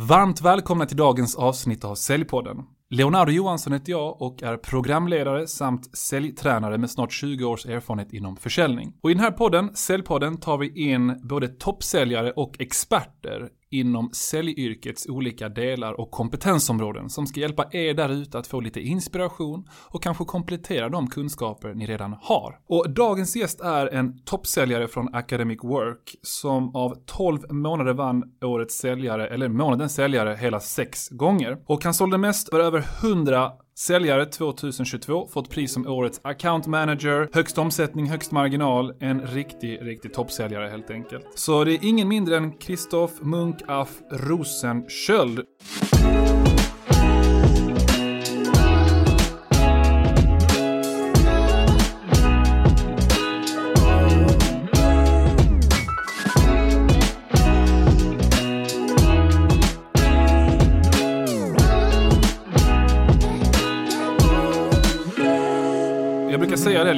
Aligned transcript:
Varmt 0.00 0.40
välkomna 0.40 0.86
till 0.86 0.96
dagens 0.96 1.36
avsnitt 1.36 1.84
av 1.84 1.94
Säljpodden. 1.94 2.56
Leonardo 2.90 3.32
Johansson 3.32 3.72
heter 3.72 3.92
jag 3.92 4.22
och 4.22 4.42
är 4.42 4.56
programledare 4.56 5.46
samt 5.46 5.96
säljtränare 5.96 6.78
med 6.78 6.90
snart 6.90 7.12
20 7.12 7.44
års 7.44 7.66
erfarenhet 7.66 8.12
inom 8.12 8.36
försäljning. 8.36 8.92
Och 9.02 9.10
i 9.10 9.14
den 9.14 9.22
här 9.22 9.30
podden, 9.30 9.74
Säljpodden, 9.74 10.36
tar 10.36 10.58
vi 10.58 10.90
in 10.90 11.28
både 11.28 11.48
toppsäljare 11.48 12.32
och 12.32 12.60
experter 12.60 13.48
inom 13.70 14.10
säljyrkets 14.12 15.06
olika 15.08 15.48
delar 15.48 16.00
och 16.00 16.10
kompetensområden 16.10 17.10
som 17.10 17.26
ska 17.26 17.40
hjälpa 17.40 17.64
er 17.72 17.94
där 17.94 18.08
ute 18.08 18.38
att 18.38 18.46
få 18.46 18.60
lite 18.60 18.80
inspiration 18.80 19.68
och 19.90 20.02
kanske 20.02 20.24
komplettera 20.24 20.88
de 20.88 21.10
kunskaper 21.10 21.74
ni 21.74 21.86
redan 21.86 22.16
har. 22.20 22.58
Och 22.68 22.90
dagens 22.90 23.36
gäst 23.36 23.60
är 23.60 23.86
en 23.86 24.24
toppsäljare 24.24 24.88
från 24.88 25.14
Academic 25.14 25.58
Work 25.64 26.14
som 26.22 26.76
av 26.76 26.94
12 27.06 27.38
månader 27.50 27.92
vann 27.92 28.22
årets 28.44 28.78
säljare, 28.78 29.28
eller 29.28 29.48
månadens 29.48 29.94
säljare, 29.94 30.36
hela 30.40 30.60
sex 30.60 31.08
gånger. 31.08 31.58
Och 31.66 31.84
han 31.84 31.94
sålde 31.94 32.18
mest 32.18 32.50
för 32.50 32.60
över 32.60 32.86
100 33.02 33.52
Säljare 33.78 34.26
2022, 34.26 35.28
fått 35.28 35.50
pris 35.50 35.72
som 35.72 35.86
årets 35.86 36.20
account 36.24 36.66
manager, 36.66 37.28
högst 37.32 37.58
omsättning, 37.58 38.06
högst 38.06 38.32
marginal, 38.32 38.94
en 39.00 39.20
riktig, 39.20 39.78
riktig 39.82 40.12
toppsäljare 40.12 40.68
helt 40.68 40.90
enkelt. 40.90 41.26
Så 41.34 41.64
det 41.64 41.72
är 41.72 41.78
ingen 41.82 42.08
mindre 42.08 42.36
än 42.36 42.52
Kristoff 42.52 43.12
Munk 43.20 43.56
af 43.66 43.88
Rosenköld. 44.10 45.40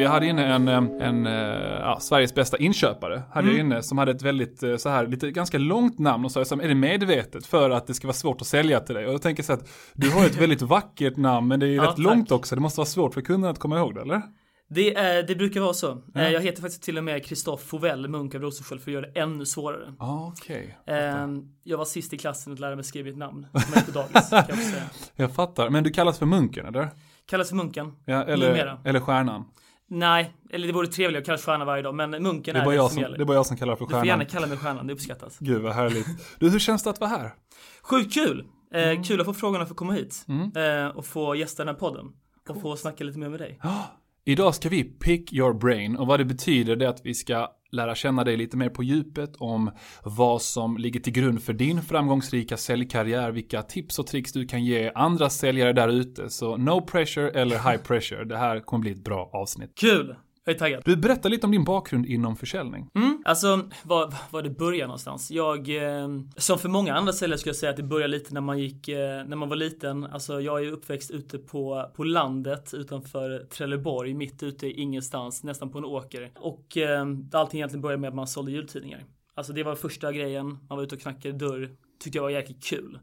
Jag 0.01 0.11
hade 0.11 0.27
inne 0.27 0.47
en, 0.55 0.69
en, 0.69 1.25
ja, 1.81 1.99
Sveriges 2.01 2.35
bästa 2.35 2.57
inköpare. 2.57 3.23
Hade 3.33 3.49
jag 3.51 3.59
inne 3.59 3.83
som 3.83 3.99
hade 3.99 4.11
ett 4.11 4.23
väldigt 4.23 4.63
så 4.79 4.89
här, 4.89 5.07
lite 5.07 5.31
ganska 5.31 5.59
långt 5.59 5.99
namn 5.99 6.25
och 6.25 6.33
sa 6.33 6.41
är 6.41 6.69
det 6.69 6.75
medvetet 6.75 7.47
för 7.47 7.71
att 7.71 7.87
det 7.87 7.95
ska 7.95 8.07
vara 8.07 8.15
svårt 8.15 8.41
att 8.41 8.47
sälja 8.47 8.81
till 8.81 8.95
dig? 8.95 9.07
Och 9.07 9.13
jag 9.15 9.23
tänker 9.23 9.43
så 9.43 9.53
att 9.53 9.69
du 9.95 10.11
har 10.11 10.27
ett 10.27 10.41
väldigt 10.41 10.63
vackert 10.63 11.17
namn 11.17 11.49
men 11.49 11.61
det 11.61 11.67
är 11.67 11.71
ju 11.71 11.75
Ja, 11.77 11.83
rätt 11.83 11.89
tack. 11.91 11.99
långt 11.99 12.31
också. 12.33 12.55
Det 12.55 12.61
måste 12.61 12.81
vara 12.81 12.87
svårt 12.87 13.15
för 13.15 13.21
kunderna 13.21 13.51
att 13.53 13.59
komma 13.59 13.79
ihåg 13.79 13.95
det, 13.95 14.01
eller? 14.01 14.23
Det, 14.73 14.95
är, 14.95 15.23
det 15.23 15.35
brukar 15.37 15.61
vara 15.61 15.73
så. 15.75 16.03
Eh, 16.15 16.29
Jag 16.29 16.41
heter 16.41 16.63
faktiskt 16.63 16.83
till 16.83 16.99
och 16.99 17.05
med 17.05 17.25
Kristoffer 17.27 17.67
Fovell, 17.67 18.09
munk 18.09 18.35
av 18.35 18.41
Rosensköld, 18.41 18.81
för 18.83 18.91
att 18.91 18.95
göra 18.95 19.07
det 19.15 19.21
ännu 19.21 19.47
svårare. 19.47 19.95
Ja, 19.99 20.33
okej. 20.37 20.79
Eh, 20.87 21.27
Jag 21.65 21.79
var 21.79 21.85
sist 21.85 22.13
i 22.13 22.19
klassen 22.19 22.53
att 22.53 22.59
lära 22.61 22.75
mig 22.77 22.85
skriva 22.85 23.09
ett 23.09 23.17
namn, 23.17 23.47
är 23.53 23.85
på 23.85 23.91
dagis, 23.91 24.31
kan 24.31 24.45
jag 24.49 24.59
säga. 24.59 24.83
Jag 25.17 25.33
fattar. 25.35 25.71
Men 25.71 25.85
du 25.85 25.91
kallas 25.91 26.19
för 26.19 26.27
munken, 26.27 26.67
eller? 26.67 26.89
Kallas 27.27 27.49
för 27.49 27.57
munken. 27.57 27.93
Ja, 28.05 28.25
eller, 28.25 28.49
Numera. 28.51 28.79
eller 28.85 29.01
stjärnan. 29.01 29.45
Nej, 29.93 30.33
eller 30.51 30.67
det 30.67 30.73
vore 30.73 30.87
trevligt 30.87 31.19
att 31.21 31.27
kallas 31.27 31.45
stjärna 31.45 31.65
varje 31.65 31.83
dag, 31.83 31.95
men 31.95 32.11
munken 32.11 32.55
Det 32.55 32.61
är, 32.61 32.65
är 32.65 32.69
det 32.71 32.75
jag 32.77 32.85
som 32.91 32.95
som, 32.95 33.03
gäller. 33.03 33.17
det 33.17 33.23
är 33.23 33.27
bara 33.27 33.37
jag 33.37 33.47
som 33.47 33.57
kallar 33.57 33.77
för 33.77 33.85
Du 33.87 33.91
får 33.91 34.07
gärna 34.07 34.07
stjärnan. 34.25 34.27
kalla 34.27 34.47
mig 34.47 34.57
stjärnan, 34.57 34.87
det 34.87 34.93
uppskattas. 34.93 35.37
Gud 35.39 35.63
vad 35.63 35.73
härligt. 35.73 36.07
Du, 36.39 36.51
hur 36.51 36.59
känns 36.59 36.83
det 36.83 36.91
att 36.91 37.01
vara 37.01 37.11
här? 37.11 37.35
Sjukt 37.83 38.15
kul! 38.15 38.47
Eh, 38.75 38.83
Mm. 38.89 39.03
Kul 39.03 39.21
att 39.21 39.27
få 39.27 39.35
frågorna 39.35 39.67
för 39.67 39.73
att 39.73 39.77
komma 39.77 39.93
hit. 39.93 40.27
Eh, 40.57 40.97
och 40.97 41.07
få 41.07 41.35
gästa 41.35 41.65
den 41.65 41.75
här 41.75 41.81
podden. 41.81 42.07
Och 42.49 42.61
få 42.61 42.77
snacka 42.77 43.05
lite 43.05 43.19
mer 43.19 43.29
med 43.29 43.41
dig. 43.41 43.61
Idag 44.25 44.55
ska 44.55 44.69
vi 44.69 44.85
pick 44.85 45.33
your 45.33 45.53
brain 45.55 45.97
och 45.97 46.07
vad 46.07 46.21
det 46.21 46.25
betyder 46.25 46.77
det 46.77 46.85
är 46.85 46.89
att 46.89 47.01
vi 47.05 47.15
ska 47.15 47.49
lära 47.73 47.95
känna 47.95 48.25
dig 48.25 48.37
lite 48.37 48.57
mer 48.57 48.69
på 48.69 48.83
djupet 48.83 49.37
om 49.37 49.71
vad 50.05 50.43
som 50.43 50.77
ligger 50.77 51.01
till 51.01 51.13
grund 51.13 51.43
för 51.43 51.53
din 51.53 51.83
framgångsrika 51.83 52.57
säljkarriär, 52.57 53.31
vilka 53.31 53.63
tips 53.63 53.99
och 53.99 54.07
tricks 54.07 54.33
du 54.33 54.47
kan 54.47 54.65
ge 54.65 54.93
andra 54.95 55.31
säljare 55.31 55.73
där 55.73 55.89
ute. 55.89 56.31
Så 56.31 56.57
no 56.57 56.81
pressure 56.81 57.31
eller 57.31 57.71
high 57.71 57.83
pressure. 57.83 58.25
Det 58.25 58.37
här 58.37 58.61
kommer 58.61 58.83
bli 58.83 58.91
ett 58.91 59.05
bra 59.05 59.31
avsnitt. 59.33 59.73
Kul! 59.81 60.15
Jag 60.51 60.55
är 60.55 60.59
taggad. 60.59 60.83
Du 60.85 60.97
berättar 60.97 61.31
lite 61.31 61.47
om 61.47 61.53
din 61.53 61.65
bakgrund 61.65 62.07
inom 62.07 62.37
försäljning. 62.37 62.91
Mm, 62.95 63.23
alltså, 63.25 63.69
var, 63.83 64.15
var 64.31 64.43
det 64.43 64.51
börjar 64.51 64.87
någonstans? 64.87 65.31
Jag, 65.31 65.69
eh, 65.69 66.09
som 66.37 66.59
för 66.59 66.69
många 66.69 66.95
andra 66.95 67.13
säljare 67.13 67.39
skulle 67.39 67.51
jag 67.51 67.57
säga 67.57 67.71
att 67.71 67.77
det 67.77 67.83
började 67.83 68.13
lite 68.13 68.35
när 68.35 68.41
man 68.41 68.59
gick, 68.59 68.89
eh, 68.89 69.25
när 69.25 69.37
man 69.37 69.49
var 69.49 69.57
liten. 69.57 70.05
Alltså 70.05 70.41
jag 70.41 70.59
är 70.59 70.63
ju 70.63 70.71
uppväxt 70.71 71.11
ute 71.11 71.39
på, 71.39 71.91
på 71.95 72.05
landet 72.05 72.75
utanför 72.75 73.47
Trelleborg, 73.51 74.15
mitt 74.15 74.43
ute 74.43 74.67
i 74.67 74.81
ingenstans, 74.81 75.45
nästan 75.45 75.71
på 75.71 75.79
en 75.79 75.85
åker. 75.85 76.31
Och 76.37 76.77
eh, 76.77 77.07
allting 77.33 77.61
egentligen 77.61 77.83
började 77.83 78.01
med 78.01 78.09
att 78.09 78.15
man 78.15 78.27
sålde 78.27 78.53
jultidningar. 78.53 79.05
Alltså 79.35 79.53
det 79.53 79.63
var 79.63 79.75
första 79.75 80.13
grejen, 80.13 80.47
man 80.47 80.79
var 80.79 80.83
ute 80.83 80.95
och 80.95 81.01
knackade 81.01 81.39
dörr. 81.39 81.71
Tyckte 82.01 82.19
jag 82.19 82.23
var 82.23 82.31
jäkligt 82.31 82.65
kul. 82.65 82.99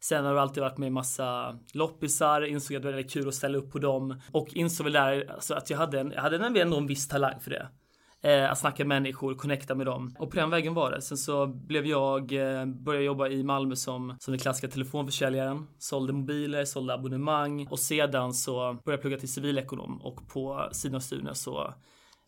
Sen 0.00 0.24
har 0.24 0.32
du 0.32 0.40
alltid 0.40 0.62
varit 0.62 0.78
med 0.78 0.86
i 0.86 0.90
massa 0.90 1.58
loppisar, 1.72 2.42
insåg 2.42 2.76
att 2.76 2.82
det 2.82 2.88
var 2.88 2.96
väldigt 2.96 3.12
kul 3.12 3.28
att 3.28 3.34
ställa 3.34 3.58
upp 3.58 3.72
på 3.72 3.78
dem. 3.78 4.20
Och 4.32 4.48
insåg 4.52 4.84
väl 4.84 4.92
där 4.92 5.30
alltså, 5.34 5.54
att 5.54 5.70
jag 5.70 5.78
hade, 5.78 6.00
en, 6.00 6.12
jag 6.12 6.22
hade 6.22 6.60
ändå 6.60 6.76
en 6.76 6.86
viss 6.86 7.08
talang 7.08 7.40
för 7.40 7.50
det. 7.50 7.68
Eh, 8.22 8.50
att 8.52 8.58
snacka 8.58 8.84
med 8.84 9.02
människor, 9.02 9.34
connecta 9.34 9.74
med 9.74 9.86
dem. 9.86 10.14
Och 10.18 10.30
på 10.30 10.36
den 10.36 10.50
vägen 10.50 10.74
var 10.74 10.90
det. 10.90 11.02
Sen 11.02 11.18
så 11.18 11.46
blev 11.46 11.86
jag, 11.86 12.32
eh, 12.32 12.66
började 12.66 13.04
jobba 13.04 13.28
i 13.28 13.42
Malmö 13.42 13.76
som, 13.76 14.16
som 14.18 14.32
den 14.32 14.38
klassiska 14.38 14.68
telefonförsäljaren. 14.68 15.66
Sålde 15.78 16.12
mobiler, 16.12 16.64
sålde 16.64 16.94
abonnemang. 16.94 17.66
Och 17.70 17.78
sedan 17.78 18.34
så 18.34 18.54
började 18.54 18.82
jag 18.84 19.00
plugga 19.00 19.18
till 19.18 19.32
civilekonom. 19.32 20.02
Och 20.02 20.28
på 20.28 20.68
sidan 20.72 20.94
av 20.94 21.00
studierna 21.00 21.34
så 21.34 21.74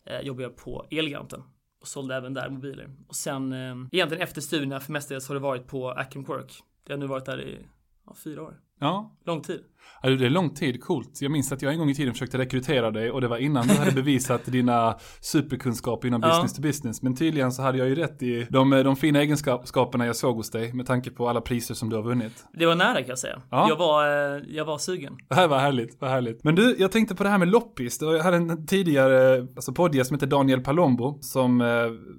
eh, 0.05 0.21
jobbade 0.21 0.43
jag 0.43 0.55
på 0.55 0.85
Elgiganten. 0.91 1.43
Och 1.81 1.87
sålde 1.87 2.15
även 2.15 2.33
där 2.33 2.49
mobiler. 2.49 2.89
Och 3.07 3.15
sen 3.15 3.53
eh, 3.53 3.75
egentligen 3.91 4.23
efter 4.23 4.41
studierna 4.41 4.79
för 4.79 4.91
mestadels 4.91 5.27
har 5.27 5.35
det 5.35 5.41
varit 5.41 5.67
på 5.67 5.89
Academic 5.89 6.29
Work. 6.29 6.63
Det 6.83 6.93
har 6.93 6.97
nu 6.97 7.07
varit 7.07 7.25
där 7.25 7.41
i 7.41 7.67
ja, 8.05 8.13
fyra 8.13 8.43
år. 8.43 8.61
Ja, 8.79 9.15
Lång 9.23 9.41
tid. 9.41 9.63
Alltså, 10.03 10.17
det 10.17 10.25
är 10.25 10.29
lång 10.29 10.49
tid, 10.49 10.83
coolt. 10.83 11.17
Jag 11.21 11.31
minns 11.31 11.51
att 11.51 11.61
jag 11.61 11.73
en 11.73 11.79
gång 11.79 11.89
i 11.89 11.95
tiden 11.95 12.13
försökte 12.13 12.37
rekrytera 12.37 12.91
dig 12.91 13.11
och 13.11 13.21
det 13.21 13.27
var 13.27 13.37
innan 13.37 13.67
du 13.67 13.73
hade 13.73 13.91
bevisat 13.91 14.45
dina 14.45 14.95
superkunskaper 15.21 16.07
inom 16.07 16.21
Ja. 16.21 16.27
business 16.29 16.53
to 16.53 16.61
business. 16.61 17.01
Men 17.01 17.15
tydligen 17.15 17.51
så 17.51 17.61
hade 17.61 17.77
jag 17.77 17.89
ju 17.89 17.95
rätt 17.95 18.23
i 18.23 18.47
de, 18.49 18.69
de 18.69 18.95
fina 18.95 19.19
egenskaperna 19.21 20.05
jag 20.05 20.15
såg 20.15 20.35
hos 20.35 20.49
dig 20.51 20.73
med 20.73 20.85
tanke 20.85 21.09
på 21.11 21.29
alla 21.29 21.41
priser 21.41 21.73
som 21.73 21.89
du 21.89 21.95
har 21.95 22.03
vunnit. 22.03 22.45
Det 22.53 22.65
var 22.65 22.75
nära 22.75 22.95
kan 22.97 23.07
jag 23.07 23.19
säga. 23.19 23.41
Ja. 23.51 23.65
Jag, 23.69 23.75
var, 23.75 24.07
eh, 24.35 24.41
jag 24.47 24.65
var 24.65 24.77
sugen. 24.77 25.17
Det 25.29 25.35
här 25.35 25.47
var 25.47 25.59
härligt, 25.59 25.97
vad 26.01 26.09
härligt. 26.09 26.43
Men 26.43 26.55
du, 26.55 26.75
jag 26.79 26.91
tänkte 26.91 27.15
på 27.15 27.23
det 27.23 27.29
här 27.29 27.37
med 27.37 27.47
loppis. 27.47 28.01
Jag 28.01 28.19
hade 28.19 28.37
en 28.37 28.65
tidigare 28.67 29.47
alltså 29.55 29.73
poddgäst 29.73 30.07
som 30.07 30.15
heter 30.15 30.27
Daniel 30.27 30.61
Palombo 30.61 31.17
som 31.21 31.61
eh, 31.61 31.67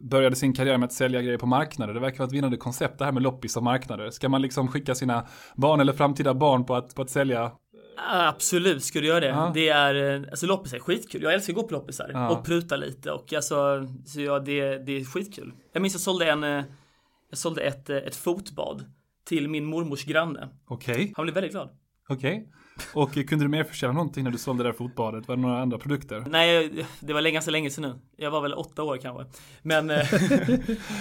började 0.03 0.37
sin 0.37 0.53
karriär 0.53 0.79
med 0.79 0.87
att 0.87 0.93
sälja 0.93 1.23
grejer 1.23 1.39
på 1.39 1.47
marknader. 1.47 1.94
Det 1.94 2.00
verkar 2.00 2.19
vara 2.19 2.27
ett 2.27 2.33
vinnande 2.34 2.56
koncept 2.56 2.99
det 2.99 3.05
här 3.05 3.12
med 3.12 3.23
loppis 3.23 3.56
och 3.56 3.62
marknader. 3.62 4.11
Ska 4.11 4.29
man 4.29 4.43
liksom 4.43 4.69
skicka 4.69 4.94
sina 4.94 5.27
barn 5.56 5.81
eller 5.81 5.93
framtida 5.93 6.34
barn 6.34 6.65
på 6.65 6.75
att, 6.75 6.94
på 6.94 7.03
att 7.03 7.11
sälja? 7.11 7.51
Absolut 8.10 8.84
skulle 8.84 9.06
göra 9.06 9.20
det. 9.20 9.26
Ja. 9.26 9.50
Det 9.54 9.68
är, 9.68 10.14
eh, 10.22 10.28
alltså 10.30 10.46
loppisar 10.46 10.76
är 10.76 10.80
skitkul. 10.80 11.22
Jag 11.22 11.34
älskar 11.34 11.52
att 11.52 11.56
gå 11.56 11.62
på 11.62 11.72
loppisar 11.74 12.10
Ja. 12.12 12.30
och 12.30 12.44
pruta 12.46 12.76
lite 12.76 13.10
och 13.12 13.32
alltså, 13.32 13.88
så 14.06 14.20
ja, 14.20 14.38
det, 14.38 14.78
det 14.78 14.92
är 14.92 15.04
skitkul. 15.04 15.52
Jag 15.72 15.80
minns 15.82 15.94
jag 15.94 16.00
sålde 16.00 16.30
en, 16.30 16.44
eh, 16.44 16.64
jag 17.30 17.38
sålde 17.38 17.60
ett, 17.62 17.90
eh, 17.90 17.96
ett 17.96 18.16
fotbad 18.16 18.84
till 19.24 19.48
min 19.48 19.64
mormors 19.64 20.04
granne. 20.04 20.48
Okej, 20.66 21.12
Han 21.16 21.24
blev 21.24 21.34
väldigt 21.34 21.52
glad. 21.52 21.68
okej. 22.08 22.48
Och 22.94 23.15
kunde 23.15 23.44
du 23.44 23.49
mer 23.49 23.65
försäljna 23.65 23.93
någonting 23.93 24.25
när 24.25 24.31
du 24.31 24.38
sålde 24.38 24.62
det 24.62 24.69
där 24.69 24.75
fotbadet? 24.75 25.28
Var 25.28 25.37
det 25.37 25.43
några 25.43 25.62
andra 25.62 25.78
produkter? 25.78 26.25
Nej, 26.27 26.84
det 27.00 27.12
var 27.12 27.21
länge, 27.21 27.34
ganska 27.34 27.50
länge 27.50 27.71
sedan 27.71 27.83
nu. 27.83 27.99
Jag 28.16 28.31
var 28.31 28.41
väl 28.41 28.55
åtta 28.55 28.83
år 28.83 28.97
kanske. 28.97 29.25
Men 29.62 29.91
eh, 29.91 29.97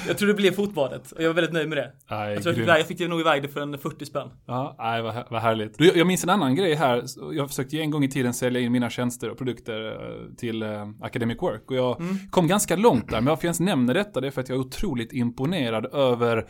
jag 0.08 0.18
tror 0.18 0.28
det 0.28 0.34
blev 0.34 0.52
fotbadet 0.52 1.12
och 1.12 1.24
jag 1.24 1.28
var 1.28 1.34
väldigt 1.34 1.54
nöjd 1.54 1.70
med 1.70 1.78
det. 1.78 1.92
Nej, 2.10 2.34
Jag, 2.34 2.44
tror 2.44 2.60
jag, 2.60 2.80
jag 2.80 2.88
fick 2.88 2.98
det 2.98 3.08
nog 3.08 3.20
iväg 3.20 3.42
det 3.42 3.50
för 3.50 3.62
en 3.62 3.78
40 3.78 4.06
spänn. 4.06 4.30
Ja, 4.46 4.76
nej, 4.80 5.02
vad, 5.02 5.24
vad 5.30 5.42
härligt. 5.42 5.78
Du, 5.78 5.92
jag 5.96 6.08
minns 6.08 6.24
en 6.24 6.30
annan 6.30 6.56
grej 6.56 6.74
här. 6.76 7.04
Jag 7.32 7.50
försökte 7.50 7.76
ju 7.76 7.82
en 7.82 7.92
gång 7.92 8.04
i 8.04 8.10
tiden 8.10 8.34
sälja 8.34 8.62
in 8.62 8.72
mina 8.72 8.90
tjänster 8.90 9.30
och 9.30 9.38
produkter 9.38 9.86
eh, 9.92 10.36
till 10.36 10.64
eh, 10.64 10.90
Academic 11.02 11.38
Work. 11.42 11.72
Och 11.72 11.76
jag 11.76 12.02
kom 12.30 12.48
ganska 12.48 12.76
långt 12.76 13.10
där. 13.10 13.18
Men 13.18 13.26
varför 13.26 13.44
jag 13.44 13.48
ens 13.48 13.60
nämner 13.60 13.94
detta 13.94 14.22
det 14.22 14.28
är 14.28 14.32
för 14.32 14.42
att 14.42 14.50
jag 14.50 14.56
är 14.56 14.60
otroligt 14.62 15.14
imponerad 15.14 15.86
över 15.94 16.48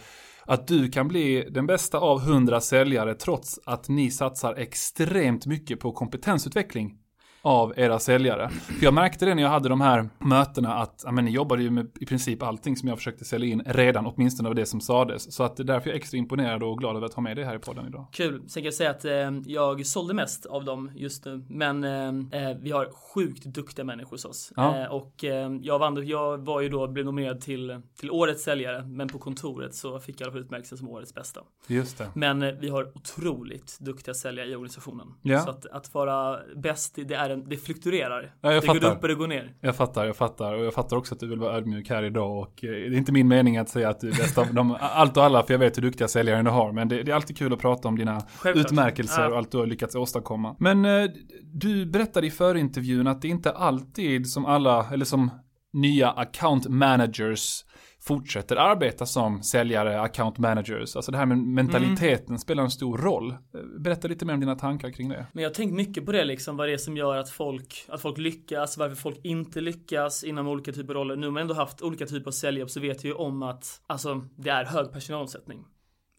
att 0.51 0.67
du 0.67 0.89
kan 0.89 1.07
bli 1.07 1.47
den 1.51 1.67
bästa 1.67 1.97
av 1.97 2.19
hundra 2.19 2.61
säljare 2.61 3.15
trots 3.15 3.59
att 3.65 3.89
ni 3.89 4.11
satsar 4.11 4.55
extremt 4.55 5.45
mycket 5.45 5.79
på 5.79 5.91
kompetensutveckling 5.91 6.97
av 7.41 7.73
era 7.77 7.99
säljare. 7.99 8.49
För 8.49 8.83
jag 8.83 8.93
märkte 8.93 9.25
det 9.25 9.35
när 9.35 9.43
jag 9.43 9.49
hade 9.49 9.69
de 9.69 9.81
här 9.81 10.09
mötena 10.19 10.73
att 10.73 11.05
men, 11.11 11.25
ni 11.25 11.31
jobbade 11.31 11.63
ju 11.63 11.69
med 11.69 11.87
i 11.99 12.05
princip 12.05 12.43
allting 12.43 12.75
som 12.75 12.89
jag 12.89 12.97
försökte 12.97 13.25
sälja 13.25 13.49
in 13.49 13.63
redan, 13.65 14.05
åtminstone 14.05 14.49
av 14.49 14.55
det 14.55 14.65
som 14.65 14.81
sades. 14.81 15.33
Så 15.33 15.43
att 15.43 15.57
det 15.57 15.63
är 15.63 15.65
därför 15.65 15.89
jag 15.89 15.95
är 15.95 15.99
extra 15.99 16.17
imponerad 16.17 16.63
och 16.63 16.77
glad 16.77 16.95
över 16.95 17.05
att 17.05 17.13
ha 17.13 17.21
med 17.21 17.37
det 17.37 17.45
här 17.45 17.55
i 17.55 17.59
podden 17.59 17.87
idag. 17.87 18.07
Kul. 18.11 18.49
Sen 18.49 18.61
kan 18.61 18.63
jag 18.63 18.73
säga 18.73 18.89
att 18.89 19.05
eh, 19.05 19.31
jag 19.45 19.85
sålde 19.85 20.13
mest 20.13 20.45
av 20.45 20.65
dem 20.65 20.91
just 20.95 21.25
nu. 21.25 21.45
Men 21.49 21.83
eh, 21.83 22.49
eh, 22.49 22.57
vi 22.61 22.71
har 22.71 23.13
sjukt 23.13 23.45
duktiga 23.45 23.85
människor 23.85 24.11
hos 24.11 24.25
oss. 24.25 24.53
Ja. 24.55 24.81
Eh, 24.81 24.91
och 24.91 25.23
eh, 25.23 25.51
jag, 25.61 25.79
vann, 25.79 26.07
jag 26.07 26.37
var 26.37 26.61
ju 26.61 26.69
då, 26.69 26.87
blev 26.87 27.05
nominerad 27.05 27.41
till, 27.41 27.81
till 27.99 28.11
årets 28.11 28.43
säljare. 28.43 28.83
Men 28.83 29.07
på 29.07 29.19
kontoret 29.19 29.75
så 29.75 29.99
fick 29.99 30.21
jag 30.21 30.35
utmärkelsen 30.35 30.77
som 30.77 30.89
årets 30.89 31.13
bästa. 31.13 31.41
Just 31.67 31.97
det. 31.97 32.07
Men 32.13 32.43
eh, 32.43 32.53
vi 32.59 32.69
har 32.69 32.97
otroligt 32.97 33.77
duktiga 33.79 34.13
säljare 34.13 34.47
i 34.47 34.55
organisationen. 34.55 35.07
Ja. 35.21 35.39
Så 35.39 35.49
att, 35.49 35.65
att 35.65 35.93
vara 35.93 36.39
bäst, 36.55 36.95
det 36.95 37.13
är 37.13 37.30
en, 37.33 37.49
det 37.49 37.57
fluktuerar. 37.57 38.33
Ja, 38.41 38.53
jag 38.53 38.63
det 38.63 38.67
fattar. 38.67 38.79
går 38.79 38.91
upp 38.91 39.01
och 39.01 39.07
det 39.07 39.15
går 39.15 39.27
ner. 39.27 39.53
Jag 39.61 39.75
fattar, 39.75 40.05
jag 40.05 40.15
fattar. 40.15 40.53
Och 40.53 40.65
jag 40.65 40.73
fattar 40.73 40.97
också 40.97 41.13
att 41.13 41.19
du 41.19 41.27
vill 41.27 41.39
vara 41.39 41.57
ödmjuk 41.57 41.89
här 41.89 42.03
idag. 42.03 42.37
Och 42.39 42.63
eh, 42.63 42.69
det 42.69 42.77
är 42.77 42.93
inte 42.97 43.11
min 43.11 43.27
mening 43.27 43.57
att 43.57 43.69
säga 43.69 43.89
att 43.89 43.99
du 43.99 44.07
är 44.09 44.11
bäst 44.17 44.37
av 44.37 44.53
dem, 44.53 44.77
allt 44.81 45.17
och 45.17 45.23
alla, 45.23 45.43
för 45.43 45.53
jag 45.53 45.59
vet 45.59 45.77
hur 45.77 45.81
duktiga 45.81 46.07
säljare 46.07 46.41
du 46.43 46.49
har. 46.49 46.71
Men 46.71 46.87
det, 46.89 47.03
det 47.03 47.11
är 47.11 47.15
alltid 47.15 47.37
kul 47.37 47.53
att 47.53 47.59
prata 47.59 47.87
om 47.87 47.97
dina 47.97 48.21
Självklart. 48.37 48.65
utmärkelser 48.71 49.21
Ja. 49.21 49.29
och 49.29 49.37
allt 49.37 49.51
du 49.51 49.57
har 49.57 49.65
lyckats 49.65 49.95
åstadkomma. 49.95 50.55
Men 50.59 50.85
eh, 50.85 51.05
du 51.53 51.85
berättade 51.85 52.27
i 52.27 52.31
förintervjun 52.31 53.07
att 53.07 53.21
det 53.21 53.27
inte 53.27 53.51
alltid 53.51 54.27
som 54.29 54.45
alla, 54.45 54.85
eller 54.93 55.05
som 55.05 55.29
nya 55.73 56.09
account 56.11 56.67
managers 56.69 57.63
fortsätter 58.03 58.55
arbeta 58.55 59.05
som 59.05 59.43
säljare, 59.43 60.01
account 60.01 60.37
managers. 60.37 60.95
Alltså 60.95 61.11
det 61.11 61.17
här 61.17 61.25
med 61.25 61.37
mentaliteten 61.37 62.39
spelar 62.39 62.63
en 62.63 62.71
stor 62.71 62.97
roll. 62.97 63.35
Berätta 63.79 64.07
lite 64.07 64.25
mer 64.25 64.33
om 64.33 64.39
dina 64.39 64.55
tankar 64.55 64.91
kring 64.91 65.09
det. 65.09 65.25
Men 65.33 65.43
jag 65.43 65.49
har 65.49 65.55
tänkt 65.55 65.73
mycket 65.73 66.05
på 66.05 66.11
det 66.11 66.25
liksom, 66.25 66.57
vad 66.57 66.67
det 66.67 66.73
är 66.73 66.77
som 66.77 66.97
gör 66.97 67.17
att 67.17 67.29
folk, 67.29 67.85
att 67.87 68.01
folk 68.01 68.17
lyckas, 68.17 68.77
varför 68.77 68.95
folk 68.95 69.19
inte 69.23 69.61
lyckas 69.61 70.23
inom 70.23 70.47
olika 70.47 70.71
typer 70.71 70.93
av 70.93 70.99
roller. 70.99 71.15
Nu 71.15 71.27
har 71.27 71.31
man 71.31 71.41
ändå 71.41 71.53
haft 71.53 71.81
olika 71.81 72.05
typer 72.05 72.27
av 72.27 72.31
säljjobb 72.31 72.69
så 72.69 72.79
vet 72.79 73.03
jag 73.03 73.11
ju 73.11 73.13
om 73.13 73.43
att, 73.43 73.81
alltså, 73.87 74.27
det 74.37 74.49
är 74.49 74.65
hög 74.65 74.91
personalomsättning 74.91 75.65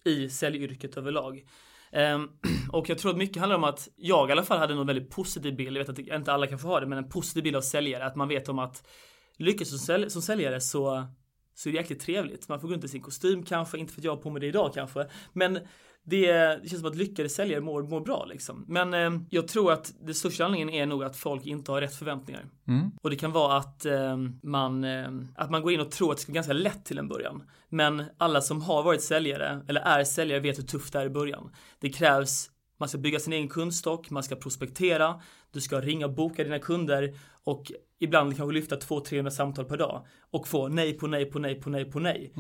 i 0.05 0.29
säljyrket 0.29 0.97
överlag. 0.97 1.43
Ehm, 1.93 2.29
och 2.73 2.89
jag 2.89 2.99
tror 2.99 3.11
att 3.11 3.17
mycket 3.17 3.37
handlar 3.37 3.57
om 3.57 3.65
att 3.65 3.89
jag 3.97 4.29
i 4.29 4.33
alla 4.33 4.43
fall 4.43 4.59
hade 4.59 4.75
en 4.75 4.87
väldigt 4.87 5.11
positiv 5.11 5.57
bild, 5.57 5.77
jag 5.77 5.85
vet 5.85 5.89
att 5.89 5.99
inte 5.99 6.33
alla 6.33 6.47
kan 6.47 6.59
få 6.59 6.69
ha 6.69 6.81
det, 6.81 6.87
men 6.87 6.99
en 6.99 7.09
positiv 7.09 7.43
bild 7.43 7.57
av 7.57 7.61
säljare, 7.61 8.05
att 8.05 8.17
man 8.17 8.29
vet 8.29 8.49
om 8.49 8.59
att 8.59 8.89
lyckas 9.39 9.69
som, 9.69 9.79
sälj, 9.79 10.11
som 10.11 10.23
säljare 10.23 10.61
så, 10.61 11.07
så 11.55 11.69
är 11.69 11.73
det 11.73 11.79
jäkligt 11.79 12.01
trevligt. 12.01 12.49
Man 12.49 12.61
får 12.61 12.69
gå 12.69 12.75
runt 12.75 12.85
i 12.85 12.89
sin 12.89 13.03
kostym 13.03 13.43
kanske, 13.43 13.79
inte 13.79 13.93
för 13.93 14.01
att 14.01 14.05
jag 14.05 14.13
har 14.13 14.23
på 14.23 14.31
mig 14.31 14.41
det 14.41 14.47
idag 14.47 14.75
kanske, 14.75 15.07
men 15.33 15.59
det, 16.05 16.33
det 16.63 16.69
känns 16.69 16.81
som 16.81 16.91
att 16.91 16.97
lyckade 16.97 17.29
säljare 17.29 17.61
mår, 17.61 17.83
mår 17.83 18.01
bra 18.01 18.25
liksom. 18.25 18.65
Men 18.69 18.95
eh, 18.95 19.23
jag 19.31 19.49
tror 19.49 19.73
att 19.73 19.95
det 20.01 20.15
största 20.15 20.45
anledningen 20.45 20.83
är 20.83 20.87
nog 20.87 21.05
att 21.05 21.17
folk 21.17 21.47
inte 21.47 21.73
har 21.73 21.81
rätt 21.81 21.95
förväntningar. 21.95 22.47
Mm. 22.69 22.91
Och 23.03 23.11
det 23.11 23.17
kan 23.17 23.33
vara 23.33 23.57
att 23.57 23.85
eh, 23.85 24.17
man, 24.43 24.85
eh, 24.85 25.09
att 25.37 25.51
man 25.51 25.63
går 25.63 25.73
in 25.73 25.81
och 25.81 25.91
tror 25.91 26.11
att 26.11 26.17
det 26.17 26.23
ska 26.23 26.33
vara 26.33 26.35
ganska 26.35 26.53
lätt 26.53 26.85
till 26.85 26.99
en 26.99 27.09
början. 27.09 27.43
Men 27.69 28.05
alla 28.19 28.41
som 28.41 28.63
har 28.63 28.83
varit 28.83 29.03
säljare, 29.03 29.65
eller 29.69 29.81
är 29.81 30.05
säljare, 30.05 30.41
vet 30.41 30.59
hur 30.59 30.63
tufft 30.63 30.93
det 30.93 30.99
är 30.99 31.07
i 31.07 31.11
början. 31.11 31.51
Det 31.81 31.91
krävs, 31.91 32.51
man 32.83 32.89
ska 32.89 32.99
bygga 32.99 33.19
sin 33.19 33.33
egen 33.33 33.49
kundstock, 33.49 34.11
man 34.11 34.23
ska 34.23 34.37
prospektera, 34.37 35.21
du 35.53 35.61
ska 35.61 35.81
ringa 35.81 36.07
och 36.07 36.15
boka 36.15 36.45
dina 36.45 36.59
kunder 36.59 37.15
och 37.45 37.73
ibland 38.01 38.37
kanske 38.37 38.55
lyfta 38.55 38.77
200-300 38.77 39.31
samtal 39.31 39.65
per 39.65 39.77
dag 39.77 40.07
och 40.31 40.49
få 40.49 40.69
nej 40.69 40.93
på 40.99 41.07
nej 41.07 41.25
på 41.25 41.39
nej 41.39 41.61
på 41.61 41.71
nej 41.71 41.85
på 41.91 41.99
nej. 42.01 42.33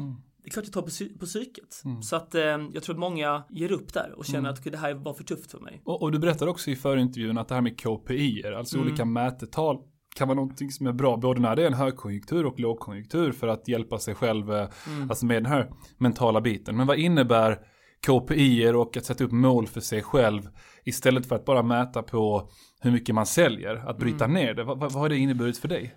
Det 0.42 0.48
är 0.48 0.50
klart 0.50 0.64
det 0.64 0.70
tar 0.70 0.82
på, 0.82 1.18
på 1.18 1.26
psyket. 1.26 1.82
Så 2.02 2.16
att 2.16 2.34
eh, 2.34 2.42
jag 2.42 2.82
tror 2.82 2.94
att 2.94 2.98
många 3.00 3.42
ger 3.50 3.72
upp 3.72 3.92
där 3.92 4.12
och 4.16 4.24
känner 4.24 4.50
att 4.50 4.58
"Okej, 4.58 4.72
det 4.72 4.78
här 4.78 4.94
var 4.94 5.14
för 5.14 5.24
tufft 5.24 5.50
för 5.50 5.60
mig. 5.60 5.80
Och, 5.84 6.02
och 6.02 6.12
du 6.12 6.18
berättade 6.18 6.50
också 6.50 6.70
i 6.70 6.76
förintervjun 6.76 7.38
att 7.38 7.48
det 7.48 7.54
här 7.54 7.62
med 7.62 7.80
KPI, 7.80 8.46
alltså 8.56 8.78
olika 8.80 9.04
mätetal, 9.04 9.76
kan 10.16 10.28
vara 10.28 10.36
någonting 10.36 10.70
som 10.70 10.86
är 10.86 10.92
bra 10.92 11.16
både 11.16 11.40
när 11.40 11.56
det 11.56 11.62
är 11.62 11.66
en 11.66 11.74
högkonjunktur 11.74 12.46
och 12.46 12.60
lågkonjunktur 12.60 13.32
för 13.32 13.48
att 13.48 13.68
hjälpa 13.68 13.98
sig 13.98 14.14
själv, 14.14 14.52
eh, 14.52 14.68
alltså 15.10 15.26
med 15.26 15.36
den 15.36 15.46
här 15.46 15.70
mentala 15.98 16.40
biten. 16.40 16.76
Men 16.76 16.86
vad 16.86 16.98
innebär 16.98 17.58
KPI 18.06 18.69
och 18.69 18.96
att 18.96 19.04
sätta 19.04 19.25
upp 19.25 19.32
mål 19.32 19.66
för 19.66 19.81
sig 19.81 20.02
själv 20.02 20.49
istället 20.84 21.26
för 21.26 21.37
att 21.37 21.44
bara 21.44 21.62
mäta 21.62 22.02
på 22.02 22.50
hur 22.81 22.90
mycket 22.90 23.14
man 23.14 23.26
säljer, 23.26 23.76
att 23.88 23.99
bryta 23.99 24.26
ner 24.26 24.54
det. 24.54 24.64
Vad, 24.64 24.78
vad 24.78 24.93
vad 24.93 25.02
har 25.02 25.08
det 25.08 25.16
inneburit 25.16 25.58
för 25.58 25.69
dig? 25.69 25.94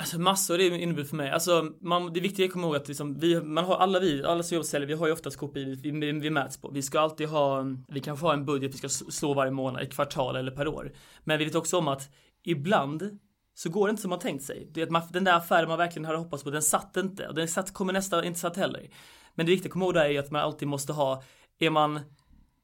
Alltså 0.00 0.18
massor 0.18 0.58
det 0.58 0.66
innebär 0.66 1.04
för 1.04 1.16
mig. 1.16 1.30
Alltså 1.30 1.72
man, 1.80 2.12
det 2.12 2.20
viktiga 2.20 2.44
är 2.44 2.48
att 2.48 2.52
komma 2.52 2.66
ihåg 2.66 2.76
att 2.76 2.88
liksom, 2.88 3.18
vi, 3.18 3.40
man 3.42 3.64
har 3.64 3.76
alla 3.76 4.00
vi, 4.00 4.24
alla 4.24 4.42
som 4.42 4.54
jobbar 4.54 4.64
säljer, 4.64 4.88
vi 4.88 4.94
har 4.94 5.06
ju 5.06 5.12
oftast 5.12 5.36
KPI 5.36 5.64
vi, 5.64 5.90
vi, 5.90 6.12
vi 6.12 6.30
mäts 6.30 6.60
på. 6.60 6.70
Vi 6.70 6.82
ska 6.82 7.00
alltid 7.00 7.28
ha, 7.28 7.64
vi 7.88 8.00
kanske 8.00 8.26
har 8.26 8.34
en 8.34 8.44
budget 8.44 8.74
vi 8.74 8.78
ska 8.78 8.88
slå 8.88 9.34
varje 9.34 9.50
månad, 9.50 9.82
i 9.82 9.86
kvartal 9.86 10.36
eller 10.36 10.52
per 10.52 10.68
år. 10.68 10.92
Men 11.24 11.38
vi 11.38 11.44
vet 11.44 11.54
också 11.54 11.78
om 11.78 11.88
att 11.88 12.10
ibland 12.44 13.18
så 13.54 13.70
går 13.70 13.86
det 13.86 13.90
inte 13.90 14.02
som 14.02 14.08
man 14.08 14.18
tänkt 14.18 14.44
sig. 14.44 14.68
Det 14.72 14.80
är 14.80 14.84
att 14.84 14.90
man, 14.90 15.02
den 15.12 15.24
där 15.24 15.36
affären 15.36 15.68
man 15.68 15.78
verkligen 15.78 16.04
hade 16.04 16.18
hoppats 16.18 16.44
på, 16.44 16.50
den 16.50 16.62
satt 16.62 16.96
inte. 16.96 17.28
Och 17.28 17.34
den 17.34 17.48
satt, 17.48 17.72
kommer 17.72 17.92
nästa 17.92 18.24
inte 18.24 18.40
satt 18.40 18.56
heller. 18.56 18.90
Men 19.34 19.46
det 19.46 19.52
viktiga 19.52 19.68
att 19.68 19.72
komma 19.72 19.84
ihåg 19.84 19.94
där 19.94 20.04
är 20.04 20.18
att 20.18 20.30
man 20.30 20.42
alltid 20.42 20.68
måste 20.68 20.92
ha, 20.92 21.22
är 21.60 21.70
man 21.70 22.00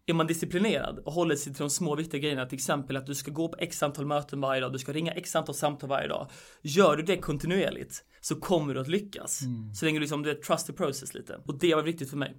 är 0.08 0.14
man 0.14 0.26
disciplinerad 0.26 0.98
och 0.98 1.12
håller 1.12 1.36
sig 1.36 1.54
till 1.54 1.60
de 1.62 1.70
små 1.70 1.94
viktiga 1.96 2.20
grejerna, 2.20 2.46
till 2.46 2.56
exempel 2.56 2.96
att 2.96 3.06
du 3.06 3.14
ska 3.14 3.30
gå 3.30 3.48
på 3.48 3.56
x 3.58 3.82
antal 3.82 4.06
möten 4.06 4.40
varje 4.40 4.60
dag, 4.60 4.72
du 4.72 4.78
ska 4.78 4.92
ringa 4.92 5.12
x 5.12 5.36
antal 5.36 5.54
samtal 5.54 5.88
varje 5.88 6.08
dag. 6.08 6.30
Gör 6.62 6.96
du 6.96 7.02
det 7.02 7.16
kontinuerligt 7.16 8.04
så 8.20 8.36
kommer 8.36 8.74
du 8.74 8.80
att 8.80 8.88
lyckas. 8.88 9.40
Så 9.74 9.84
länge 9.84 9.98
du 9.98 10.00
liksom, 10.00 10.22
det 10.22 10.30
är 10.30 10.34
trust 10.34 10.66
the 10.66 10.72
process 10.72 11.14
lite. 11.14 11.40
Och 11.46 11.58
det 11.58 11.74
var 11.74 11.82
viktigt 11.82 12.10
för 12.10 12.16
mig. 12.16 12.36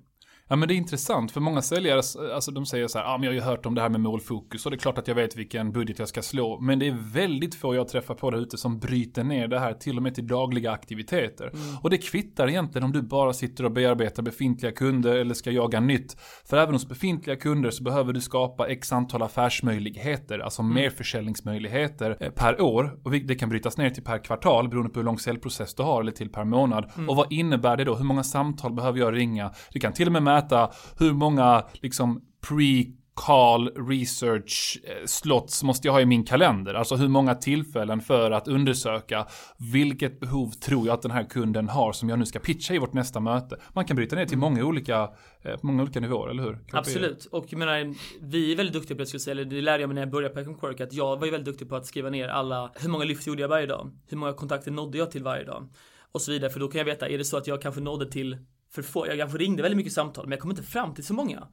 Ja 0.50 0.56
men 0.56 0.68
det 0.68 0.74
är 0.74 0.76
intressant 0.76 1.32
för 1.32 1.42
många 1.42 1.62
säljare, 1.62 2.02
alltså 2.34 2.52
de 2.52 2.66
säger 2.66 2.88
så 2.88 2.98
här, 2.98 3.06
ja 3.06 3.12
ah, 3.12 3.18
men 3.18 3.24
jag 3.24 3.32
har 3.32 3.36
ju 3.36 3.42
hört 3.42 3.66
om 3.66 3.76
det 3.76 3.82
här 3.82 3.90
med 3.90 4.02
målfokus 4.02 4.66
och 4.66 4.72
det 4.72 4.76
är 4.76 4.80
klart 4.80 4.98
att 4.98 5.08
jag 5.08 5.16
vet 5.16 5.36
vilken 5.36 5.72
budget 5.72 6.00
jag 6.00 6.08
ska 6.08 6.22
slå. 6.22 6.60
Men 6.60 6.80
det 6.80 6.88
är 6.88 7.14
väldigt 7.14 7.56
få 7.56 7.76
jag 7.76 7.88
träffar 7.88 8.16
på 8.16 8.32
där 8.32 8.38
ute 8.38 8.58
som 8.58 8.80
bryter 8.80 9.24
ner 9.24 9.48
det 9.48 9.60
här 9.60 9.74
till 9.74 9.98
och 9.98 10.04
med 10.04 10.16
till 10.16 10.28
dagliga 10.28 10.72
aktiviteter. 10.72 11.52
Och 11.82 11.90
det 11.90 11.98
kvittar 11.98 12.50
egentligen 12.50 12.84
om 12.84 12.92
du 12.92 13.02
bara 13.02 13.34
sitter 13.34 13.64
och 13.64 13.72
bearbetar 13.72 14.24
befintliga 14.24 14.72
kunder 14.72 15.16
eller 15.16 15.34
ska 15.34 15.52
jaga 15.52 15.80
nytt. 15.80 16.18
För 16.50 16.58
även 16.58 16.76
hos 16.76 16.90
befintliga 16.90 17.36
kunder 17.36 17.72
så 17.72 17.84
behöver 17.84 18.14
du 18.14 18.22
skapa 18.22 18.68
x 18.68 18.94
antal 18.94 19.22
affärsmöjligheter, 19.22 20.40
alltså 20.40 20.64
merförsäljningsmöjligheter 20.64 22.18
eh, 22.20 22.30
per 22.30 22.62
år. 22.62 23.00
Och 23.04 23.12
det 23.12 23.36
kan 23.36 23.50
brytas 23.50 23.78
ner 23.78 23.90
till 23.90 24.04
per 24.04 24.24
kvartal 24.24 24.70
beroende 24.70 24.90
på 24.90 25.00
hur 25.00 25.06
lång 25.06 25.20
säljprocess 25.20 25.76
du 25.76 25.84
har 25.84 26.02
eller 26.02 26.12
till 26.12 26.30
per 26.30 26.44
månad. 26.44 26.92
Och 27.08 27.16
vad 27.16 27.34
innebär 27.34 27.78
det 27.78 27.84
då? 27.84 27.96
Hur 27.96 28.06
många 28.06 28.24
samtal 28.24 28.74
behöver 28.74 29.00
jag 29.00 29.16
ringa? 29.16 29.52
Du 29.72 29.80
kan 29.80 29.94
till 29.94 30.08
och 30.08 30.14
med 30.14 30.24
mäta 30.38 30.72
hur 31.00 31.13
många 31.13 31.63
liksom 31.81 32.22
pre 32.50 32.86
call 33.25 33.69
research 33.69 34.80
eh, 34.84 35.06
slots 35.06 35.63
måste 35.63 35.88
jag 35.88 35.94
ha 35.94 36.01
i 36.01 36.06
min 36.06 36.25
kalender. 36.25 36.74
Alltså 36.74 36.95
hur 36.95 37.07
många 37.07 37.36
tillfällen 37.36 38.01
för 38.01 38.31
att 38.31 38.48
undersöka 38.48 39.28
vilket 39.74 40.19
behov 40.19 40.51
tror 40.51 40.88
jag 40.88 40.94
att 40.94 41.01
den 41.01 41.12
här 41.12 41.24
kunden 41.24 41.69
har 41.69 41.94
som 41.94 42.10
jag 42.10 42.19
nu 42.19 42.25
ska 42.25 42.39
pitcha 42.39 42.74
i 42.74 42.78
vårt 42.78 42.94
nästa 42.94 43.19
möte. 43.19 43.57
Man 43.74 43.86
kan 43.86 43.95
bryta 43.95 44.16
ner 44.16 44.25
till 44.25 44.38
många 44.38 44.66
olika, 44.66 45.10
eh, 45.42 45.56
många 45.62 45.84
olika 45.84 46.00
nivåer, 46.00 46.30
eller 46.30 46.44
hur? 46.44 46.54
KPI. 46.54 46.78
Absolut. 46.78 47.25
Och 47.25 47.45
jag 47.50 47.60
menar, 47.60 47.95
vi 48.22 48.51
är 48.51 48.56
väldigt 48.56 48.74
duktiga 48.74 48.95
på 48.95 49.00
det, 49.00 49.06
skulle 49.06 49.19
säga, 49.19 49.31
eller 49.31 49.45
det 49.45 49.62
lärde 49.62 49.83
jag 49.83 49.88
mig 49.88 49.95
när 49.95 50.01
jag 50.01 50.12
började 50.12 50.33
på 50.33 50.40
Econ 50.40 50.57
Quirk, 50.57 50.81
att 50.81 50.94
jag 50.94 51.18
var 51.18 51.25
ju 51.25 51.31
väldigt 51.31 51.45
duktig 51.45 51.69
på 51.69 51.75
att 51.75 51.86
skriva 51.86 52.10
ner 52.10 52.28
alla, 52.28 52.72
hur 52.75 52.90
många 52.90 53.06
lyft 53.06 53.28
gjorde 53.28 53.42
jag 53.42 53.50
varje 53.50 53.66
dag? 53.66 53.92
Hur 54.10 54.18
många 54.18 54.33
kontakter 54.33 54.72
nådde 54.72 54.98
jag 54.98 55.12
till 55.12 55.24
varje 55.24 55.44
dag? 55.44 55.69
Och 56.12 56.22
så 56.22 56.31
vidare, 56.31 56.50
för 56.50 56.60
då 56.60 56.68
kan 56.68 56.80
jag 56.80 56.86
veta, 56.86 57.10
är 57.10 57.18
det 57.18 57.25
så 57.25 57.38
att 57.38 57.48
jag 57.48 57.62
kanske 57.62 57.81
nådde 57.81 58.12
till 58.12 58.38
för 58.84 58.92
få, 58.92 59.08
jag 59.08 59.18
kanske 59.18 59.38
ringde 59.38 59.64
väldigt 59.64 59.78
mycket 59.78 59.94
samtal, 59.94 60.26
men 60.26 60.32
jag 60.32 60.40
kom 60.40 60.52
inte 60.52 60.64
fram 60.64 60.94
till 60.94 61.06
så 61.06 61.14
många. 61.14 61.48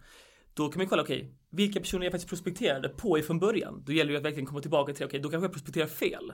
Då 0.54 0.68
kan 0.68 0.78
man 0.78 0.88
kolla, 0.88 1.02
okej, 1.02 1.34
vilka 1.50 1.80
personer 1.80 2.04
jag 2.04 2.12
faktiskt 2.12 2.28
prospekterade 2.28 2.88
på 2.88 3.18
ifrån 3.18 3.38
början? 3.38 3.82
Då 3.86 3.92
gäller 3.92 4.12
det 4.12 4.18
att 4.18 4.24
verkligen 4.24 4.46
komma 4.46 4.60
tillbaka 4.60 4.92
till, 4.92 5.06
okej, 5.06 5.20
då 5.20 5.28
kanske 5.30 5.44
jag 5.44 5.52
prospekterar 5.52 5.86
fel. 5.86 6.32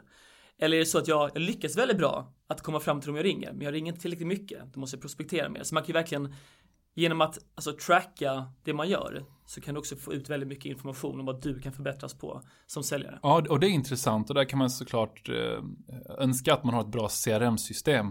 Eller 0.58 0.76
är 0.76 0.80
det 0.80 0.86
så 0.86 0.98
att 0.98 1.08
jag, 1.08 1.30
jag 1.34 1.42
lyckas 1.42 1.76
väldigt 1.76 1.98
bra 1.98 2.34
att 2.46 2.62
komma 2.62 2.80
fram 2.80 3.00
till 3.00 3.06
dem 3.06 3.16
jag 3.16 3.24
ringer, 3.24 3.52
men 3.52 3.60
jag 3.60 3.74
ringer 3.74 3.92
inte 3.92 4.02
tillräckligt 4.02 4.28
mycket. 4.28 4.74
Då 4.74 4.80
måste 4.80 4.96
jag 4.96 5.00
prospektera 5.00 5.48
mer. 5.48 5.62
Så 5.62 5.74
man 5.74 5.82
kan 5.82 5.88
ju 5.88 5.92
verkligen, 5.92 6.34
genom 6.94 7.20
att 7.20 7.38
alltså, 7.54 7.72
tracka 7.72 8.46
det 8.64 8.72
man 8.72 8.88
gör, 8.88 9.24
så 9.46 9.60
kan 9.60 9.74
du 9.74 9.78
också 9.80 9.96
få 9.96 10.14
ut 10.14 10.30
väldigt 10.30 10.48
mycket 10.48 10.64
information 10.64 11.20
om 11.20 11.26
vad 11.26 11.42
du 11.42 11.60
kan 11.60 11.72
förbättras 11.72 12.14
på 12.14 12.42
som 12.66 12.82
säljare. 12.82 13.18
Ja, 13.22 13.44
och 13.48 13.60
det 13.60 13.66
är 13.66 13.70
intressant 13.70 14.28
och 14.28 14.34
där 14.34 14.44
kan 14.44 14.58
man 14.58 14.70
såklart 14.70 15.28
eh, 15.28 15.64
önska 16.18 16.54
att 16.54 16.64
man 16.64 16.74
har 16.74 16.80
ett 16.80 16.92
bra 16.92 17.08
CRM-system. 17.08 18.06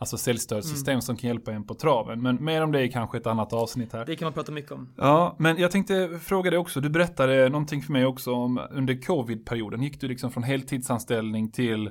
Alltså 0.00 0.16
säljstödssystem 0.16 1.00
som 1.00 1.16
kan 1.16 1.28
hjälpa 1.28 1.52
en 1.52 1.64
på 1.66 1.74
traven. 1.74 2.22
Men 2.22 2.44
mer 2.44 2.62
om 2.62 2.72
det 2.72 2.80
är 2.80 2.88
kanske 2.88 3.18
ett 3.18 3.26
annat 3.26 3.52
avsnitt 3.52 3.92
här. 3.92 4.06
Det 4.06 4.16
kan 4.16 4.26
man 4.26 4.32
prata 4.32 4.52
mycket 4.52 4.72
om. 4.72 4.92
Ja, 4.96 5.36
men 5.38 5.58
jag 5.58 5.70
tänkte 5.70 6.20
fråga 6.22 6.50
dig 6.50 6.58
också. 6.58 6.80
Du 6.80 6.88
berättade 6.88 7.48
någonting 7.48 7.82
för 7.82 7.92
mig 7.92 8.06
också 8.06 8.32
om 8.32 8.60
under 8.70 9.02
covid-perioden. 9.02 9.82
Gick 9.82 10.00
du 10.00 10.08
liksom 10.08 10.30
från 10.30 10.42
heltidsanställning 10.42 11.50
till 11.50 11.86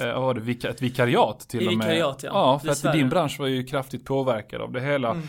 eh, 0.00 0.06
vad 0.06 0.22
var 0.22 0.34
det, 0.34 0.64
ett 0.64 0.82
vikariat 0.82 1.40
till 1.48 1.62
I 1.62 1.68
och 1.68 1.72
med? 1.72 1.86
vikariat, 1.86 2.22
ja. 2.22 2.30
Ja, 2.32 2.58
för 2.58 2.88
att 2.88 2.94
din 2.94 3.08
bransch 3.08 3.40
var 3.40 3.46
ju 3.46 3.64
kraftigt 3.64 4.04
påverkad 4.04 4.60
av 4.60 4.72
det 4.72 4.80
hela. 4.80 5.10
Mm. 5.10 5.26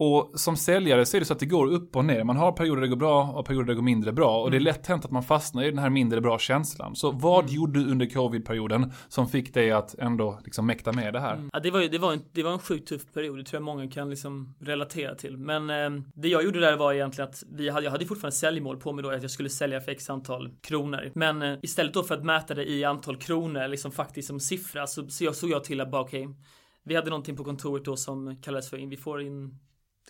Och 0.00 0.32
som 0.34 0.56
säljare 0.56 1.06
så 1.06 1.16
är 1.16 1.20
det 1.20 1.24
så 1.26 1.32
att 1.32 1.38
det 1.38 1.46
går 1.46 1.66
upp 1.66 1.96
och 1.96 2.04
ner. 2.04 2.24
Man 2.24 2.36
har 2.36 2.52
perioder 2.52 2.82
det 2.82 2.88
går 2.88 2.96
bra 2.96 3.22
och 3.24 3.46
perioder 3.46 3.66
det 3.66 3.74
går 3.74 3.82
mindre 3.82 4.12
bra. 4.12 4.42
Och 4.42 4.50
det 4.50 4.56
är 4.56 4.60
lätt 4.60 4.86
hänt 4.86 5.04
att 5.04 5.10
man 5.10 5.22
fastnar 5.22 5.62
i 5.64 5.70
den 5.70 5.78
här 5.78 5.90
mindre 5.90 6.20
bra 6.20 6.38
känslan. 6.38 6.96
Så 6.96 7.10
vad 7.10 7.44
Mm. 7.44 7.54
gjorde 7.54 7.84
du 7.84 7.90
under 7.90 8.06
covid-perioden 8.06 8.92
som 9.08 9.28
fick 9.28 9.54
dig 9.54 9.70
att 9.72 9.94
ändå 9.94 10.38
liksom 10.44 10.66
mäkta 10.66 10.92
med 10.92 11.12
det 11.12 11.20
här? 11.20 11.48
Ja, 11.52 11.60
det 11.60 11.70
var 11.70 11.80
ju, 11.80 11.88
det 11.88 11.98
var 11.98 12.12
en, 12.12 12.22
det 12.32 12.42
var 12.42 12.52
en 12.52 12.58
sjukt 12.58 12.88
tuff 12.88 13.12
period. 13.14 13.38
Det 13.38 13.44
tror 13.44 13.56
jag 13.56 13.64
många 13.64 13.90
kan 13.90 14.10
liksom 14.10 14.54
relatera 14.60 15.14
till. 15.14 15.36
Men 15.36 15.70
eh, 15.70 16.02
det 16.14 16.28
jag 16.28 16.44
gjorde 16.44 16.60
där 16.60 16.76
var 16.76 16.92
egentligen 16.92 17.30
att 17.30 17.42
vi 17.52 17.68
hade, 17.68 17.84
jag 17.84 17.90
hade 17.90 18.06
fortfarande 18.06 18.36
säljmål 18.36 18.76
på 18.76 18.92
mig 18.92 19.02
då, 19.02 19.10
att 19.10 19.22
jag 19.22 19.30
skulle 19.30 19.48
sälja 19.50 19.80
för 19.80 19.92
x 19.92 20.10
antal 20.10 20.50
kronor. 20.60 21.10
Men 21.14 21.42
eh, 21.42 21.58
istället 21.62 21.94
då 21.94 22.02
för 22.02 22.14
att 22.14 22.24
mäta 22.24 22.54
det 22.54 22.70
i 22.70 22.84
antal 22.84 23.16
kronor, 23.16 23.68
liksom 23.68 23.92
faktiskt 23.92 24.28
som 24.28 24.40
siffra, 24.40 24.86
så, 24.86 25.08
så 25.08 25.24
jag, 25.24 25.34
såg 25.36 25.50
jag 25.50 25.64
till 25.64 25.80
att 25.80 25.90
bara 25.90 26.02
okej, 26.02 26.28
vi 26.84 26.94
hade 26.94 27.10
någonting 27.10 27.36
på 27.36 27.44
kontoret 27.44 27.84
då 27.84 27.96
som 27.96 28.36
kallades 28.42 28.70
för, 28.70 28.76
in, 28.76 28.88
vi 28.88 28.96
får 28.96 29.22
in 29.22 29.58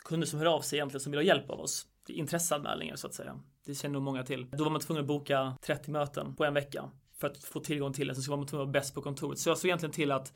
kunder 0.04 0.26
som 0.26 0.38
hör 0.38 0.46
av 0.46 0.60
sig 0.60 0.78
egentligen 0.78 1.00
som 1.00 1.12
vill 1.12 1.18
ha 1.18 1.24
hjälp 1.24 1.50
av 1.50 1.60
oss. 1.60 1.86
Intresseanmälningar 2.08 2.96
så 2.96 3.06
att 3.06 3.14
säga. 3.14 3.40
Det 3.66 3.74
känner 3.74 3.92
nog 3.92 4.02
många 4.02 4.22
till. 4.22 4.46
Då 4.50 4.64
var 4.64 4.70
man 4.70 4.80
tvungen 4.80 5.00
att 5.00 5.08
boka 5.08 5.56
30 5.62 5.90
möten 5.90 6.34
på 6.34 6.44
en 6.44 6.54
vecka 6.54 6.90
för 7.18 7.26
att 7.26 7.44
få 7.44 7.60
tillgång 7.60 7.92
till 7.92 8.08
det. 8.08 8.14
Sen 8.14 8.22
så 8.22 8.30
var 8.30 8.36
man 8.36 8.46
tvungen 8.46 8.62
att 8.62 8.66
vara 8.66 8.80
bäst 8.80 8.94
på 8.94 9.02
kontoret. 9.02 9.38
Så 9.38 9.50
jag 9.50 9.58
såg 9.58 9.68
egentligen 9.68 9.92
till 9.92 10.12
att 10.12 10.32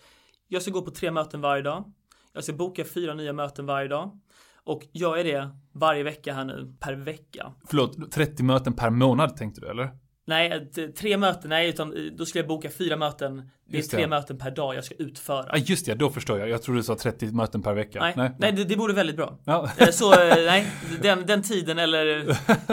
jag 0.49 0.63
ska 0.63 0.71
gå 0.71 0.83
på 0.83 0.91
tre 0.91 1.11
möten 1.11 1.41
varje 1.41 1.63
dag. 1.63 1.93
Jag 2.33 2.45
ska 2.45 2.53
boka 2.53 2.85
fyra 2.85 3.15
nya 3.15 3.33
möten 3.33 3.67
varje 3.67 3.89
dag. 3.89 4.21
Och 4.65 4.87
gör 4.93 5.17
jag 5.17 5.27
det 5.27 5.57
varje 5.73 6.03
vecka 6.03 6.35
här 6.35 6.45
nu, 6.45 6.75
per 6.81 6.93
vecka. 6.95 7.53
Förlåt, 7.67 8.13
30 8.13 8.43
möten 8.43 8.73
per 8.73 8.91
månad 8.91 9.37
tänkte 9.37 9.61
du 9.61 9.69
eller? 9.69 9.91
Nej, 10.33 10.71
tre 10.97 11.17
möten, 11.17 11.51
nej, 11.51 11.69
utan 11.69 11.97
eh, 11.97 12.03
då 12.13 12.27
skulle 12.27 12.43
jag 12.43 12.49
boka 12.49 12.71
fyra 12.71 12.97
möten. 12.97 13.51
Det 13.69 13.79
är 13.79 13.83
tre 13.83 14.07
möten 14.07 14.39
per 14.39 14.51
dag 14.51 14.75
jag 14.75 14.85
ska 14.85 14.95
utföra. 14.95 15.47
Ja, 15.53 15.57
just 15.57 15.87
det, 15.87 15.95
då 15.95 16.11
förstår 16.11 16.39
jag. 16.39 16.49
Jag 16.49 16.63
tror 16.63 16.75
du 16.75 16.83
sa 16.83 16.97
30 16.97 17.27
möten 17.27 17.63
per 17.63 17.75
vecka. 17.75 18.01
Nej, 18.01 18.13
nej, 18.17 18.31
nej 18.39 18.53
det, 18.53 18.65
det 18.65 18.77
vore 18.77 18.93
väldigt 18.93 19.17
bra. 19.17 19.39
Ja. 19.45 19.71
Eh, 19.77 19.89
så, 19.89 20.11
nej, 20.21 20.67
den, 21.03 21.27
den 21.27 21.43
tiden 21.43 21.79
eller, 21.79 22.05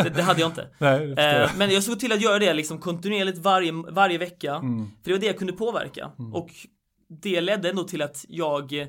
det, 0.03 0.09
det 0.09 0.21
hade 0.21 0.39
jag 0.39 0.49
inte. 0.49 0.67
Nej, 0.77 1.13
jag 1.17 1.49
Men 1.57 1.71
jag 1.71 1.83
såg 1.83 1.99
till 1.99 2.11
att 2.11 2.21
göra 2.21 2.39
det 2.39 2.53
liksom 2.53 2.79
kontinuerligt 2.79 3.37
varje, 3.37 3.71
varje 3.71 4.17
vecka. 4.17 4.55
Mm. 4.55 4.87
För 5.03 5.09
det 5.09 5.11
var 5.11 5.19
det 5.19 5.27
jag 5.27 5.37
kunde 5.37 5.53
påverka. 5.53 6.11
Mm. 6.19 6.33
Och 6.33 6.49
det 7.21 7.41
ledde 7.41 7.69
ändå 7.69 7.83
till 7.83 8.01
att 8.01 8.25
jag 8.27 8.87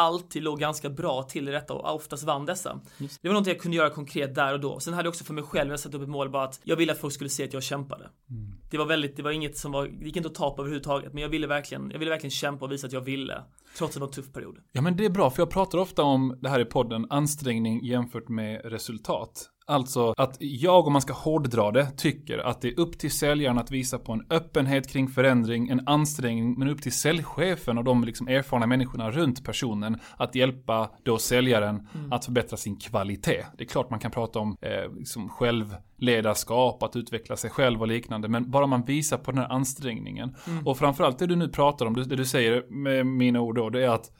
alltid 0.00 0.42
låg 0.42 0.60
ganska 0.60 0.90
bra 0.90 1.22
till 1.22 1.48
i 1.48 1.52
detta 1.52 1.74
och 1.74 1.94
oftast 1.94 2.24
vann 2.24 2.46
dessa. 2.46 2.80
Just. 2.98 3.22
Det 3.22 3.28
var 3.28 3.34
något 3.34 3.46
jag 3.46 3.58
kunde 3.58 3.76
göra 3.76 3.90
konkret 3.90 4.34
där 4.34 4.52
och 4.52 4.60
då. 4.60 4.80
Sen 4.80 4.94
hade 4.94 5.06
jag 5.06 5.10
också 5.10 5.24
för 5.24 5.34
mig 5.34 5.44
själv, 5.44 5.70
jag 5.70 5.80
satt 5.80 5.94
upp 5.94 6.02
ett 6.02 6.08
mål 6.08 6.30
bara 6.30 6.44
att 6.44 6.60
jag 6.64 6.76
ville 6.76 6.92
att 6.92 6.98
folk 6.98 7.14
skulle 7.14 7.30
se 7.30 7.44
att 7.44 7.52
jag 7.52 7.62
kämpade. 7.62 8.04
Mm. 8.30 8.54
Det 8.70 8.78
var 8.78 8.86
väldigt, 8.86 9.16
det 9.16 9.22
var 9.22 9.30
inget 9.30 9.58
som 9.58 9.72
var, 9.72 9.86
det 9.86 10.06
gick 10.06 10.16
inte 10.16 10.28
att 10.28 10.34
ta 10.34 10.50
på 10.50 10.62
överhuvudtaget, 10.62 11.12
men 11.12 11.22
jag 11.22 11.28
ville 11.28 11.46
verkligen, 11.46 11.90
jag 11.90 11.98
ville 11.98 12.10
verkligen 12.10 12.30
kämpa 12.30 12.64
och 12.64 12.72
visa 12.72 12.86
att 12.86 12.92
jag 12.92 13.00
ville. 13.00 13.42
Trots 13.78 13.90
att 13.90 13.94
det 13.94 14.00
var 14.00 14.06
en 14.06 14.12
tuff 14.12 14.32
period. 14.32 14.58
Ja 14.72 14.80
men 14.80 14.96
det 14.96 15.04
är 15.04 15.10
bra, 15.10 15.30
för 15.30 15.42
jag 15.42 15.50
pratar 15.50 15.78
ofta 15.78 16.02
om 16.02 16.38
det 16.40 16.48
här 16.48 16.60
i 16.60 16.64
podden, 16.64 17.06
ansträngning 17.10 17.84
jämfört 17.84 18.28
med 18.28 18.60
resultat. 18.64 19.50
Alltså 19.70 20.14
att 20.16 20.36
jag, 20.40 20.86
om 20.86 20.92
man 20.92 21.02
ska 21.02 21.12
hårddra 21.12 21.70
det, 21.70 21.90
tycker 21.96 22.38
att 22.38 22.60
det 22.60 22.68
är 22.68 22.80
upp 22.80 22.98
till 22.98 23.10
säljaren 23.10 23.58
att 23.58 23.70
visa 23.70 23.98
på 23.98 24.12
en 24.12 24.26
öppenhet 24.30 24.88
kring 24.88 25.08
förändring, 25.08 25.68
en 25.68 25.88
ansträngning, 25.88 26.58
men 26.58 26.68
upp 26.68 26.82
till 26.82 26.92
säljchefen 26.92 27.78
och 27.78 27.84
de 27.84 28.04
liksom 28.04 28.28
erfarna 28.28 28.66
människorna 28.66 29.10
runt 29.10 29.44
personen 29.44 29.98
att 30.16 30.34
hjälpa 30.34 30.90
då 31.02 31.18
säljaren 31.18 31.88
mm. 31.94 32.12
att 32.12 32.24
förbättra 32.24 32.56
sin 32.56 32.76
kvalitet. 32.76 33.44
Det 33.58 33.64
är 33.64 33.68
klart 33.68 33.90
man 33.90 33.98
kan 33.98 34.10
prata 34.10 34.38
om 34.38 34.56
eh, 34.60 34.92
liksom 34.98 35.28
självledarskap, 35.28 36.82
att 36.82 36.96
utveckla 36.96 37.36
sig 37.36 37.50
själv 37.50 37.80
och 37.80 37.88
liknande, 37.88 38.28
men 38.28 38.50
bara 38.50 38.66
man 38.66 38.84
visar 38.84 39.16
på 39.16 39.30
den 39.30 39.40
här 39.40 39.52
ansträngningen. 39.52 40.36
Mm. 40.46 40.66
Och 40.66 40.78
framförallt 40.78 41.18
det 41.18 41.26
du 41.26 41.36
nu 41.36 41.48
pratar 41.48 41.86
om, 41.86 41.94
det 41.94 42.16
du 42.16 42.24
säger 42.24 42.64
med 42.70 43.06
mina 43.06 43.40
ord 43.40 43.56
då, 43.56 43.70
det 43.70 43.84
är 43.84 43.90
att 43.90 44.10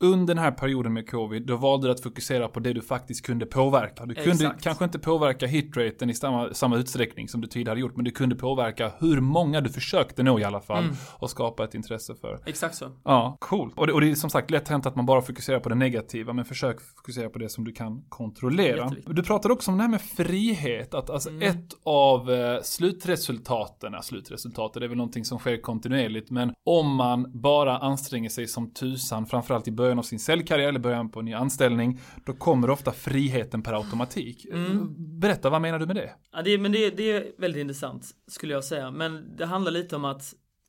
under 0.00 0.34
den 0.34 0.44
här 0.44 0.50
perioden 0.50 0.92
med 0.92 1.10
covid, 1.10 1.46
då 1.46 1.56
valde 1.56 1.86
du 1.86 1.92
att 1.92 2.00
fokusera 2.00 2.48
på 2.48 2.60
det 2.60 2.72
du 2.72 2.82
faktiskt 2.82 3.26
kunde 3.26 3.46
påverka. 3.46 4.06
Du 4.06 4.14
kunde 4.14 4.30
Exakt. 4.30 4.62
kanske 4.62 4.84
inte 4.84 4.98
påverka 4.98 5.46
hitraten 5.46 6.10
i 6.10 6.14
samma, 6.14 6.54
samma 6.54 6.76
utsträckning 6.76 7.28
som 7.28 7.40
du 7.40 7.48
tidigare 7.48 7.80
gjort, 7.80 7.96
men 7.96 8.04
du 8.04 8.10
kunde 8.10 8.34
påverka 8.34 8.92
hur 8.98 9.20
många 9.20 9.60
du 9.60 9.70
försökte 9.70 10.22
nå 10.22 10.38
i 10.40 10.44
alla 10.44 10.60
fall 10.60 10.84
mm. 10.84 10.96
och 11.18 11.30
skapa 11.30 11.64
ett 11.64 11.74
intresse 11.74 12.14
för. 12.14 12.40
Exakt 12.46 12.74
så. 12.74 12.90
Ja, 13.04 13.36
coolt. 13.40 13.74
Och 13.76 13.86
det, 13.86 13.92
och 13.92 14.00
det 14.00 14.10
är 14.10 14.14
som 14.14 14.30
sagt 14.30 14.50
lätt 14.50 14.68
hänt 14.68 14.86
att 14.86 14.96
man 14.96 15.06
bara 15.06 15.22
fokuserar 15.22 15.60
på 15.60 15.68
det 15.68 15.74
negativa, 15.74 16.32
men 16.32 16.44
försök 16.44 16.80
fokusera 16.80 17.28
på 17.28 17.38
det 17.38 17.48
som 17.48 17.64
du 17.64 17.72
kan 17.72 18.02
kontrollera. 18.08 18.92
Du 19.06 19.22
pratade 19.22 19.54
också 19.54 19.70
om 19.70 19.76
det 19.76 19.82
här 19.82 19.90
med 19.90 20.00
frihet, 20.00 20.94
att 20.94 21.10
alltså 21.10 21.28
mm. 21.28 21.42
ett 21.42 21.68
av 21.84 22.30
eh, 22.30 22.62
slutresultaten, 22.62 24.02
slutresultatet 24.02 24.82
är 24.82 24.88
väl 24.88 24.96
någonting 24.96 25.24
som 25.24 25.38
sker 25.38 25.60
kontinuerligt, 25.60 26.30
men 26.30 26.52
om 26.64 26.94
man 26.96 27.40
bara 27.40 27.78
anstränger 27.78 28.28
sig 28.28 28.46
som 28.46 28.70
tusan, 28.70 29.26
framförallt 29.26 29.68
i 29.68 29.72
början 29.72 29.89
början 29.90 29.98
av 29.98 30.02
sin 30.02 30.18
säljkarriär 30.18 30.68
eller 30.68 30.80
början 30.80 31.10
på 31.10 31.18
en 31.18 31.24
ny 31.24 31.32
anställning, 31.32 32.00
då 32.24 32.32
kommer 32.32 32.70
ofta 32.70 32.92
friheten 32.92 33.62
per 33.62 33.72
automatik. 33.72 34.44
Mm. 34.44 34.94
Berätta, 35.20 35.50
vad 35.50 35.60
menar 35.60 35.78
du 35.78 35.86
med 35.86 35.96
det? 35.96 36.10
Ja, 36.32 36.42
det, 36.42 36.58
men 36.58 36.72
det, 36.72 36.90
det 36.90 37.12
är 37.12 37.32
väldigt 37.38 37.60
intressant, 37.60 38.10
skulle 38.26 38.52
jag 38.52 38.64
säga. 38.64 38.90
Men 38.90 39.36
det 39.36 39.46
handlar 39.46 39.72
lite 39.72 39.96
om 39.96 40.04
att, 40.04 40.22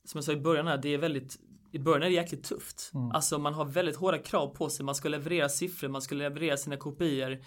som 0.05 0.17
jag 0.17 0.23
sa 0.23 0.31
i 0.31 0.37
början 0.37 0.67
här, 0.67 0.77
det 0.77 0.93
är 0.93 0.97
väldigt 0.97 1.37
i 1.73 1.79
början 1.79 2.03
är 2.03 2.05
det 2.05 2.13
jäkligt 2.13 2.43
tufft. 2.43 2.91
Mm. 2.93 3.11
Alltså 3.11 3.37
man 3.37 3.53
har 3.53 3.65
väldigt 3.65 3.95
hårda 3.95 4.17
krav 4.17 4.47
på 4.47 4.69
sig. 4.69 4.85
Man 4.85 4.95
ska 4.95 5.09
leverera 5.09 5.49
siffror, 5.49 5.87
man 5.87 6.01
ska 6.01 6.15
leverera 6.15 6.57
sina 6.57 6.77
kopior. 6.77 7.37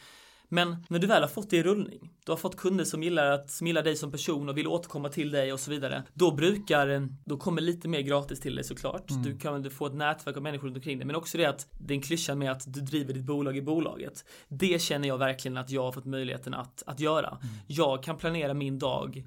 Men 0.55 0.77
när 0.89 0.99
du 0.99 1.07
väl 1.07 1.23
har 1.23 1.29
fått 1.29 1.51
det 1.51 1.57
i 1.57 1.63
rullning, 1.63 2.11
du 2.25 2.33
har 2.33 2.37
fått 2.37 2.57
kunder 2.57 2.85
som 2.85 3.03
gillar, 3.03 3.31
att, 3.31 3.51
som 3.51 3.67
gillar 3.67 3.83
dig 3.83 3.97
som 3.97 4.11
person 4.13 4.49
och 4.49 4.59
vill 4.59 4.67
återkomma 4.67 5.09
till 5.09 5.31
dig 5.31 5.53
och 5.53 5.61
så 5.61 5.71
vidare. 5.71 6.03
Då 6.13 6.31
brukar, 6.31 7.09
då 7.25 7.37
kommer 7.37 7.63
lite 7.63 7.89
mer 7.89 8.01
gratis 8.01 8.41
till 8.41 8.55
dig 8.55 8.65
såklart. 8.65 9.11
Mm. 9.11 9.23
Du 9.23 9.39
kan 9.39 9.71
få 9.71 9.87
ett 9.87 9.95
nätverk 9.95 10.37
av 10.37 10.43
människor 10.43 10.67
runt 10.67 10.77
omkring 10.77 10.99
dig. 10.99 11.07
Men 11.07 11.17
också 11.17 11.39
det 11.39 11.47
att 11.47 11.67
den 11.79 12.03
klyschan 12.03 12.39
med 12.39 12.53
att 12.53 12.75
du 12.75 12.81
driver 12.81 13.15
ditt 13.15 13.25
bolag 13.25 13.57
i 13.57 13.63
bolaget. 13.63 14.25
Det 14.49 14.83
känner 14.83 15.09
jag 15.09 15.19
verkligen 15.19 15.57
att 15.57 15.71
jag 15.71 15.83
har 15.83 15.93
fått 15.93 16.05
möjligheten 16.05 16.55
att, 16.55 16.83
att 16.87 17.01
göra. 17.01 17.29
Mm. 17.29 17.55
Jag 17.67 18.03
kan 18.03 18.17
planera 18.17 18.55
min 18.55 18.79
dag 18.79 19.25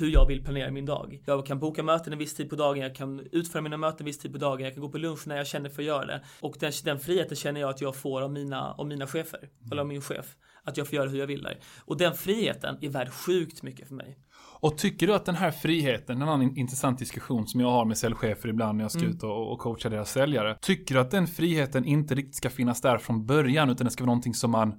hur 0.00 0.10
jag 0.10 0.26
vill 0.26 0.44
planera 0.44 0.70
min 0.70 0.86
dag. 0.86 1.22
Jag 1.26 1.46
kan 1.46 1.58
boka 1.58 1.82
möten 1.82 2.12
en 2.12 2.18
viss 2.18 2.34
tid 2.34 2.50
på 2.50 2.56
dagen, 2.56 2.82
jag 2.82 2.94
kan 2.94 3.20
utföra 3.32 3.62
mina 3.62 3.76
möten 3.76 3.98
en 4.00 4.06
viss 4.06 4.18
tid 4.18 4.32
på 4.32 4.38
dagen, 4.38 4.64
jag 4.64 4.74
kan 4.74 4.82
gå 4.82 4.88
på 4.88 4.98
lunch 4.98 5.26
när 5.26 5.36
jag 5.36 5.46
känner 5.46 5.70
för 5.70 5.82
att 5.82 5.86
göra 5.86 6.06
det. 6.06 6.22
Och 6.40 6.56
den, 6.60 6.72
den 6.84 7.00
friheten 7.00 7.36
känner 7.36 7.60
jag 7.60 7.70
att 7.70 7.80
jag 7.80 7.96
får 7.96 8.22
av 8.22 8.32
mina, 8.32 8.72
av 8.72 8.86
mina 8.86 9.06
chefer, 9.06 9.38
mm. 9.38 9.72
eller 9.72 9.82
av 9.82 9.88
min 9.88 10.00
chef. 10.00 10.36
Att 10.64 10.76
jag 10.76 10.86
får 10.88 10.96
göra 10.96 11.08
hur 11.08 11.18
jag 11.18 11.26
vill 11.26 11.42
där. 11.42 11.60
Och 11.84 11.96
den 11.96 12.14
friheten 12.14 12.78
är 12.80 12.88
värd 12.88 13.12
sjukt 13.12 13.62
mycket 13.62 13.88
för 13.88 13.94
mig. 13.94 14.18
Och 14.60 14.78
tycker 14.78 15.06
du 15.06 15.14
att 15.14 15.24
den 15.24 15.34
här 15.34 15.50
friheten, 15.50 16.22
en 16.22 16.28
annan 16.28 16.56
intressant 16.56 16.98
diskussion 16.98 17.46
som 17.46 17.60
jag 17.60 17.70
har 17.70 17.84
med 17.84 17.98
säljchefer 17.98 18.48
ibland 18.48 18.76
när 18.76 18.84
jag 18.84 18.90
ska 18.90 19.00
mm. 19.00 19.12
ut 19.12 19.22
och, 19.22 19.52
och 19.52 19.58
coacha 19.58 19.88
deras 19.88 20.12
säljare. 20.12 20.58
Tycker 20.60 20.94
du 20.94 21.00
att 21.00 21.10
den 21.10 21.26
friheten 21.26 21.84
inte 21.84 22.14
riktigt 22.14 22.34
ska 22.34 22.50
finnas 22.50 22.80
där 22.80 22.98
från 22.98 23.26
början 23.26 23.70
utan 23.70 23.84
det 23.84 23.90
ska 23.90 24.04
vara 24.04 24.06
någonting 24.06 24.34
som 24.34 24.50
man 24.50 24.74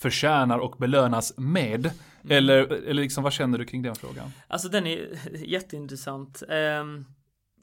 förtjänar 0.00 0.58
och 0.58 0.76
belönas 0.78 1.34
med? 1.36 1.86
Mm. 1.86 2.36
Eller, 2.36 2.72
eller 2.72 3.02
liksom, 3.02 3.24
vad 3.24 3.32
känner 3.32 3.58
du 3.58 3.64
kring 3.64 3.82
den 3.82 3.94
frågan? 3.94 4.32
Alltså 4.48 4.68
den 4.68 4.86
är 4.86 5.18
jätteintressant. 5.46 6.42
Um, 6.80 7.06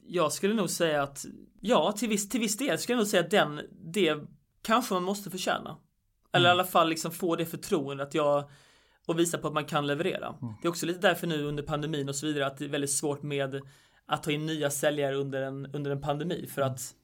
jag 0.06 0.32
skulle 0.32 0.54
nog 0.54 0.70
säga 0.70 1.02
att, 1.02 1.24
ja, 1.60 1.92
till 1.92 2.08
viss, 2.08 2.28
till 2.28 2.40
viss 2.40 2.56
del 2.56 2.78
skulle 2.78 2.94
jag 2.94 3.00
nog 3.00 3.06
säga 3.06 3.22
att 3.22 3.30
den, 3.30 3.60
det 3.92 4.16
kanske 4.62 4.94
man 4.94 5.02
måste 5.02 5.30
förtjäna. 5.30 5.76
Eller 6.32 6.50
mm. 6.50 6.56
i 6.56 6.60
alla 6.60 6.68
fall 6.68 6.88
liksom 6.88 7.10
få 7.10 7.36
det 7.36 7.46
förtroendet 7.46 8.06
att 8.06 8.14
jag 8.14 8.50
och 9.06 9.18
visa 9.18 9.38
på 9.38 9.48
att 9.48 9.54
man 9.54 9.64
kan 9.64 9.86
leverera. 9.86 10.26
Mm. 10.26 10.54
Det 10.62 10.68
är 10.68 10.70
också 10.70 10.86
lite 10.86 11.00
därför 11.00 11.26
nu 11.26 11.44
under 11.44 11.62
pandemin 11.62 12.08
och 12.08 12.16
så 12.16 12.26
vidare 12.26 12.46
att 12.46 12.58
det 12.58 12.64
är 12.64 12.68
väldigt 12.68 12.90
svårt 12.90 13.22
med 13.22 13.60
att 14.06 14.22
ta 14.22 14.30
in 14.30 14.46
nya 14.46 14.70
säljare 14.70 15.16
under 15.16 15.42
en, 15.42 15.66
under 15.66 15.90
en 15.90 16.00
pandemi 16.00 16.46
för 16.46 16.62
att 16.62 16.94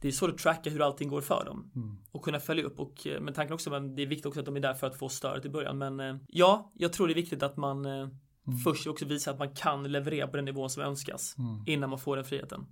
det 0.00 0.08
är 0.08 0.12
svårt 0.12 0.30
att 0.30 0.38
tracka 0.38 0.70
hur 0.70 0.82
allting 0.82 1.08
går 1.08 1.20
för 1.20 1.44
dem 1.44 1.70
mm. 1.76 1.98
och 2.12 2.22
kunna 2.22 2.40
följa 2.40 2.64
upp 2.64 2.80
och 2.80 3.06
eh, 3.06 3.20
men 3.20 3.34
tanken 3.34 3.54
också 3.54 3.70
men 3.70 3.94
det 3.94 4.02
är 4.02 4.06
viktigt 4.06 4.26
också 4.26 4.40
att 4.40 4.46
de 4.46 4.56
är 4.56 4.60
där 4.60 4.74
för 4.74 4.86
att 4.86 4.98
få 4.98 5.08
stödet 5.08 5.44
i 5.44 5.48
början 5.48 5.78
men 5.78 6.00
eh, 6.00 6.16
ja, 6.28 6.72
jag 6.74 6.92
tror 6.92 7.06
det 7.06 7.12
är 7.12 7.14
viktigt 7.14 7.42
att 7.42 7.56
man 7.56 7.86
eh, 7.86 7.92
mm. 7.92 8.58
först 8.64 8.86
också 8.86 9.04
visar 9.04 9.32
att 9.32 9.38
man 9.38 9.54
kan 9.54 9.92
leverera 9.92 10.26
på 10.26 10.36
den 10.36 10.44
nivån 10.44 10.70
som 10.70 10.82
önskas 10.82 11.34
mm. 11.38 11.62
innan 11.66 11.90
man 11.90 11.98
får 11.98 12.16
den 12.16 12.24
friheten. 12.24 12.66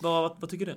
Vad, 0.00 0.22
vad, 0.22 0.40
vad 0.40 0.50
tycker 0.50 0.66
du? 0.66 0.74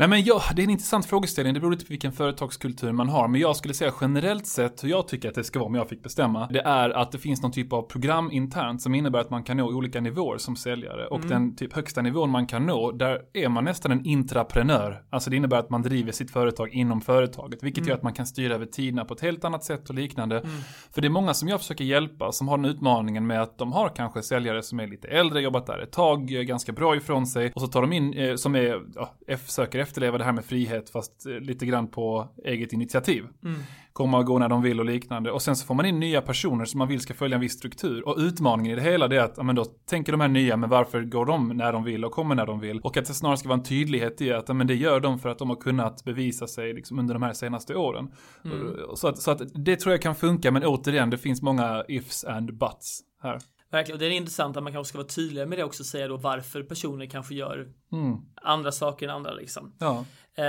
Nej 0.00 0.08
men 0.08 0.24
ja, 0.24 0.42
det 0.56 0.62
är 0.62 0.64
en 0.64 0.70
intressant 0.70 1.06
frågeställning. 1.06 1.54
Det 1.54 1.60
beror 1.60 1.70
lite 1.70 1.84
på 1.84 1.90
vilken 1.90 2.12
företagskultur 2.12 2.92
man 2.92 3.08
har. 3.08 3.28
Men 3.28 3.40
jag 3.40 3.56
skulle 3.56 3.74
säga 3.74 3.92
generellt 4.00 4.46
sett 4.46 4.84
hur 4.84 4.88
jag 4.88 5.08
tycker 5.08 5.28
att 5.28 5.34
det 5.34 5.44
ska 5.44 5.58
vara 5.58 5.66
om 5.66 5.74
jag 5.74 5.88
fick 5.88 6.02
bestämma. 6.02 6.46
Det 6.46 6.60
är 6.60 6.90
att 6.90 7.12
det 7.12 7.18
finns 7.18 7.42
någon 7.42 7.52
typ 7.52 7.72
av 7.72 7.82
program 7.82 8.30
internt 8.32 8.82
som 8.82 8.94
innebär 8.94 9.18
att 9.18 9.30
man 9.30 9.42
kan 9.42 9.56
nå 9.56 9.66
olika 9.66 10.00
nivåer 10.00 10.38
som 10.38 10.56
säljare. 10.56 11.06
Och 11.06 11.16
mm. 11.16 11.28
den 11.28 11.56
typ 11.56 11.72
högsta 11.72 12.02
nivån 12.02 12.30
man 12.30 12.46
kan 12.46 12.66
nå, 12.66 12.92
där 12.92 13.20
är 13.32 13.48
man 13.48 13.64
nästan 13.64 13.92
en 13.92 14.06
intraprenör. 14.06 15.02
Alltså 15.10 15.30
det 15.30 15.36
innebär 15.36 15.58
att 15.58 15.70
man 15.70 15.82
driver 15.82 16.12
sitt 16.12 16.30
företag 16.30 16.74
inom 16.74 17.00
företaget. 17.00 17.62
Vilket 17.62 17.78
mm. 17.78 17.88
gör 17.88 17.96
att 17.96 18.02
man 18.02 18.12
kan 18.12 18.26
styra 18.26 18.54
över 18.54 18.66
tiderna 18.66 19.04
på 19.04 19.14
ett 19.14 19.20
helt 19.20 19.44
annat 19.44 19.64
sätt 19.64 19.88
och 19.88 19.94
liknande. 19.94 20.38
Mm. 20.38 20.50
För 20.94 21.00
det 21.00 21.08
är 21.08 21.10
många 21.10 21.34
som 21.34 21.48
jag 21.48 21.60
försöker 21.60 21.84
hjälpa 21.84 22.32
som 22.32 22.48
har 22.48 22.56
den 22.56 22.66
utmaningen 22.66 23.26
med 23.26 23.42
att 23.42 23.58
de 23.58 23.72
har 23.72 23.88
kanske 23.88 24.22
säljare 24.22 24.62
som 24.62 24.80
är 24.80 24.86
lite 24.86 25.08
äldre, 25.08 25.40
jobbat 25.40 25.66
där 25.66 25.78
ett 25.78 25.92
tag, 25.92 26.26
ganska 26.26 26.72
bra 26.72 26.96
ifrån 26.96 27.26
sig. 27.26 27.52
Och 27.54 27.60
så 27.60 27.66
tar 27.66 27.80
de 27.80 27.92
in, 27.92 28.14
eh, 28.14 28.34
som 28.34 28.54
är, 28.54 28.82
ja, 28.94 29.14
söker 29.46 29.78
efterleva 29.90 30.18
det 30.18 30.24
här 30.24 30.32
med 30.32 30.44
frihet 30.44 30.90
fast 30.90 31.26
eh, 31.26 31.32
lite 31.32 31.66
grann 31.66 31.88
på 31.88 32.28
eget 32.44 32.72
initiativ. 32.72 33.24
Mm. 33.44 33.60
Komma 33.92 34.18
och 34.18 34.26
gå 34.26 34.38
när 34.38 34.48
de 34.48 34.62
vill 34.62 34.80
och 34.80 34.86
liknande. 34.86 35.30
Och 35.32 35.42
sen 35.42 35.56
så 35.56 35.66
får 35.66 35.74
man 35.74 35.86
in 35.86 36.00
nya 36.00 36.22
personer 36.22 36.64
som 36.64 36.78
man 36.78 36.88
vill 36.88 37.00
ska 37.00 37.14
följa 37.14 37.34
en 37.34 37.40
viss 37.40 37.52
struktur. 37.52 38.08
Och 38.08 38.16
utmaningen 38.18 38.72
i 38.72 38.74
det 38.74 38.90
hela 38.90 39.08
det 39.08 39.16
är 39.16 39.20
att, 39.20 39.34
ja 39.36 39.42
men 39.42 39.56
då 39.56 39.64
tänker 39.64 40.12
de 40.12 40.20
här 40.20 40.28
nya, 40.28 40.56
men 40.56 40.70
varför 40.70 41.02
går 41.02 41.26
de 41.26 41.48
när 41.48 41.72
de 41.72 41.84
vill 41.84 42.04
och 42.04 42.12
kommer 42.12 42.34
när 42.34 42.46
de 42.46 42.60
vill? 42.60 42.80
Och 42.80 42.96
att 42.96 43.06
det 43.06 43.14
snarare 43.14 43.36
ska 43.36 43.48
vara 43.48 43.58
en 43.58 43.64
tydlighet 43.64 44.20
i 44.20 44.32
att, 44.32 44.48
ja 44.48 44.54
men 44.54 44.66
det 44.66 44.74
gör 44.74 45.00
de 45.00 45.18
för 45.18 45.28
att 45.28 45.38
de 45.38 45.48
har 45.48 45.56
kunnat 45.56 46.04
bevisa 46.04 46.46
sig 46.46 46.74
liksom 46.74 46.98
under 46.98 47.14
de 47.14 47.22
här 47.22 47.32
senaste 47.32 47.74
åren. 47.74 48.12
Mm. 48.44 48.76
Så, 48.94 49.08
att, 49.08 49.18
så 49.18 49.30
att 49.30 49.42
det 49.54 49.76
tror 49.76 49.92
jag 49.92 50.02
kan 50.02 50.14
funka, 50.14 50.50
men 50.50 50.64
återigen, 50.64 51.10
det 51.10 51.18
finns 51.18 51.42
många 51.42 51.84
ifs 51.88 52.24
and 52.24 52.58
buts 52.58 53.00
här. 53.22 53.38
Verkligen, 53.70 53.96
och 53.96 53.98
det 53.98 54.06
är 54.06 54.10
intressant 54.10 54.56
att 54.56 54.62
man 54.62 54.72
kanske 54.72 54.88
ska 54.88 54.98
vara 54.98 55.08
tydligare 55.08 55.48
med 55.48 55.58
det 55.58 55.64
också 55.64 55.82
och 55.82 55.86
säga 55.86 56.08
då 56.08 56.16
varför 56.16 56.62
personer 56.62 57.06
kanske 57.06 57.34
gör 57.34 57.68
mm. 57.92 58.16
andra 58.42 58.72
saker 58.72 59.08
än 59.08 59.14
andra 59.14 59.32
liksom. 59.32 59.76
Ja. 59.78 60.04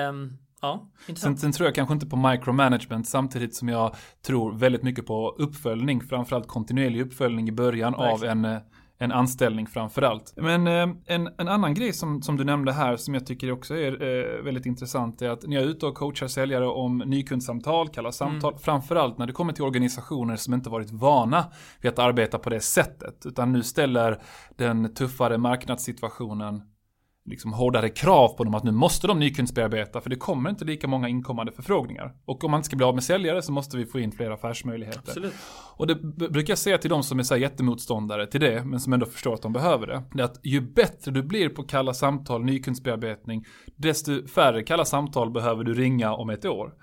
Um, 0.10 0.38
ja, 0.62 0.92
sen, 1.16 1.38
sen, 1.38 1.51
tror 1.51 1.68
jag 1.68 1.75
kanske 1.75 1.94
inte 1.94 2.06
på 2.06 2.16
micromanagement 2.16 3.08
samtidigt 3.08 3.56
som 3.56 3.70
jag 3.70 3.96
tror 4.25 4.54
väldigt 4.54 4.84
mycket 4.84 5.06
på 5.06 5.36
uppföljning, 5.38 6.01
framförallt 6.01 6.48
kontinuerlig 6.48 7.01
uppföljning 7.01 7.50
i 7.50 7.51
början 7.51 7.94
Verkligen. 7.94 8.46
av 8.46 8.46
en 8.46 8.62
en 9.01 9.12
anställning 9.12 9.67
framförallt. 9.67 10.34
Men 10.36 10.67
eh, 10.67 10.96
en, 11.05 11.29
en 11.38 11.48
annan 11.48 11.74
grej 11.74 11.93
som, 11.93 12.22
som 12.22 12.38
du 12.38 12.43
nämnde 12.43 12.72
här 12.72 12.98
som 12.98 13.13
jag 13.13 13.25
tycker 13.25 13.51
också 13.51 13.75
är 13.75 13.91
eh, 13.91 14.43
väldigt 14.43 14.65
intressant 14.65 15.22
är 15.22 15.29
att 15.29 15.48
när 15.48 15.55
jag 15.55 15.63
är 15.63 15.67
ute 15.67 15.86
och 15.86 15.96
coachar 15.96 16.27
säljare 16.27 16.67
om 16.67 16.98
nykundsamtal, 16.98 17.89
kallar 17.89 18.12
samtal, 18.12 18.51
mm. 18.53 18.62
framförallt 18.62 19.17
när 19.17 19.27
det 19.27 19.34
kommer 19.34 19.53
till 19.53 19.63
organisationer 19.63 20.36
som 20.36 20.53
inte 20.53 20.70
varit 20.70 20.91
vana 20.91 21.46
vid 21.81 21.91
att 21.91 22.00
arbeta 22.00 22.39
på 22.39 22.50
det 22.50 22.60
sättet, 22.60 23.25
utan 23.25 23.51
nu 23.51 23.63
ställer 23.63 24.22
den 24.55 24.93
tuffare 24.93 25.38
marknadssituationen 25.38 26.62
liksom 27.25 27.54
hårdare 27.54 27.90
krav 27.90 28.28
på 28.28 28.44
dem 28.44 28.56
att 28.56 28.63
nu 28.63 28.72
måste 28.72 29.08
de 29.08 29.20
nykundsbearbeta 29.20 30.01
för 30.01 30.10
det 30.10 30.16
kommer 30.16 30.50
inte 30.50 30.66
lika 30.66 30.88
många 30.88 31.08
inkommande 31.08 31.51
förfrågningar. 31.51 32.13
Och 32.25 32.44
om 32.44 32.51
man 32.51 32.58
inte 32.58 32.66
ska 32.66 32.75
bli 32.75 32.86
av 32.86 32.94
med 32.94 33.04
säljare 33.04 33.42
så 33.42 33.51
måste 33.51 33.78
vi 33.78 33.86
få 33.86 34.00
in 34.00 34.12
fler 34.12 34.32
affärsmöjligheter. 34.32 35.00
Absolut. 35.00 35.34
Och 35.75 35.88
det 35.88 35.96
brukar 36.30 36.51
jag 36.51 36.58
säga 36.58 36.78
till 36.78 36.90
de 36.90 37.04
som 37.04 37.20
är 37.20 37.24
så 37.24 37.34
här 37.34 37.42
jättemotståndare 37.42 38.28
till 38.28 38.42
det, 38.42 38.66
men 38.66 38.80
som 38.80 38.94
ändå 38.94 39.06
förstår 39.06 39.34
att 39.34 39.42
de 39.42 39.54
behöver 39.54 39.88
det. 39.88 40.04
Det 40.13 40.22
är 40.22 40.25
att 40.25 40.40
ju 40.44 40.62
bättre 40.62 41.12
du 41.12 41.24
blir 41.24 41.50
på 41.50 41.63
kalla 41.63 41.94
samtal, 41.94 42.44
nykundsbearbetning, 42.44 43.46
desto 43.75 44.28
färre 44.28 44.63
kalla 44.63 44.86
samtal 44.86 45.32
behöver 45.32 45.63
du 45.63 45.74
ringa 45.74 46.13
om 46.13 46.30
ett 46.30 46.46
år. 46.46 46.74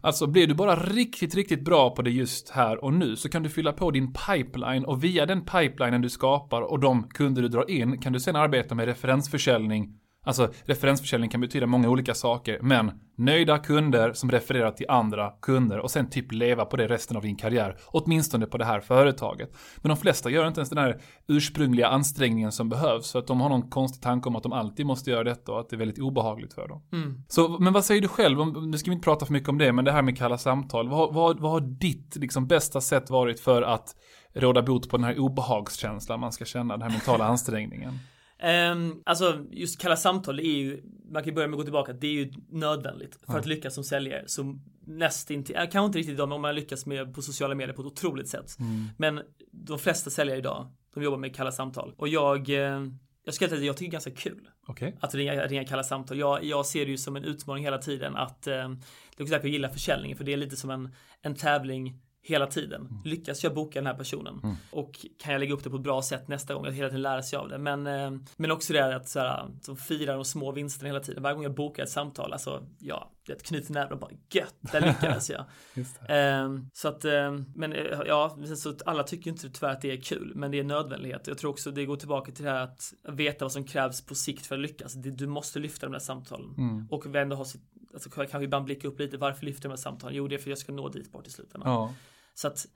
Alltså 0.00 0.26
blir 0.26 0.46
du 0.46 0.54
bara 0.54 0.76
riktigt, 0.76 1.34
riktigt 1.34 1.64
bra 1.64 1.90
på 1.90 2.02
det 2.02 2.10
just 2.10 2.50
här 2.50 2.84
och 2.84 2.92
nu 2.92 3.16
så 3.16 3.28
kan 3.28 3.42
du 3.42 3.48
fylla 3.48 3.72
på 3.72 3.90
din 3.90 4.12
pipeline 4.12 4.84
och 4.84 5.04
via 5.04 5.26
den 5.26 5.44
pipelinen 5.44 6.02
du 6.02 6.08
skapar 6.08 6.62
och 6.62 6.80
de 6.80 7.08
kunder 7.08 7.42
du 7.42 7.48
drar 7.48 7.70
in 7.70 8.00
kan 8.00 8.12
du 8.12 8.20
sen 8.20 8.36
arbeta 8.36 8.74
med 8.74 8.86
referensförsäljning 8.86 9.91
Alltså 10.24 10.52
referensförsäljning 10.64 11.30
kan 11.30 11.40
betyda 11.40 11.66
många 11.66 11.88
olika 11.88 12.14
saker, 12.14 12.58
men 12.62 12.90
nöjda 13.16 13.58
kunder 13.58 14.12
som 14.12 14.30
refererar 14.30 14.70
till 14.70 14.86
andra 14.88 15.30
kunder 15.42 15.78
och 15.78 15.90
sen 15.90 16.10
typ 16.10 16.32
leva 16.32 16.64
på 16.64 16.76
det 16.76 16.86
resten 16.86 17.16
av 17.16 17.22
din 17.22 17.36
karriär, 17.36 17.76
åtminstone 17.86 18.46
på 18.46 18.58
det 18.58 18.64
här 18.64 18.80
företaget. 18.80 19.50
Men 19.76 19.88
de 19.88 19.96
flesta 19.96 20.30
gör 20.30 20.48
inte 20.48 20.60
ens 20.60 20.68
den 20.68 20.78
här 20.78 21.00
ursprungliga 21.28 21.88
ansträngningen 21.88 22.52
som 22.52 22.68
behövs 22.68 23.12
för 23.12 23.18
att 23.18 23.26
de 23.26 23.40
har 23.40 23.48
någon 23.48 23.70
konstig 23.70 24.02
tanke 24.02 24.28
om 24.28 24.36
att 24.36 24.42
de 24.42 24.52
alltid 24.52 24.86
måste 24.86 25.10
göra 25.10 25.24
detta 25.24 25.52
och 25.52 25.60
att 25.60 25.70
det 25.70 25.76
är 25.76 25.78
väldigt 25.78 25.98
obehagligt 25.98 26.54
för 26.54 26.68
dem. 26.68 26.82
Mm. 26.92 27.24
Så, 27.28 27.48
men 27.48 27.72
vad 27.72 27.84
säger 27.84 28.00
du 28.00 28.08
själv? 28.08 28.40
Om, 28.40 28.70
nu 28.70 28.78
ska 28.78 28.90
vi 28.90 28.94
inte 28.94 29.04
prata 29.04 29.26
för 29.26 29.32
mycket 29.32 29.48
om 29.48 29.58
det, 29.58 29.72
men 29.72 29.84
det 29.84 29.92
här 29.92 30.02
med 30.02 30.18
kalla 30.18 30.38
samtal. 30.38 30.88
Vad, 30.88 31.14
vad, 31.14 31.40
vad 31.40 31.50
har 31.50 31.60
ditt 31.60 32.16
liksom, 32.16 32.46
bästa 32.46 32.80
sätt 32.80 33.10
varit 33.10 33.40
för 33.40 33.62
att 33.62 33.96
råda 34.34 34.62
bot 34.62 34.90
på 34.90 34.96
den 34.96 35.04
här 35.04 35.18
obehagskänslan 35.18 36.20
man 36.20 36.32
ska 36.32 36.44
känna, 36.44 36.76
den 36.76 36.82
här 36.82 36.90
mentala 36.90 37.24
ansträngningen? 37.24 37.98
Um, 38.42 39.02
alltså 39.06 39.44
just 39.50 39.80
kalla 39.80 39.96
samtal 39.96 40.38
är 40.38 40.42
ju, 40.42 40.82
man 41.12 41.22
kan 41.22 41.28
ju 41.28 41.34
börja 41.34 41.48
med 41.48 41.54
att 41.54 41.58
gå 41.58 41.64
tillbaka, 41.64 41.92
det 41.92 42.06
är 42.06 42.12
ju 42.12 42.32
nödvändigt 42.48 43.18
för 43.26 43.38
att 43.38 43.46
lyckas 43.46 43.74
som 43.74 43.84
säljare. 43.84 44.24
Så 44.26 44.58
nästintill, 44.86 45.56
äh, 45.56 45.62
kanske 45.62 45.86
inte 45.86 45.98
riktigt 45.98 46.14
idag, 46.14 46.28
men 46.28 46.36
om 46.36 46.42
man 46.42 46.54
lyckas 46.54 46.86
med 46.86 47.14
på 47.14 47.22
sociala 47.22 47.54
medier 47.54 47.74
på 47.74 47.82
ett 47.82 47.86
otroligt 47.86 48.28
sätt. 48.28 48.56
Men 48.98 49.20
de 49.50 49.78
flesta 49.78 50.10
säljare 50.10 50.38
idag, 50.38 50.66
de 50.94 51.02
jobbar 51.02 51.18
med 51.18 51.36
kalla 51.36 51.52
samtal. 51.52 51.94
Och 51.96 52.08
jag, 52.08 52.50
eh, 52.50 52.86
jag 53.24 53.34
ska 53.34 53.48
säga 53.48 53.58
att 53.58 53.66
jag 53.66 53.76
tycker 53.76 53.90
det 53.90 53.90
är 53.90 53.92
ganska 53.92 54.30
kul 54.30 54.48
Okej? 54.66 54.96
att 55.00 55.14
ringa, 55.14 55.46
ringa 55.46 55.64
kalla 55.64 55.82
samtal. 55.82 56.18
Jag, 56.18 56.44
jag 56.44 56.66
ser 56.66 56.84
det 56.84 56.90
ju 56.90 56.98
som 56.98 57.16
en 57.16 57.24
utmaning 57.24 57.64
hela 57.64 57.78
tiden 57.78 58.16
att 58.16 58.46
eh, 58.46 58.52
det 58.52 59.18
är 59.18 59.22
också 59.22 59.32
därför 59.32 59.48
jag 59.48 59.52
gillar 59.52 59.68
försäljningen 59.68 60.16
för 60.16 60.24
det 60.24 60.32
är 60.32 60.36
lite 60.36 60.56
som 60.56 60.70
en, 60.70 60.94
en 61.22 61.34
tävling 61.34 62.00
hela 62.22 62.46
tiden. 62.46 62.88
Lyckas 63.04 63.44
jag 63.44 63.54
boka 63.54 63.78
den 63.78 63.86
här 63.86 63.94
personen? 63.94 64.56
Och 64.70 65.06
kan 65.18 65.32
jag 65.32 65.40
lägga 65.40 65.54
upp 65.54 65.64
det 65.64 65.70
på 65.70 65.76
ett 65.76 65.82
bra 65.82 66.02
sätt 66.02 66.28
nästa 66.28 66.54
gång? 66.54 66.66
Att 66.66 66.74
hela 66.74 66.88
tiden 66.88 67.02
lära 67.02 67.22
sig 67.22 67.36
av 67.36 67.48
det. 67.48 67.58
Men, 67.58 67.86
eh, 67.86 68.10
men 68.36 68.50
också 68.50 68.72
det 68.72 68.96
att 68.96 69.08
så 69.08 69.18
här, 69.18 69.48
som 69.60 69.76
firar 69.76 70.14
de 70.14 70.24
små 70.24 70.52
vinsterna 70.52 70.88
hela 70.88 71.00
tiden. 71.00 71.22
Varje 71.22 71.34
gång 71.34 71.42
jag 71.42 71.54
bokar 71.54 71.82
ett 71.82 71.90
samtal, 71.90 72.32
alltså 72.32 72.66
ja, 72.78 73.12
det 73.26 73.42
knyter 73.42 73.72
näven 73.72 73.92
och 73.92 73.98
bara 73.98 74.10
gött, 74.30 74.54
där 74.60 74.80
lyckades 74.80 75.30
jag. 75.30 75.44
Ehm, 76.08 76.70
så 76.72 76.88
att, 76.88 77.04
ehm, 77.04 77.44
men 77.54 77.72
eh, 77.72 78.00
ja, 78.06 78.38
så 78.56 78.74
alla 78.86 79.02
tycker 79.02 79.30
inte 79.30 79.50
tyvärr 79.50 79.72
att 79.72 79.80
det 79.80 79.92
är 79.92 80.00
kul, 80.00 80.32
men 80.34 80.50
det 80.50 80.58
är 80.58 80.64
nödvändighet. 80.64 81.26
Jag 81.26 81.38
tror 81.38 81.50
också 81.50 81.70
det 81.70 81.84
går 81.84 81.96
tillbaka 81.96 82.32
till 82.32 82.44
det 82.44 82.50
här 82.50 82.62
att 82.62 82.94
veta 83.08 83.44
vad 83.44 83.52
som 83.52 83.64
krävs 83.64 84.06
på 84.06 84.14
sikt 84.14 84.46
för 84.46 84.54
att 84.54 84.60
lyckas. 84.60 84.94
Du 84.94 85.26
måste 85.26 85.58
lyfta 85.58 85.86
de 85.86 85.92
där 85.92 85.98
samtalen. 85.98 86.54
Mm. 86.58 86.86
Och 86.90 87.16
ändå 87.16 87.36
ha 87.36 87.44
sitt, 87.44 87.62
alltså 87.92 88.10
kanske 88.10 88.42
ibland 88.42 88.64
blicka 88.64 88.88
upp 88.88 88.98
lite, 88.98 89.16
varför 89.16 89.46
lyfter 89.46 89.62
de 89.62 89.68
här 89.68 89.76
samtalen? 89.76 90.16
Jo, 90.16 90.28
det 90.28 90.34
är 90.34 90.38
för 90.38 90.44
att 90.44 90.46
jag 90.46 90.58
ska 90.58 90.72
nå 90.72 90.88
dit 90.88 91.12
bort 91.12 91.26
i 91.26 91.30
slutändan. 91.30 91.70
Ja. 91.70 91.94
Så 92.34 92.48
att, 92.48 92.66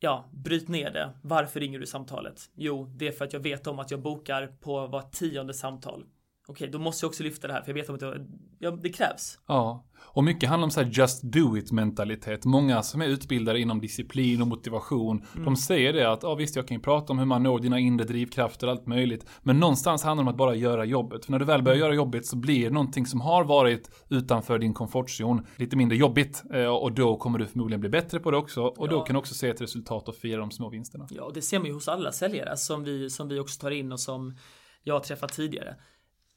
ja, 0.00 0.24
bryt 0.32 0.68
ner 0.68 0.90
det. 0.90 1.10
Varför 1.22 1.60
ringer 1.60 1.78
du 1.78 1.86
samtalet? 1.86 2.50
Jo, 2.54 2.84
det 2.96 3.08
är 3.08 3.12
för 3.12 3.24
att 3.24 3.32
jag 3.32 3.40
vet 3.40 3.66
om 3.66 3.78
att 3.78 3.90
jag 3.90 4.00
bokar 4.00 4.46
på 4.46 4.86
var 4.86 5.02
tionde 5.02 5.54
samtal. 5.54 6.04
Okej, 6.48 6.68
då 6.68 6.78
måste 6.78 7.04
jag 7.04 7.08
också 7.10 7.22
lyfta 7.22 7.46
det 7.46 7.52
här, 7.52 7.60
för 7.62 7.68
jag 7.70 7.74
vet 7.74 7.88
om 7.88 7.94
att 7.94 8.02
jag, 8.02 8.26
ja, 8.58 8.70
det 8.70 8.88
krävs. 8.88 9.38
Ja, 9.46 9.84
och 10.02 10.24
mycket 10.24 10.48
handlar 10.48 10.64
om 10.64 10.70
så 10.70 10.80
här 10.80 10.90
just 10.92 11.22
do 11.22 11.56
it 11.56 11.72
mentalitet. 11.72 12.44
Många 12.44 12.82
som 12.82 13.02
är 13.02 13.06
utbildade 13.06 13.60
inom 13.60 13.80
disciplin 13.80 14.42
och 14.42 14.48
motivation, 14.48 15.24
de 15.44 15.56
säger 15.56 15.92
det 15.92 16.10
att 16.12 16.22
ja 16.22 16.34
visst 16.34 16.56
jag 16.56 16.68
kan 16.68 16.76
ju 16.76 16.82
prata 16.82 17.12
om 17.12 17.18
hur 17.18 17.26
man 17.26 17.42
når 17.42 17.58
dina 17.58 17.78
inre 17.78 18.04
drivkrafter 18.04 18.66
och 18.66 18.72
allt 18.72 18.86
möjligt. 18.86 19.26
Men 19.42 19.60
någonstans 19.60 20.02
handlar 20.04 20.24
det 20.24 20.28
om 20.28 20.32
att 20.34 20.38
bara 20.38 20.54
göra 20.54 20.84
jobbet. 20.84 21.24
För 21.24 21.32
när 21.32 21.38
du 21.38 21.44
väl 21.44 21.62
börjar 21.62 21.78
göra 21.78 21.94
jobbet 21.94 22.26
så 22.26 22.36
blir 22.36 22.64
det 22.64 22.70
någonting 22.70 23.06
som 23.06 23.20
har 23.20 23.44
varit 23.44 23.90
utanför 24.08 24.58
din 24.58 24.74
komfortzon 24.74 25.46
lite 25.56 25.76
mindre 25.76 25.96
jobbigt. 25.98 26.42
Eh, 26.52 26.66
Och 26.66 26.92
då 26.92 27.16
kommer 27.16 27.38
du 27.38 27.46
förmodligen 27.46 27.80
bli 27.80 27.88
bättre 27.90 28.18
på 28.20 28.30
det 28.30 28.36
också. 28.36 28.62
Och 28.62 28.88
då 28.88 28.96
Ja. 28.96 29.04
kan 29.04 29.14
du 29.14 29.18
också 29.18 29.34
se 29.34 29.48
ett 29.48 29.60
resultat 29.60 30.08
och 30.08 30.14
fira 30.16 30.40
de 30.40 30.50
små 30.50 30.68
vinsterna. 30.70 31.06
Ja, 31.10 31.22
och 31.24 31.32
det 31.34 31.42
ser 31.42 31.58
man 31.58 31.66
ju 31.66 31.72
hos 31.72 31.88
alla 31.88 32.12
säljare 32.12 32.56
som 32.56 32.84
vi, 32.84 33.10
som 33.10 33.28
vi 33.28 33.38
också 33.38 33.60
tar 33.60 33.70
in 33.70 33.92
och 33.92 34.00
som 34.00 34.36
jag 34.82 34.94
har 34.94 35.00
träffat 35.00 35.32
tidigare. 35.32 35.76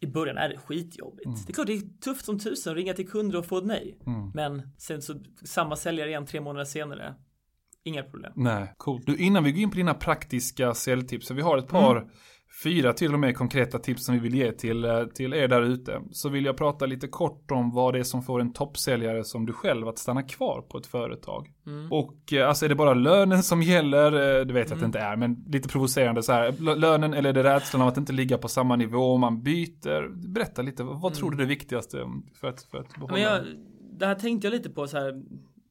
I 0.02 0.08
början 0.08 0.38
är 0.38 0.50
det 0.50 0.58
skitjobbigt. 0.58 1.30
Det 1.48 1.52
är 1.52 1.54
klart 1.54 1.68
det 1.68 1.74
är 1.74 2.00
tufft 2.02 2.26
som 2.26 2.40
tusen 2.40 2.72
att 2.72 2.78
ringa 2.78 2.94
till 2.94 3.10
kunder 3.10 3.38
och 3.38 3.46
få 3.46 3.58
ett 3.58 3.66
nej. 3.66 3.98
Men 4.34 4.62
sen 4.78 5.02
så 5.02 5.14
samma 5.44 5.76
säljare 5.76 6.10
igen 6.10 6.26
tre 6.26 6.42
månader 6.42 6.66
senare. 6.66 7.16
Inga 7.84 8.04
problem. 8.04 8.34
Nej, 8.36 8.74
coolt. 8.78 9.06
Du, 9.06 9.18
innan 9.18 9.44
vi 9.44 9.52
går 9.52 9.62
in 9.62 9.70
på 9.70 9.78
dina 9.78 9.94
praktiska 9.94 10.74
säljtips, 10.74 11.28
så 11.28 11.34
vi 11.34 11.42
har 11.42 11.58
ett 11.58 11.68
par, 11.68 12.12
fyra 12.64 12.94
till 12.94 13.14
och 13.14 13.20
med 13.20 13.38
konkreta 13.38 13.80
tips 13.80 14.06
som 14.06 14.16
vi 14.16 14.22
vill 14.22 14.36
ge 14.36 14.52
till, 14.52 14.86
eh, 14.86 15.04
till 15.06 15.34
er 15.34 15.48
där 15.48 15.62
ute. 15.62 16.02
Så 16.12 16.30
vill 16.30 16.46
jag 16.46 16.58
prata 16.58 16.86
lite 16.86 17.08
kort 17.08 17.52
om 17.52 17.72
vad 17.72 17.94
det 17.94 18.00
är 18.00 18.04
som 18.04 18.22
får 18.24 18.42
en 18.42 18.54
toppsäljare 18.54 19.24
som 19.24 19.46
du 19.46 19.54
själv 19.54 19.88
att 19.88 19.98
stanna 19.98 20.24
kvar 20.24 20.62
på 20.62 20.78
ett 20.78 20.86
företag. 20.88 21.48
Och 21.92 22.34
eh, 22.34 22.48
alltså 22.48 22.66
är 22.66 22.70
det 22.70 22.76
bara 22.76 22.94
lönen 22.94 23.44
som 23.44 23.62
gäller? 23.74 24.40
Eh, 24.40 24.46
Det 24.46 24.54
vet 24.54 24.70
jag 24.70 24.76
att 24.76 24.80
det 24.80 24.86
inte 24.86 25.00
är, 25.00 25.16
men 25.16 25.46
lite 25.48 25.70
provocerande 25.70 26.24
så 26.24 26.32
här. 26.32 26.76
Lönen 26.76 27.14
eller 27.14 27.30
är 27.30 27.34
det 27.34 27.44
rädslan 27.44 27.82
av 27.82 27.88
att 27.88 27.98
inte 27.98 28.14
ligga 28.14 28.38
på 28.38 28.48
samma 28.48 28.76
nivå 28.76 29.14
om 29.14 29.22
man 29.22 29.44
byter? 29.44 30.28
Berätta 30.34 30.62
lite, 30.62 30.84
vad 30.84 31.14
tror 31.14 31.32
du 31.32 31.38
är 31.38 31.42
det 31.42 31.46
viktigaste 31.46 32.06
för 32.40 32.48
att, 32.48 32.62
för 32.62 32.78
att 32.78 32.96
behålla? 32.96 33.14
Men 33.14 33.22
jag, 33.22 33.42
det 34.00 34.06
här 34.06 34.16
tänkte 34.16 34.48
jag 34.48 34.52
lite 34.52 34.70
på 34.70 34.88
så 34.88 34.98
här 34.98 35.22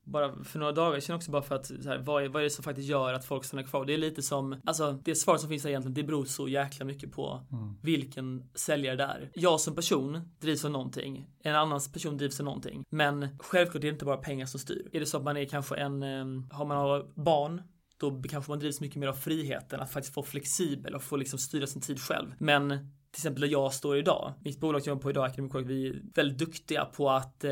bara 0.08 0.44
för 0.44 0.58
några 0.58 0.72
dagar 0.72 1.00
sedan 1.00 1.16
också 1.16 1.30
bara 1.30 1.42
för 1.42 1.54
att 1.54 1.66
så 1.66 1.88
här, 1.88 1.98
vad, 1.98 2.24
är, 2.24 2.28
vad 2.28 2.42
är 2.42 2.44
det 2.44 2.50
som 2.50 2.64
faktiskt 2.64 2.88
gör 2.88 3.14
att 3.14 3.24
folk 3.24 3.44
stannar 3.44 3.62
kvar? 3.62 3.84
Det 3.84 3.94
är 3.94 3.98
lite 3.98 4.22
som, 4.22 4.60
alltså 4.64 4.92
det 5.04 5.14
svar 5.14 5.36
som 5.36 5.48
finns 5.48 5.62
här 5.62 5.70
egentligen, 5.70 5.94
det 5.94 6.02
beror 6.02 6.24
så 6.24 6.48
jäkla 6.48 6.84
mycket 6.84 7.12
på 7.12 7.40
vilken 7.82 8.50
säljare 8.54 8.96
det 8.96 9.02
är. 9.02 9.30
Jag 9.34 9.60
som 9.60 9.74
person 9.74 10.20
drivs 10.40 10.64
av 10.64 10.70
någonting, 10.70 11.26
en 11.42 11.54
annan 11.54 11.80
person 11.92 12.16
drivs 12.16 12.40
av 12.40 12.44
någonting. 12.44 12.84
Men 12.90 13.38
självklart 13.38 13.84
är 13.84 13.88
det 13.88 13.92
inte 13.92 14.04
bara 14.04 14.16
pengar 14.16 14.46
som 14.46 14.60
styr. 14.60 14.88
Är 14.92 15.00
det 15.00 15.06
så 15.06 15.16
att 15.16 15.24
man 15.24 15.36
är 15.36 15.44
kanske 15.44 15.76
en, 15.76 16.02
eh, 16.02 16.56
har 16.56 16.64
man 16.64 16.76
har 16.76 17.06
barn, 17.14 17.62
då 18.00 18.22
kanske 18.22 18.50
man 18.50 18.58
drivs 18.58 18.80
mycket 18.80 18.96
mer 18.96 19.08
av 19.08 19.12
friheten, 19.12 19.80
att 19.80 19.90
faktiskt 19.90 20.14
få 20.14 20.22
flexibel 20.22 20.94
och 20.94 21.02
få 21.02 21.16
liksom 21.16 21.38
styra 21.38 21.66
sin 21.66 21.82
tid 21.82 22.00
själv. 22.00 22.34
Men 22.38 22.90
till 23.18 23.22
exempel 23.22 23.40
där 23.40 23.48
jag 23.48 23.74
står 23.74 23.96
idag, 23.96 24.32
mitt 24.44 24.60
bolag 24.60 24.82
som 24.82 24.90
jag 24.90 24.94
jobbar 24.94 25.02
på 25.02 25.10
idag, 25.10 25.24
Academy 25.26 25.48
Cork, 25.48 25.66
vi 25.66 25.88
är 25.88 26.02
väldigt 26.14 26.38
duktiga 26.38 26.84
på 26.84 27.10
att 27.10 27.44
eh, 27.44 27.50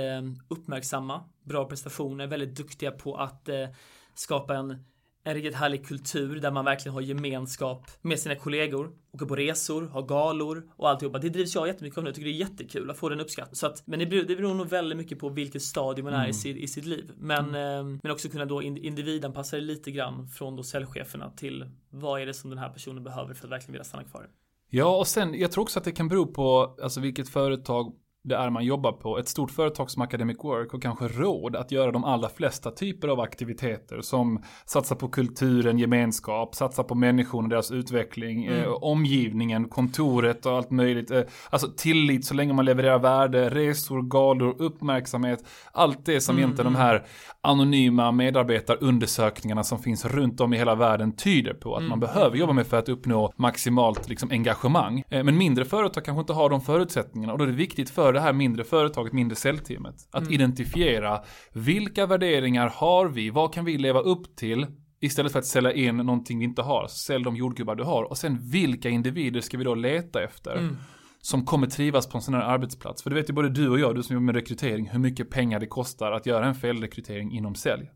uppmärksamma 0.49 1.25
bra 1.43 1.65
prestationer, 1.65 2.27
väldigt 2.27 2.57
duktiga 2.57 2.91
på 2.91 3.17
att 3.17 3.49
eh, 3.49 3.69
skapa 4.15 4.57
en 4.57 4.85
en 5.27 5.35
riktigt 5.35 5.55
härlig 5.55 5.87
kultur 5.87 6.41
där 6.41 6.51
man 6.51 6.65
verkligen 6.65 6.95
har 6.95 7.01
gemenskap 7.01 7.91
med 8.03 8.19
sina 8.19 8.35
kollegor, 8.35 8.93
åker 9.13 9.27
på 9.27 9.37
resor, 9.37 9.87
har 9.87 10.03
galor 10.03 10.69
och 10.77 10.89
alltihopa. 10.89 11.19
Det 11.19 11.29
drivs 11.29 11.55
jag 11.55 11.67
jättemycket 11.67 11.99
av 11.99 12.05
nu. 12.05 12.09
Jag 12.09 12.15
tycker 12.15 12.29
det 12.29 12.35
är 12.35 12.49
jättekul 12.49 12.91
att 12.91 12.99
få 12.99 13.09
den 13.09 13.21
uppskattningen. 13.21 13.77
Men 13.85 13.99
det 13.99 14.07
beror, 14.07 14.23
det 14.23 14.37
beror 14.37 14.55
nog 14.55 14.69
väldigt 14.69 14.99
mycket 14.99 15.19
på 15.19 15.29
vilket 15.29 15.63
stadie 15.63 16.05
man 16.05 16.13
är 16.13 16.29
i, 16.29 16.33
sitt, 16.33 16.57
i 16.57 16.69
sitt 16.69 16.85
liv. 16.85 17.13
Men, 17.17 17.55
eh, 17.55 17.99
men 18.03 18.13
också 18.13 18.29
kunna 18.29 18.45
då 18.45 18.63
in- 18.63 18.77
individanpassa 18.77 19.57
det 19.57 19.63
lite 19.63 19.91
grann 19.91 20.29
från 20.29 20.57
då 20.57 20.63
säljcheferna 20.63 21.31
till 21.31 21.71
vad 21.91 22.23
är 22.23 22.27
det 22.27 22.35
som 22.35 22.51
den 22.51 22.59
här 22.59 22.69
personen 22.69 23.05
behöver 23.05 23.35
för 23.35 23.47
att 23.47 23.53
verkligen 23.53 23.73
vilja 23.73 23.85
stanna 23.85 24.05
kvar. 24.05 24.29
Ja, 24.69 24.97
och 24.97 25.07
sen, 25.07 25.35
jag 25.35 25.53
tror 25.53 25.63
också 25.63 25.79
att 25.79 25.85
det 25.85 25.93
kan 25.93 26.09
bero 26.09 26.27
på 26.27 26.77
alltså, 26.83 27.01
vilket 27.01 27.29
företag 27.29 27.93
det 28.27 28.37
är 28.37 28.51
man 28.51 28.65
jobbar 28.65 28.93
på. 28.93 29.19
Ett 29.19 29.29
stort 29.29 29.51
företag 29.51 29.91
som 29.91 30.03
Academic 30.03 30.37
Work 30.43 30.73
har 30.73 30.81
kanske 30.81 31.09
råd 31.09 31.57
att 31.57 31.73
göra 31.73 31.91
de 31.91 32.05
allra 32.05 32.29
flesta 32.29 32.71
typer 32.71 33.09
av 33.09 33.21
aktiviteter 33.21 34.01
som 34.01 34.43
satsar 34.65 34.97
på 34.97 35.09
kulturen, 35.09 35.79
gemenskap, 35.79 36.55
satsar 36.55 36.83
på 36.83 36.95
människorna 36.95 37.43
och 37.45 37.49
deras 37.49 37.71
utveckling, 37.71 38.45
eh, 38.45 38.69
omgivningen, 38.69 39.69
kontoret 39.69 40.47
och 40.47 40.53
allt 40.53 40.71
möjligt. 40.71 41.11
Eh, 41.11 41.23
alltså 41.51 41.69
tillit 41.77 42.25
så 42.25 42.35
länge 42.35 42.53
man 42.53 42.65
levererar 42.65 42.99
värde, 42.99 43.49
resor, 43.49 44.03
galor, 44.03 44.57
uppmärksamhet. 44.59 45.45
Allt 45.73 46.07
det 46.07 46.21
som 46.21 46.39
egentligen 46.39 46.73
de 46.73 46.79
här 46.79 47.07
anonyma 47.41 48.13
medarbetarundersökningarna 48.13 49.65
som 49.65 49.79
finns 49.79 50.05
runt 50.05 50.41
om 50.41 50.55
i 50.55 50.57
hela 50.59 50.75
världen 50.75 51.17
tyder 51.17 51.55
på 51.55 51.77
att 51.77 51.85
man 51.85 52.01
behöver 52.01 52.37
jobba 52.37 52.53
med 52.53 52.67
för 52.67 52.77
att 52.77 52.89
uppnå 52.89 53.33
maximalt 53.37 54.09
liksom, 54.09 54.31
engagemang. 54.31 55.03
Eh, 55.09 55.25
Men 55.25 55.39
mindre 55.39 55.65
företag 55.65 56.05
kanske 56.05 56.21
inte 56.21 56.33
har 56.33 56.51
de 56.51 56.61
förutsättningarna 56.61 57.33
och 57.33 57.39
då 57.39 57.45
är 57.45 57.49
det 57.49 57.55
viktigt 57.55 57.91
för 57.91 58.16
det 58.17 58.23
här 58.23 58.33
mindre 58.33 58.65
företaget, 58.65 59.13
mindre 59.13 59.37
säljteamet, 59.37 59.95
att 60.11 60.31
identifiera 60.31 61.23
vilka 61.53 62.07
värderingar 62.07 62.69
har 62.75 63.09
vi, 63.09 63.31
vad 63.31 63.55
kan 63.55 63.65
vi 63.65 63.79
leva 63.79 64.01
upp 64.01 64.37
till 64.37 64.67
Istället 65.01 65.33
för 65.33 65.39
att 65.39 65.47
sälja 65.47 65.73
in 65.73 65.97
någonting 65.97 66.39
vi 66.39 66.45
inte 66.45 66.63
har, 66.63 66.87
sälj 66.89 67.25
de 67.25 67.37
jordgubbar 67.37 67.75
du 67.75 67.85
har. 67.85 68.03
Och 68.05 68.19
sen 68.19 68.39
vilka 68.51 68.89
individer 68.89 69.41
ska 69.41 69.59
vi 69.59 69.65
då 69.65 69.75
leta 69.75 70.23
efter? 70.23 70.57
Som 71.21 71.45
kommer 71.45 71.67
trivas 71.67 72.07
på 72.07 72.19
en 72.19 72.23
sån 72.23 72.35
här 72.35 72.43
arbetsplats. 72.43 73.03
För 73.03 73.11
det 73.11 73.17
vet 73.17 73.29
ju 73.29 73.35
både 73.35 73.49
du 73.49 73.69
och 73.69 73.79
jag, 73.79 73.95
du 73.95 74.03
som 74.03 74.15
jobbar 74.15 74.25
med 74.25 74.35
rekrytering, 74.35 74.89
hur 74.89 74.99
mycket 74.99 75.31
pengar 75.31 75.61
det 75.61 75.67
kostar 75.67 76.13
att 76.13 76.27
göra 76.27 76.47
en 76.47 76.55
felrekrytering 76.55 77.33
inom 77.33 77.55
sälj. 77.55 77.91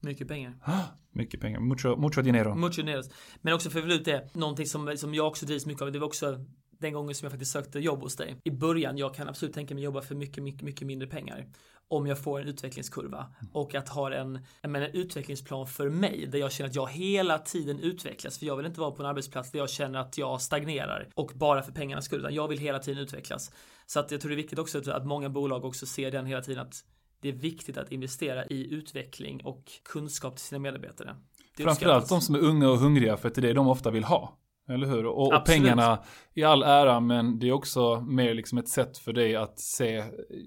Mycket 0.00 0.28
pengar. 0.28 0.54
Mycket 1.14 1.40
pengar, 1.40 1.60
mucho, 1.60 1.96
mucho 1.96 2.22
dinero. 2.22 2.54
Mucho 2.54 2.82
neros. 2.82 3.10
Men 3.40 3.54
också 3.54 3.70
för 3.70 3.78
att 3.78 3.84
ut 3.84 4.04
det, 4.04 4.30
någonting 4.34 4.66
som, 4.66 4.96
som 4.96 5.14
jag 5.14 5.26
också 5.26 5.46
drivs 5.46 5.66
mycket 5.66 5.82
av, 5.82 5.92
det 5.92 5.98
var 5.98 6.06
också 6.06 6.38
den 6.82 6.92
gången 6.92 7.14
som 7.14 7.26
jag 7.26 7.32
faktiskt 7.32 7.52
sökte 7.52 7.78
jobb 7.78 8.00
hos 8.00 8.16
dig. 8.16 8.36
I 8.44 8.50
början, 8.50 8.98
jag 8.98 9.14
kan 9.14 9.28
absolut 9.28 9.54
tänka 9.54 9.74
mig 9.74 9.84
jobba 9.84 10.02
för 10.02 10.14
mycket, 10.14 10.42
mycket, 10.42 10.62
mycket 10.62 10.86
mindre 10.86 11.08
pengar 11.08 11.46
om 11.88 12.06
jag 12.06 12.18
får 12.18 12.40
en 12.40 12.48
utvecklingskurva 12.48 13.26
och 13.52 13.74
att 13.74 13.88
ha 13.88 14.12
en, 14.12 14.38
menar, 14.62 14.80
en 14.80 14.94
utvecklingsplan 14.94 15.66
för 15.66 15.88
mig 15.88 16.26
där 16.26 16.38
jag 16.38 16.52
känner 16.52 16.70
att 16.70 16.76
jag 16.76 16.90
hela 16.90 17.38
tiden 17.38 17.80
utvecklas. 17.80 18.38
För 18.38 18.46
jag 18.46 18.56
vill 18.56 18.66
inte 18.66 18.80
vara 18.80 18.90
på 18.90 19.02
en 19.02 19.08
arbetsplats 19.08 19.50
där 19.50 19.58
jag 19.58 19.70
känner 19.70 19.98
att 19.98 20.18
jag 20.18 20.42
stagnerar 20.42 21.08
och 21.14 21.32
bara 21.34 21.62
för 21.62 21.72
pengarnas 21.72 22.04
skull, 22.04 22.20
utan 22.20 22.34
jag 22.34 22.48
vill 22.48 22.58
hela 22.58 22.78
tiden 22.78 23.02
utvecklas. 23.02 23.50
Så 23.86 24.00
att 24.00 24.10
jag 24.10 24.20
tror 24.20 24.28
det 24.28 24.34
är 24.34 24.36
viktigt 24.36 24.58
också 24.58 24.90
att 24.90 25.06
många 25.06 25.28
bolag 25.28 25.64
också 25.64 25.86
ser 25.86 26.10
den 26.10 26.26
hela 26.26 26.42
tiden 26.42 26.66
att 26.66 26.84
det 27.20 27.28
är 27.28 27.32
viktigt 27.32 27.76
att 27.78 27.92
investera 27.92 28.46
i 28.46 28.74
utveckling 28.74 29.40
och 29.44 29.64
kunskap 29.82 30.36
till 30.36 30.44
sina 30.44 30.58
medarbetare. 30.58 31.16
Framförallt 31.56 32.08
de 32.08 32.20
som 32.20 32.34
är 32.34 32.38
unga 32.38 32.70
och 32.70 32.78
hungriga 32.78 33.16
för 33.16 33.28
att 33.28 33.34
det 33.34 33.40
är 33.40 33.42
det 33.42 33.52
de 33.52 33.68
ofta 33.68 33.90
vill 33.90 34.04
ha. 34.04 34.38
Eller 34.68 34.86
hur? 34.86 35.06
Och, 35.06 35.32
och 35.32 35.44
pengarna 35.44 35.98
i 36.34 36.44
all 36.44 36.62
ära, 36.62 37.00
men 37.00 37.38
det 37.38 37.48
är 37.48 37.52
också 37.52 38.00
mer 38.00 38.34
liksom 38.34 38.58
ett 38.58 38.68
sätt 38.68 38.98
för 38.98 39.12
dig 39.12 39.36
att 39.36 39.58
se, 39.58 40.04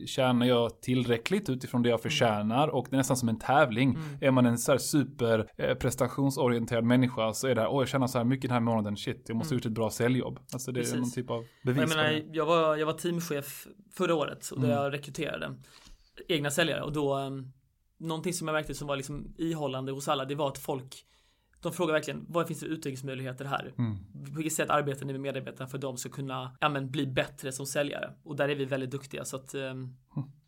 tjänar 0.08 0.45
jag 0.45 0.82
tillräckligt 0.82 1.49
utifrån 1.49 1.82
det 1.82 1.89
jag 1.89 1.99
mm. 1.99 2.01
förtjänar? 2.01 2.67
Och 2.67 2.88
det 2.89 2.95
är 2.95 2.97
nästan 2.97 3.17
som 3.17 3.30
en 3.30 3.39
tävling. 3.39 3.89
Mm. 3.89 4.17
Är 4.21 4.32
man 4.32 4.45
en 4.45 4.58
så 4.58 4.71
här 4.71 4.80
super 4.80 5.51
eh, 5.58 5.75
prestationsorienterad 5.75 6.84
människa 6.84 7.34
så 7.34 7.47
är 7.47 7.56
det, 7.56 7.67
åh 7.67 7.82
jag 7.82 7.89
tjänar 7.89 8.08
så 8.08 8.17
här 8.17 8.25
mycket 8.25 8.49
den 8.49 8.54
här 8.54 8.60
månaden, 8.60 8.97
shit, 8.97 9.25
jag 9.28 9.38
måste 9.38 9.54
mm. 9.54 9.60
ut 9.60 9.65
ett 9.65 9.71
bra 9.71 9.89
säljjobb. 9.89 10.39
Alltså 10.54 10.71
det 10.71 10.80
Precis. 10.80 10.93
är 10.93 10.99
någon 10.99 11.12
typ 11.12 11.30
av 11.30 11.45
bevis. 11.63 11.80
Jag, 11.80 11.89
menar, 11.89 12.21
jag, 12.32 12.45
var, 12.45 12.75
jag 12.75 12.86
var 12.86 12.93
teamchef 12.93 13.67
förra 13.97 14.15
året 14.15 14.49
och 14.51 14.58
mm. 14.58 14.69
jag 14.69 14.93
rekryterade 14.93 15.56
egna 16.28 16.51
säljare 16.51 16.82
och 16.82 16.93
då 16.93 17.17
um, 17.17 17.54
någonting 17.99 18.34
som 18.34 18.47
jag 18.47 18.56
märkte 18.56 18.73
som 18.73 18.88
var 18.88 18.95
liksom 18.95 19.34
ihållande 19.38 19.91
hos 19.91 20.08
alla, 20.08 20.25
det 20.25 20.36
var 20.36 20.47
att 20.47 20.58
folk 20.58 21.06
de 21.62 21.74
frågar 21.74 21.94
verkligen 21.94 22.26
vad 22.30 22.48
finns 22.48 22.60
det 22.60 22.65
utvecklingsmöjligheter 22.65 23.46
här? 23.46 23.74
Mm. 23.78 23.98
På 24.26 24.36
vilket 24.36 24.54
sätt 24.54 24.70
arbetar 24.70 25.06
ni 25.06 25.13
med 25.13 25.22
medarbetarna 25.22 25.70
för 25.70 25.78
att 25.78 25.82
de 25.82 25.98
ska 25.98 26.10
kunna 26.10 26.58
ja, 26.62 26.70
men, 26.70 26.91
bli 26.91 27.08
bättre 27.08 27.52
som 27.52 27.65
säljare? 27.65 28.13
Och 28.24 28.36
där 28.36 28.50
är 28.50 28.56
vi 28.56 28.65
väldigt 28.65 28.91
duktiga 28.91 29.26
så 29.26 29.36
att 29.36 29.56
um, 29.56 29.98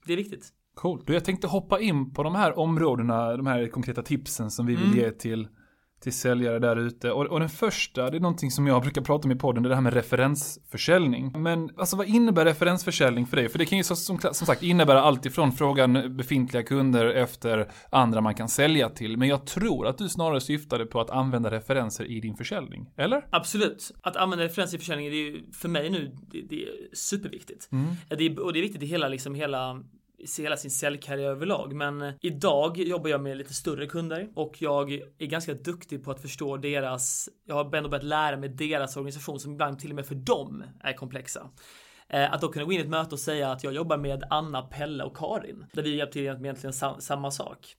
det 0.05 0.13
är 0.13 0.17
viktigt. 0.17 0.53
Coolt. 0.75 1.09
Jag 1.09 1.25
tänkte 1.25 1.47
hoppa 1.47 1.79
in 1.79 2.13
på 2.13 2.23
de 2.23 2.35
här 2.35 2.59
områdena, 2.59 3.37
de 3.37 3.47
här 3.47 3.67
konkreta 3.67 4.03
tipsen 4.03 4.51
som 4.51 4.65
vi 4.65 4.75
vill 4.75 4.85
mm. 4.85 4.97
ge 4.97 5.11
till 5.11 5.47
till 5.99 6.13
säljare 6.13 6.59
där 6.59 6.75
ute. 6.75 7.11
Och, 7.11 7.25
och, 7.25 7.39
den 7.39 7.49
första, 7.49 8.09
det 8.09 8.17
är 8.17 8.21
någonting 8.21 8.51
som 8.51 8.67
jag 8.67 8.81
brukar 8.81 9.01
prata 9.01 9.27
om 9.27 9.31
i 9.31 9.35
podden, 9.35 9.63
det 9.63 9.67
är 9.67 9.69
det 9.69 9.75
här 9.75 9.81
med 9.81 9.93
referensförsäljning. 9.93 11.41
Men 11.41 11.69
alltså 11.77 11.95
vad 11.95 12.07
innebär 12.07 12.45
referensförsäljning 12.45 13.27
för 13.27 13.37
dig? 13.37 13.49
För 13.49 13.59
det 13.59 13.65
kan 13.65 13.77
ju 13.77 13.83
som, 13.83 13.95
som, 13.95 14.19
som 14.19 14.47
sagt 14.47 14.63
innebära 14.63 15.01
allt 15.01 15.25
ifrån 15.25 15.51
frågan 15.51 16.17
befintliga 16.17 16.63
kunder 16.63 17.05
efter 17.05 17.71
andra 17.89 18.21
man 18.21 18.35
kan 18.35 18.49
sälja 18.49 18.89
till. 18.89 19.17
Men 19.17 19.27
jag 19.27 19.45
tror 19.45 19.87
att 19.87 19.97
du 19.97 20.09
snarare 20.09 20.41
syftade 20.41 20.85
på 20.85 21.01
att 21.01 21.09
använda 21.09 21.51
referenser 21.51 22.05
i 22.11 22.19
din 22.19 22.35
försäljning, 22.35 22.89
eller? 22.97 23.27
Absolut. 23.29 23.91
Att 24.01 24.15
använda 24.15 24.45
referenser 24.45 24.77
i 24.77 24.79
försäljningen, 24.79 25.11
det 25.11 25.17
är 25.17 25.31
ju 25.31 25.51
för 25.53 25.69
mig 25.69 25.89
nu, 25.89 26.11
det, 26.31 26.41
det 26.49 26.63
är 26.63 26.69
superviktigt. 26.93 27.69
Mm. 27.71 27.87
Det 28.09 28.25
är, 28.25 28.39
och 28.39 28.53
det 28.53 28.59
är 28.59 28.61
viktigt 28.61 28.83
i 28.83 28.85
hela, 28.85 29.07
liksom, 29.07 29.35
hela 29.35 29.83
hela 30.37 30.57
sin 30.57 30.71
säljkarriär 30.71 31.29
överlag. 31.29 31.73
Men 31.73 32.01
eh, 32.01 32.13
idag 32.21 32.77
jobbar 32.77 33.09
jag 33.09 33.21
med 33.21 33.37
lite 33.37 33.53
större 33.53 33.87
kunder 33.87 34.29
och 34.35 34.61
jag 34.61 34.91
är 35.17 35.25
ganska 35.25 35.53
duktig 35.53 36.03
på 36.03 36.11
att 36.11 36.21
förstå 36.21 36.57
deras, 36.57 37.29
jag 37.45 37.55
har 37.55 37.75
ändå 37.75 37.89
börjat 37.89 38.05
lära 38.05 38.37
mig 38.37 38.49
deras 38.49 38.97
organisation 38.97 39.39
som 39.39 39.51
ibland 39.51 39.79
till 39.79 39.89
och 39.89 39.95
med 39.95 40.05
för 40.05 40.15
dem 40.15 40.63
är 40.79 40.93
komplexa. 40.93 41.49
Eh, 42.09 42.33
att 42.33 42.41
då 42.41 42.49
kunna 42.49 42.65
gå 42.65 42.71
in 42.71 42.79
i 42.79 42.83
ett 42.83 42.89
möte 42.89 43.15
och 43.15 43.19
säga 43.19 43.51
att 43.51 43.63
jag 43.63 43.73
jobbar 43.73 43.97
med 43.97 44.23
Anna, 44.29 44.61
Pelle 44.61 45.03
och 45.03 45.17
Karin. 45.17 45.65
Där 45.73 45.83
vi 45.83 45.95
hjälper 45.95 46.13
till 46.13 46.23
med 46.23 46.45
egentligen 46.45 46.73
samma 47.01 47.31
sak. 47.31 47.75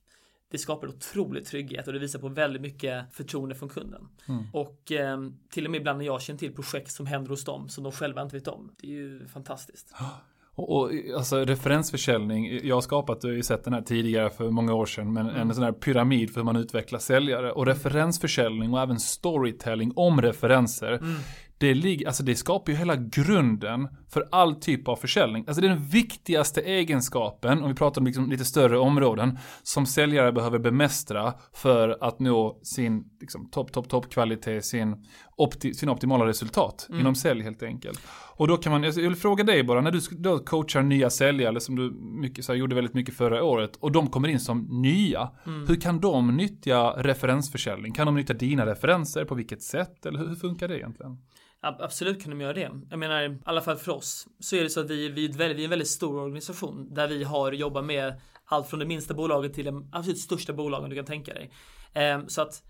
Det 0.51 0.57
skapar 0.57 0.87
otrolig 0.87 1.45
trygghet 1.45 1.87
och 1.87 1.93
det 1.93 1.99
visar 1.99 2.19
på 2.19 2.27
väldigt 2.29 2.61
mycket 2.61 3.13
förtroende 3.13 3.55
från 3.55 3.69
kunden. 3.69 4.07
Mm. 4.27 4.45
Och 4.53 4.91
eh, 4.91 5.17
till 5.49 5.65
och 5.65 5.71
med 5.71 5.79
ibland 5.79 5.97
när 5.97 6.05
jag 6.05 6.21
känner 6.21 6.39
till 6.39 6.53
projekt 6.53 6.91
som 6.91 7.05
händer 7.05 7.29
hos 7.29 7.45
dem 7.45 7.69
som 7.69 7.83
de 7.83 7.93
själva 7.93 8.21
inte 8.21 8.35
vet 8.35 8.47
om. 8.47 8.75
Det 8.77 8.87
är 8.87 8.91
ju 8.91 9.27
fantastiskt. 9.27 9.95
Och, 10.59 10.81
och, 10.81 10.91
alltså 11.17 11.45
referensförsäljning, 11.45 12.59
jag 12.67 12.75
har 12.75 12.81
skapat, 12.81 13.21
du 13.21 13.27
har 13.27 13.35
ju 13.35 13.43
sett 13.43 13.63
den 13.63 13.73
här 13.73 13.81
tidigare 13.81 14.29
för 14.29 14.49
många 14.49 14.73
år 14.73 14.85
sedan, 14.85 15.13
men 15.13 15.29
mm. 15.29 15.41
en 15.41 15.55
sån 15.55 15.63
här 15.63 15.71
pyramid 15.71 16.29
för 16.33 16.41
hur 16.41 16.45
man 16.45 16.55
utvecklar 16.55 16.99
säljare. 16.99 17.51
Och 17.51 17.65
referensförsäljning 17.65 18.73
och 18.73 18.81
även 18.81 18.99
storytelling 18.99 19.91
om 19.95 20.21
referenser. 20.21 20.91
Mm 20.91 21.15
det, 21.59 21.73
lig, 21.73 22.05
alltså 22.05 22.23
det 22.23 22.35
skapar 22.35 22.71
ju 22.71 22.77
hela 22.77 22.95
grunden 22.95 23.87
för 24.09 24.27
all 24.31 24.55
typ 24.55 24.87
av 24.87 24.95
försäljning. 24.95 25.43
Alltså 25.47 25.61
det 25.61 25.67
är 25.67 25.69
den 25.69 25.85
viktigaste 25.85 26.61
egenskapen, 26.61 27.63
om 27.63 27.69
vi 27.69 27.75
pratar 27.75 28.01
om 28.01 28.05
liksom 28.05 28.29
lite 28.29 28.45
större 28.45 28.79
områden, 28.79 29.39
som 29.63 29.85
säljare 29.85 30.31
behöver 30.31 30.59
bemästra 30.59 31.33
för 31.53 31.97
att 32.01 32.19
nå 32.19 32.59
sin 32.63 33.03
liksom, 33.21 33.49
topp, 33.49 33.71
topp, 33.71 33.89
topp 33.89 34.09
kvalitet, 34.09 34.61
sin, 34.61 35.05
opti, 35.39 35.73
sin 35.73 35.89
optimala 35.89 36.25
resultat 36.25 36.87
mm. 36.89 37.01
inom 37.01 37.15
sälj 37.15 37.43
helt 37.43 37.63
enkelt. 37.63 37.99
Och 38.35 38.47
då 38.47 38.57
kan 38.57 38.71
man, 38.71 38.83
jag 38.83 38.93
vill 38.93 39.15
fråga 39.15 39.43
dig 39.43 39.63
bara, 39.63 39.81
när 39.81 39.91
du 39.91 39.99
då 40.11 40.39
coachar 40.39 40.81
nya 40.81 41.09
säljare, 41.09 41.59
som 41.59 41.75
du 41.75 41.91
mycket, 41.99 42.45
så 42.45 42.51
här, 42.51 42.59
gjorde 42.59 42.75
väldigt 42.75 42.93
mycket 42.93 43.15
förra 43.15 43.43
året, 43.43 43.75
och 43.75 43.91
de 43.91 44.07
kommer 44.07 44.27
in 44.27 44.39
som 44.39 44.81
nya, 44.81 45.29
mm. 45.45 45.67
hur 45.67 45.81
kan 45.81 45.99
de 45.99 46.37
nyttja 46.37 46.93
referensförsäljning? 46.97 47.93
Kan 47.93 48.05
de 48.05 48.15
nyttja 48.15 48.33
dina 48.33 48.65
referenser? 48.65 49.25
På 49.25 49.35
vilket 49.35 49.63
sätt? 49.63 50.05
Eller 50.05 50.19
hur, 50.19 50.27
hur 50.27 50.35
funkar 50.35 50.67
det 50.67 50.77
egentligen? 50.77 51.17
Absolut 51.61 52.23
kan 52.23 52.29
de 52.29 52.41
göra 52.41 52.53
det. 52.53 52.71
Jag 52.89 52.99
menar, 52.99 53.21
i 53.21 53.39
alla 53.45 53.61
fall 53.61 53.77
för 53.77 53.91
oss, 53.91 54.27
så 54.39 54.55
är 54.55 54.63
det 54.63 54.69
så 54.69 54.79
att 54.79 54.89
vi, 54.89 55.09
vi, 55.09 55.25
är, 55.25 55.59
en 55.59 55.69
väldigt 55.69 55.87
stor 55.87 56.19
organisation 56.19 56.93
där 56.93 57.07
vi 57.07 57.23
har 57.23 57.51
jobbat 57.51 57.85
med 57.85 58.21
allt 58.45 58.67
från 58.67 58.79
det 58.79 58.85
minsta 58.85 59.13
bolaget 59.13 59.53
till 59.53 59.65
de 59.65 59.89
absolut 59.91 60.19
största 60.19 60.53
bolagen 60.53 60.89
du 60.89 60.95
kan 60.95 61.05
tänka 61.05 61.33
dig. 61.33 61.51
Eh, 61.93 62.25
så 62.27 62.41
att 62.41 62.63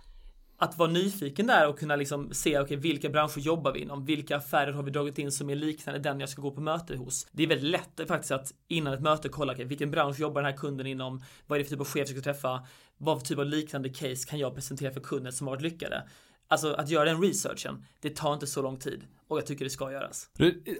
att 0.62 0.78
vara 0.78 0.90
nyfiken 0.92 1.48
där 1.48 1.68
och 1.68 1.80
kunna 1.80 1.96
liksom 1.96 2.34
se 2.34 2.60
okay, 2.60 2.78
vilka 2.78 3.10
branscher 3.10 3.40
jobbar 3.40 3.72
vi 3.72 3.80
inom? 3.80 4.06
Vilka 4.06 4.38
affärer 4.38 4.72
har 4.72 4.84
vi 4.84 4.92
dragit 4.92 5.20
in 5.20 5.32
som 5.32 5.50
är 5.50 5.56
liknande 5.56 6.00
den 6.00 6.20
jag 6.20 6.30
ska 6.30 6.42
gå 6.42 6.52
på 6.52 6.62
möte 6.62 6.96
hos? 6.96 7.28
Det 7.32 7.44
är 7.44 7.48
väldigt 7.48 7.72
lätt 7.72 8.08
faktiskt 8.08 8.32
att 8.32 8.54
innan 8.68 8.94
ett 8.94 9.02
möte 9.02 9.30
kolla 9.30 9.54
okay, 9.54 9.66
vilken 9.66 9.92
bransch 9.92 10.20
jobbar 10.20 10.42
den 10.42 10.52
här 10.52 10.58
kunden 10.58 10.88
inom? 10.88 11.24
Vad 11.48 11.56
är 11.56 11.64
det 11.64 11.70
för 11.70 11.76
typ 11.76 11.80
av 11.80 11.88
chef 11.88 12.10
jag 12.10 12.10
ska 12.10 12.22
träffa? 12.22 12.68
Vad 12.98 13.20
för 13.20 13.28
typ 13.28 13.40
av 13.40 13.46
liknande 13.46 13.90
case 13.90 14.28
kan 14.30 14.40
jag 14.40 14.56
presentera 14.56 14.92
för 14.92 15.02
kunden 15.02 15.34
som 15.34 15.48
har 15.48 15.56
varit 15.56 15.62
lyckade? 15.62 16.04
Alltså 16.48 16.74
att 16.74 16.90
göra 16.90 17.06
den 17.06 17.22
researchen, 17.22 17.86
det 18.02 18.16
tar 18.16 18.34
inte 18.34 18.48
så 18.48 18.62
lång 18.62 18.78
tid. 18.78 19.04
Och 19.28 19.38
jag 19.38 19.46
tycker 19.46 19.66
det 19.66 19.72
ska 19.72 19.92
göras. 19.92 20.30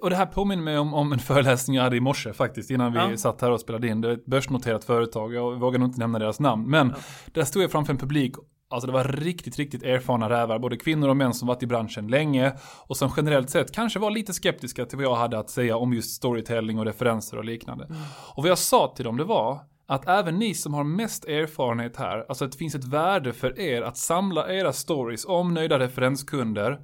Och 0.02 0.10
det 0.10 0.16
här 0.16 0.26
påminner 0.26 0.64
mig 0.64 0.78
om, 0.78 0.94
om 0.94 1.14
en 1.14 1.20
föreläsning 1.20 1.76
jag 1.76 1.84
hade 1.84 1.98
i 1.98 2.00
morse 2.00 2.34
faktiskt, 2.34 2.72
innan 2.72 2.94
vi 2.94 3.00
ja. 3.00 3.18
satt 3.18 3.42
här 3.42 3.52
och 3.52 3.60
spelade 3.60 3.88
in. 3.88 4.02
Det 4.02 4.10
är 4.10 4.14
ett 4.14 4.26
börsnoterat 4.26 4.84
företag, 4.84 5.34
jag 5.34 5.60
vågar 5.60 5.80
nog 5.80 5.90
inte 5.90 6.00
nämna 6.00 6.20
deras 6.20 6.40
namn. 6.40 6.70
Men 6.70 6.90
ja. 6.90 6.96
där 7.34 7.44
stod 7.44 7.64
jag 7.64 7.72
framför 7.72 7.94
en 7.94 8.00
publik 8.00 8.36
Alltså 8.72 8.88
det 8.88 8.94
var 8.94 9.04
riktigt, 9.04 9.58
riktigt 9.58 9.84
erfarna 9.84 10.30
rävar, 10.30 10.60
både 10.60 10.78
kvinnor 10.78 11.10
och 11.10 11.18
män 11.18 11.34
som 11.34 11.48
varit 11.48 11.64
i 11.64 11.68
branschen 11.68 12.08
länge 12.08 12.54
och 12.88 12.98
som 12.98 13.12
generellt 13.18 13.50
sett 13.50 13.72
kanske 13.72 14.00
var 14.00 14.12
lite 14.12 14.34
skeptiska 14.34 14.86
till 14.86 14.98
vad 14.98 15.06
jag 15.06 15.16
hade 15.16 15.40
att 15.40 15.50
säga 15.50 15.78
om 15.78 15.94
just 15.94 16.16
storytelling 16.16 16.80
och 16.80 16.86
referenser 16.86 17.38
och 17.38 17.46
liknande. 17.46 17.86
Mm. 17.86 17.98
Och 18.36 18.44
vad 18.44 18.52
jag 18.52 18.58
sa 18.58 18.94
till 18.96 19.06
dem 19.06 19.18
det 19.18 19.24
var 19.24 19.60
att 19.88 20.08
även 20.08 20.40
ni 20.40 20.54
som 20.54 20.74
har 20.74 20.84
mest 20.84 21.26
erfarenhet 21.26 21.98
här, 21.98 22.26
alltså 22.30 22.46
att 22.46 22.52
det 22.52 22.58
finns 22.58 22.76
ett 22.76 22.84
värde 22.84 23.34
för 23.34 23.60
er 23.60 23.82
att 23.82 23.98
samla 23.98 24.54
era 24.54 24.74
stories 24.74 25.26
om 25.26 25.54
nöjda 25.54 25.80
referenskunder. 25.80 26.80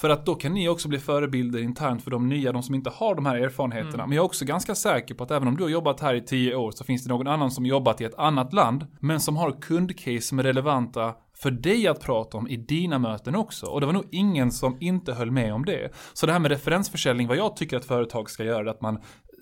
För 0.00 0.10
att 0.10 0.26
då 0.26 0.34
kan 0.34 0.54
ni 0.54 0.68
också 0.68 0.88
bli 0.88 0.98
förebilder 0.98 1.58
internt 1.58 2.02
för 2.02 2.10
de 2.10 2.28
nya, 2.28 2.52
de 2.52 2.62
som 2.62 2.74
inte 2.74 2.90
har 2.90 3.14
de 3.14 3.26
här 3.26 3.36
erfarenheterna. 3.36 3.94
Mm. 3.94 4.08
Men 4.08 4.16
jag 4.16 4.22
är 4.22 4.26
också 4.26 4.44
ganska 4.44 4.74
säker 4.74 5.14
på 5.14 5.24
att 5.24 5.30
även 5.30 5.48
om 5.48 5.56
du 5.56 5.62
har 5.62 5.70
jobbat 5.70 6.00
här 6.00 6.14
i 6.14 6.20
tio 6.20 6.54
år 6.54 6.70
så 6.70 6.84
finns 6.84 7.04
det 7.04 7.08
någon 7.08 7.26
annan 7.26 7.50
som 7.50 7.66
jobbat 7.66 8.00
i 8.00 8.04
ett 8.04 8.18
annat 8.18 8.52
land, 8.52 8.86
men 9.00 9.20
som 9.20 9.36
har 9.36 9.60
kundcase 9.60 10.20
som 10.20 10.38
är 10.38 10.42
relevanta 10.42 11.14
för 11.42 11.50
dig 11.50 11.88
att 11.88 12.00
prata 12.00 12.38
om 12.38 12.48
i 12.48 12.56
dina 12.56 12.98
möten 12.98 13.36
också. 13.36 13.66
Och 13.66 13.80
det 13.80 13.86
var 13.86 13.92
nog 13.92 14.08
ingen 14.10 14.52
som 14.52 14.76
inte 14.80 15.12
höll 15.12 15.30
med 15.30 15.54
om 15.54 15.64
det. 15.64 15.92
Så 16.12 16.26
det 16.26 16.32
här 16.32 16.40
med 16.40 16.50
referensförsäljning, 16.50 17.28
vad 17.28 17.36
jag 17.36 17.56
tycker 17.56 17.76
att 17.76 17.84
företag 17.84 18.30
ska 18.30 18.44
göra, 18.44 18.60
är 18.60 18.70
att 18.70 18.80
man 18.80 18.98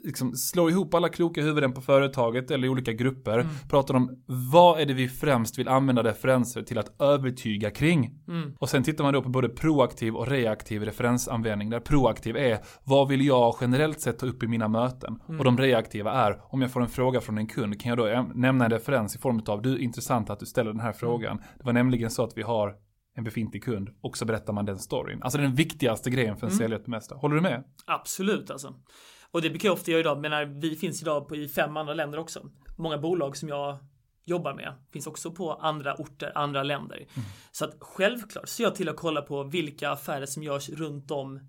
liksom 0.07 0.33
slår 0.33 0.71
ihop 0.71 0.95
alla 0.95 1.09
kloka 1.09 1.42
huvuden 1.42 1.73
på 1.73 1.81
företaget 1.81 2.51
eller 2.51 2.66
i 2.66 2.71
olika 2.71 2.92
grupper. 2.92 3.38
Mm. 3.38 3.47
Pratar 3.71 3.95
om 3.95 4.25
vad 4.53 4.81
är 4.81 4.87
det 4.87 4.95
vi 4.95 5.09
främst 5.09 5.59
vill 5.59 5.69
använda 5.69 6.05
referenser 6.05 6.62
till 6.62 6.79
att 6.79 7.01
övertyga 7.01 7.71
kring. 7.71 8.14
Mm. 8.29 8.55
Och 8.59 8.69
sen 8.69 8.83
tittar 8.83 9.05
man 9.05 9.12
då 9.12 9.23
på 9.23 9.29
både 9.29 9.49
proaktiv 9.49 10.16
och 10.16 10.29
reaktiv 10.29 10.83
referensanvändning. 10.83 11.71
Där 11.71 11.81
proaktiv 11.81 12.37
är 12.37 12.59
vad 12.85 13.09
vill 13.09 13.27
jag 13.27 13.57
generellt 13.61 14.01
sett 14.01 14.19
ta 14.19 14.27
upp 14.27 14.42
i 14.42 14.47
mina 14.47 14.69
möten. 14.69 15.21
Mm. 15.29 15.38
Och 15.38 15.45
de 15.45 15.59
reaktiva 15.59 16.12
är 16.12 16.40
om 16.49 16.62
jag 16.62 16.71
får 16.71 16.81
en 16.81 16.88
fråga 16.88 17.21
från 17.21 17.38
en 17.38 17.47
kund 17.47 17.81
kan 17.81 17.88
jag 17.88 17.99
då 17.99 18.31
nämna 18.35 18.64
en 18.64 18.71
referens 18.71 19.16
i 19.16 19.19
form 19.19 19.42
av 19.47 19.62
du 19.62 19.79
intressant 19.79 20.31
att 20.31 20.40
du 20.40 20.47
ställer 20.47 20.71
den 20.71 20.81
här 20.81 20.88
mm. 20.88 20.99
frågan. 20.99 21.37
Det 21.37 21.64
var 21.64 21.73
nämligen 21.73 22.11
så 22.11 22.25
att 22.25 22.33
vi 22.37 22.42
har 22.42 22.75
en 23.16 23.25
befintlig 23.25 23.64
kund 23.64 23.88
och 24.01 24.16
så 24.16 24.25
berättar 24.25 24.53
man 24.53 24.64
den 24.64 24.79
storyn. 24.79 25.23
Alltså 25.23 25.38
den 25.38 25.55
viktigaste 25.55 26.11
grejen 26.11 26.37
för 26.37 26.47
en 26.47 26.53
mm. 26.53 26.59
säljare 26.59 26.81
att 26.81 26.85
bemästra. 26.85 27.19
Håller 27.19 27.35
du 27.35 27.40
med? 27.40 27.64
Absolut 27.87 28.51
alltså. 28.51 28.75
Och 29.31 29.43
det 29.43 29.51
brukar 29.51 29.69
jag 29.69 29.75
ofta 29.75 29.91
göra 29.91 30.01
idag, 30.01 30.21
men 30.21 30.61
vi 30.61 30.77
finns 30.77 31.03
idag 31.03 31.29
på, 31.29 31.37
i 31.37 31.49
fem 31.49 31.77
andra 31.77 31.95
länder 31.95 32.19
också. 32.19 32.51
Många 32.77 32.99
bolag 32.99 33.37
som 33.37 33.49
jag 33.49 33.79
jobbar 34.25 34.55
med 34.55 34.75
finns 34.93 35.07
också 35.07 35.31
på 35.31 35.53
andra 35.53 35.95
orter, 35.95 36.33
andra 36.35 36.62
länder. 36.62 36.97
Mm. 36.97 37.29
Så 37.53 37.65
att 37.65 37.77
självklart 37.81 38.49
ser 38.49 38.65
jag 38.65 38.75
till 38.75 38.89
att 38.89 38.97
kolla 38.97 39.23
på 39.23 39.43
vilka 39.43 39.91
affärer 39.91 40.27
som 40.27 40.43
görs 40.43 40.69
runt 40.69 41.11
om 41.11 41.41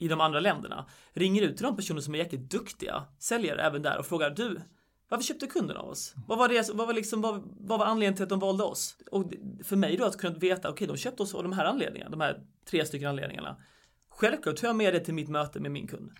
i 0.00 0.08
de 0.08 0.20
andra 0.20 0.40
länderna. 0.40 0.86
Ringer 1.12 1.42
ut 1.42 1.56
till 1.56 1.66
de 1.66 1.76
personer 1.76 2.00
som 2.00 2.14
är 2.14 2.18
jäkligt 2.18 2.50
duktiga 2.50 3.04
säljare 3.18 3.62
även 3.62 3.82
där 3.82 3.98
och 3.98 4.06
frågar 4.06 4.30
du, 4.30 4.60
varför 5.08 5.24
köpte 5.24 5.46
kunden 5.46 5.76
av 5.76 5.88
oss? 5.88 6.14
Vad 6.28 6.38
var, 6.38 6.48
det, 6.48 6.70
vad 6.74 6.86
var, 6.86 6.94
liksom, 6.94 7.20
vad, 7.20 7.42
vad 7.60 7.78
var 7.78 7.86
anledningen 7.86 8.14
till 8.14 8.22
att 8.22 8.28
de 8.28 8.38
valde 8.38 8.64
oss? 8.64 8.96
Och 9.10 9.32
för 9.64 9.76
mig 9.76 9.96
då 9.96 10.04
att 10.04 10.16
kunna 10.16 10.38
veta, 10.38 10.68
okej 10.68 10.72
okay, 10.72 10.86
de 10.86 10.96
köpte 10.96 11.22
oss 11.22 11.34
av 11.34 11.42
de 11.42 11.52
här 11.52 11.64
anledningarna, 11.64 12.10
de 12.10 12.20
här 12.20 12.40
tre 12.70 12.86
stycken 12.86 13.08
anledningarna 13.08 13.56
självklart 14.22 14.56
tar 14.56 14.66
jag 14.66 14.76
med 14.76 14.94
det 14.94 15.00
till 15.00 15.14
mitt 15.14 15.28
möte 15.28 15.60
med 15.60 15.70
min 15.70 15.86
kund. 15.86 16.10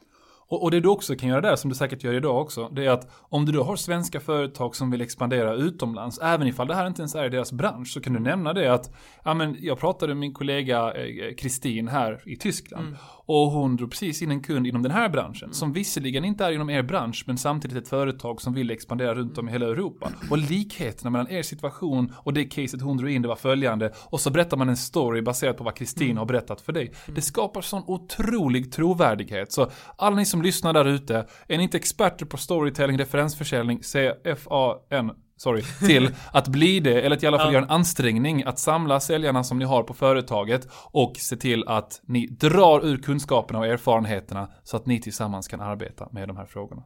Och, 0.46 0.62
och 0.62 0.70
det 0.70 0.80
du 0.80 0.88
också 0.88 1.16
kan 1.16 1.28
göra 1.28 1.40
där, 1.40 1.56
som 1.56 1.70
du 1.70 1.76
säkert 1.76 2.04
gör 2.04 2.14
idag 2.14 2.40
också, 2.40 2.68
det 2.68 2.86
är 2.86 2.90
att 2.90 3.10
om 3.20 3.44
du 3.44 3.52
då 3.52 3.62
har 3.62 3.76
svenska 3.76 4.20
företag 4.20 4.76
som 4.76 4.90
vill 4.90 5.00
expandera 5.00 5.54
utomlands, 5.54 6.18
även 6.18 6.46
ifall 6.46 6.66
det 6.66 6.74
här 6.74 6.86
inte 6.86 7.02
ens 7.02 7.14
är 7.14 7.30
deras 7.30 7.52
bransch, 7.52 7.88
så 7.88 8.00
kan 8.00 8.12
du 8.12 8.20
nämna 8.20 8.52
det 8.52 8.74
att, 8.74 8.94
ja 9.24 9.34
men 9.34 9.56
jag 9.60 9.78
pratade 9.78 10.14
med 10.14 10.20
min 10.20 10.34
kollega 10.34 10.92
eh, 10.92 11.34
Kristin 11.34 11.88
här 11.88 12.22
i 12.26 12.36
Tyskland, 12.36 12.86
mm. 12.86 12.98
och 13.26 13.50
hon 13.50 13.76
drog 13.76 13.90
precis 13.90 14.22
in 14.22 14.30
en 14.30 14.42
kund 14.42 14.66
inom 14.66 14.82
den 14.82 14.92
här 14.92 15.08
branschen, 15.08 15.44
mm. 15.44 15.54
som 15.54 15.72
visserligen 15.72 16.24
inte 16.24 16.44
är 16.44 16.52
inom 16.52 16.70
er 16.70 16.82
bransch, 16.82 17.24
men 17.26 17.38
samtidigt 17.38 17.76
ett 17.76 17.88
företag 17.88 18.40
som 18.40 18.54
vill 18.54 18.70
expandera 18.70 19.14
runt 19.14 19.38
om 19.38 19.48
i 19.48 19.52
hela 19.52 19.66
Europa. 19.66 20.10
Och 20.30 20.38
likheterna 20.38 21.10
mellan 21.10 21.30
er 21.30 21.42
situation 21.42 22.12
och 22.16 22.32
det 22.32 22.44
caset 22.44 22.82
hon 22.82 22.96
drog 22.96 23.10
in, 23.10 23.22
det 23.22 23.28
var 23.28 23.36
följande, 23.36 23.92
och 23.96 24.20
så 24.20 24.30
berättar 24.30 24.56
man 24.56 24.68
en 24.68 24.76
story 24.76 25.22
baserat 25.22 25.56
på 25.56 25.64
vad 25.64 25.76
Kristin 25.76 26.06
mm. 26.06 26.16
har 26.16 26.26
berättat 26.26 26.60
för 26.60 26.72
dig. 26.72 26.82
Mm. 26.86 27.14
Det 27.14 27.22
skapar 27.22 27.60
sån 27.60 27.82
otrolig 27.86 28.72
trovärdighet, 28.72 29.52
så 29.52 29.70
alla 29.96 30.16
ni 30.16 30.26
som 30.26 30.41
lyssnar 30.42 30.72
där 30.72 30.84
ute, 30.84 31.26
är 31.48 31.56
ni 31.56 31.62
inte 31.62 31.76
experter 31.76 32.26
på 32.26 32.36
storytelling, 32.36 32.98
referensförsäljning, 32.98 33.82
C-F-A-N, 33.82 35.12
sorry, 35.36 35.62
till 35.86 36.10
att 36.32 36.48
bli 36.48 36.80
det, 36.80 37.02
eller 37.02 37.16
att 37.16 37.22
i 37.22 37.26
alla 37.26 37.38
fall 37.38 37.46
ja. 37.46 37.52
göra 37.52 37.64
en 37.64 37.70
ansträngning 37.70 38.42
att 38.44 38.58
samla 38.58 39.00
säljarna 39.00 39.44
som 39.44 39.58
ni 39.58 39.64
har 39.64 39.82
på 39.82 39.94
företaget 39.94 40.68
och 40.92 41.16
se 41.16 41.36
till 41.36 41.64
att 41.68 42.00
ni 42.02 42.26
drar 42.26 42.86
ur 42.86 42.96
kunskaperna 42.96 43.58
och 43.58 43.66
erfarenheterna 43.66 44.48
så 44.62 44.76
att 44.76 44.86
ni 44.86 45.00
tillsammans 45.00 45.48
kan 45.48 45.60
arbeta 45.60 46.08
med 46.12 46.28
de 46.28 46.36
här 46.36 46.46
frågorna. 46.46 46.82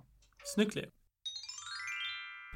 Snyggt 0.54 0.76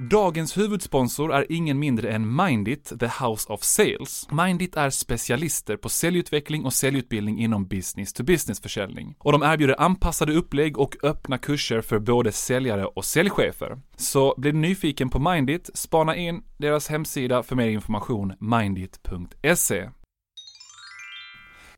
Dagens 0.09 0.59
huvudsponsor 0.59 1.33
är 1.33 1.53
ingen 1.53 1.79
mindre 1.79 2.11
än 2.11 2.37
Mindit, 2.37 2.93
the 3.01 3.25
House 3.25 3.53
of 3.53 3.63
Sales. 3.63 4.29
Mindit 4.31 4.77
är 4.77 4.91
specialister 4.91 5.77
på 5.77 5.89
säljutveckling 5.89 6.65
och 6.65 6.73
säljutbildning 6.73 7.39
inom 7.41 7.67
business 7.67 8.13
to 8.13 8.23
business 8.23 8.61
försäljning. 8.61 9.15
Och 9.19 9.33
de 9.33 9.43
erbjuder 9.43 9.81
anpassade 9.81 10.33
upplägg 10.33 10.79
och 10.79 10.97
öppna 11.03 11.39
kurser 11.39 11.81
för 11.81 11.99
både 11.99 12.33
säljare 12.33 12.85
och 12.85 13.05
säljchefer. 13.05 13.81
Så 13.97 14.35
blir 14.37 14.53
du 14.53 14.59
nyfiken 14.59 15.11
på 15.11 15.19
Mindit, 15.19 15.71
spana 15.75 16.17
in 16.17 16.43
deras 16.57 16.89
hemsida 16.89 17.43
för 17.43 17.57
mer 17.57 17.69
information, 17.69 18.33
mindit.se. 18.39 19.89